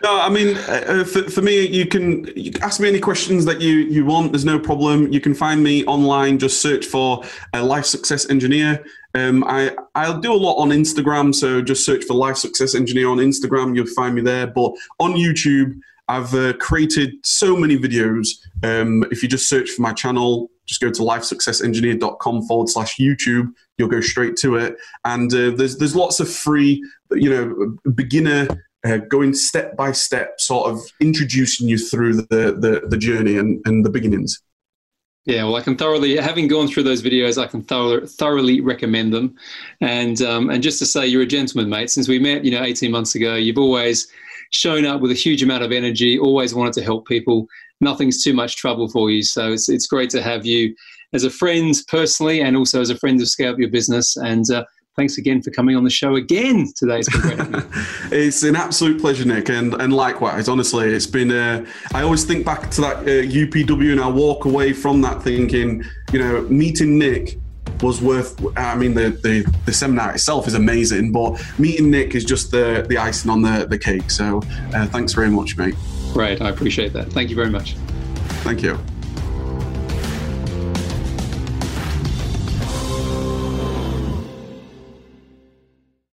No, 0.04 0.22
I 0.22 0.30
mean, 0.30 0.56
uh, 0.58 0.84
uh, 0.88 1.04
for, 1.04 1.24
for 1.30 1.42
me, 1.42 1.68
you 1.68 1.86
can, 1.86 2.26
you 2.36 2.52
ask 2.62 2.80
me 2.80 2.88
any 2.88 3.00
questions 3.00 3.46
that 3.46 3.62
you, 3.62 3.74
you 3.74 4.06
want. 4.06 4.32
There's 4.32 4.46
no 4.46 4.60
problem. 4.60 5.12
You 5.12 5.22
can 5.22 5.34
find 5.34 5.64
me 5.64 5.86
online. 5.86 6.40
Just 6.40 6.62
search 6.62 6.86
for 6.86 7.24
a 7.54 7.64
life 7.64 7.86
success 7.86 8.30
engineer. 8.30 8.84
Um, 9.16 9.44
I 9.48 9.76
I'll 9.96 10.20
do 10.20 10.32
a 10.32 10.36
lot 10.36 10.58
on 10.58 10.70
Instagram, 10.70 11.34
so 11.34 11.62
just 11.62 11.84
search 11.84 12.04
for 12.06 12.14
life 12.14 12.38
success 12.38 12.76
engineer 12.76 13.10
on 13.10 13.18
Instagram. 13.18 13.76
You'll 13.76 13.88
find 13.88 14.14
me 14.14 14.22
there. 14.22 14.48
But 14.48 14.74
on 15.00 15.14
YouTube, 15.14 15.80
I've 16.08 16.34
uh, 16.34 16.54
created 16.54 17.16
so 17.24 17.56
many 17.56 17.78
videos. 17.78 18.28
Um, 18.64 19.04
if 19.12 19.24
you 19.24 19.30
just 19.30 19.50
search 19.50 19.70
for 19.72 19.82
my 19.82 19.94
channel, 19.94 20.52
just 20.66 20.82
go 20.82 20.92
to 20.92 21.02
lifesuccessengineer.com 21.02 22.48
forward 22.48 22.70
slash 22.70 22.98
YouTube. 22.98 23.52
You'll 23.78 23.90
go 23.90 24.02
straight 24.02 24.36
to 24.38 24.56
it. 24.56 24.76
And 25.06 25.34
uh, 25.34 25.52
there's 25.52 25.78
there's 25.78 25.96
lots 25.96 26.20
of 26.20 26.30
free, 26.30 26.84
you 27.12 27.30
know, 27.30 27.92
beginner 27.92 28.48
uh, 28.86 28.98
going 28.98 29.34
step 29.34 29.76
by 29.76 29.92
step, 29.92 30.40
sort 30.40 30.72
of 30.72 30.80
introducing 31.02 31.68
you 31.68 31.78
through 31.78 32.14
the, 32.14 32.58
the, 32.60 32.84
the 32.88 32.98
journey 32.98 33.38
and, 33.38 33.62
and 33.66 33.86
the 33.86 33.90
beginnings. 33.90 34.42
Yeah, 35.26 35.44
well, 35.44 35.58
I 35.58 35.62
can 35.62 35.76
thoroughly, 35.76 36.16
having 36.16 36.48
gone 36.48 36.68
through 36.68 36.84
those 36.84 37.04
videos, 37.04 37.42
I 37.42 37.46
can 37.46 37.62
thorough, 37.62 38.06
thoroughly 38.06 38.62
recommend 38.62 39.14
them. 39.14 39.36
And 39.82 40.22
um, 40.22 40.50
and 40.50 40.64
just 40.64 40.80
to 40.80 40.86
say, 40.86 41.06
you're 41.06 41.22
a 41.22 41.28
gentleman, 41.28 41.70
mate. 41.70 41.92
Since 41.92 42.08
we 42.08 42.20
met, 42.20 42.46
you 42.46 42.52
know, 42.52 42.64
18 42.64 42.90
months 42.90 43.16
ago, 43.16 43.36
you've 43.36 43.58
always 43.58 44.08
shown 44.52 44.86
up 44.86 45.02
with 45.02 45.12
a 45.12 45.16
huge 45.16 45.44
amount 45.44 45.64
of 45.64 45.72
energy. 45.72 46.18
Always 46.18 46.56
wanted 46.56 46.74
to 46.76 46.84
help 46.84 47.06
people. 47.06 47.48
Nothing's 47.82 48.24
too 48.24 48.34
much 48.34 48.56
trouble 48.56 48.90
for 48.90 49.12
you. 49.12 49.22
So 49.22 49.52
it's 49.52 49.70
it's 49.70 49.88
great 49.88 50.10
to 50.12 50.22
have 50.24 50.46
you 50.46 50.74
as 51.14 51.26
a 51.26 51.30
friend 51.30 51.76
personally, 51.90 52.42
and 52.42 52.56
also 52.56 52.82
as 52.82 52.90
a 52.90 52.98
friend 52.98 53.22
of 53.22 53.28
Scale 53.28 53.52
Up 53.52 53.60
Your 53.60 53.70
Business. 53.70 54.16
And 54.18 54.50
uh, 54.50 54.64
thanks 55.00 55.18
again 55.18 55.42
for 55.42 55.50
coming 55.52 55.78
on 55.78 55.86
the 55.86 55.90
show 55.90 56.16
again 56.16 56.68
today. 56.76 57.00
It's 57.00 57.08
it's 58.12 58.44
an 58.44 58.58
absolute 58.58 59.00
pleasure, 59.00 59.24
Nick, 59.24 59.48
and 59.48 59.74
and 59.76 59.94
likewise. 59.94 60.50
Honestly, 60.50 60.94
it's 60.94 61.08
been. 61.08 61.32
Uh, 61.32 61.66
I 61.94 62.02
always 62.02 62.26
think 62.26 62.46
back 62.46 62.70
to 62.72 62.82
that 62.82 62.98
uh, 62.98 63.24
UPW, 63.40 63.94
and 63.94 64.02
I 64.02 64.10
walk 64.10 64.44
away 64.44 64.74
from 64.74 65.02
that 65.04 65.24
thinking, 65.24 65.86
you 66.12 66.20
know, 66.20 66.42
meeting 66.50 67.00
Nick 67.00 67.40
was 67.82 68.02
worth. 68.02 68.36
I 68.58 68.76
mean, 68.76 68.94
the, 68.94 69.12
the 69.12 69.50
the 69.66 69.72
seminar 69.72 70.14
itself 70.14 70.48
is 70.48 70.56
amazing, 70.56 71.14
but 71.14 71.42
meeting 71.58 71.90
Nick 71.90 72.14
is 72.14 72.26
just 72.26 72.52
the 72.52 72.86
the 72.90 72.98
icing 72.98 73.32
on 73.32 73.42
the 73.42 73.66
the 73.70 73.78
cake. 73.78 74.12
So, 74.12 74.42
uh, 74.74 74.86
thanks 74.88 75.14
very 75.14 75.30
much, 75.30 75.56
mate. 75.56 75.76
Great, 76.12 76.42
I 76.42 76.50
appreciate 76.50 76.92
that. 76.92 77.08
Thank 77.14 77.30
you 77.30 77.38
very 77.38 77.50
much. 77.50 77.76
Thank 78.44 78.64
you. 78.64 78.78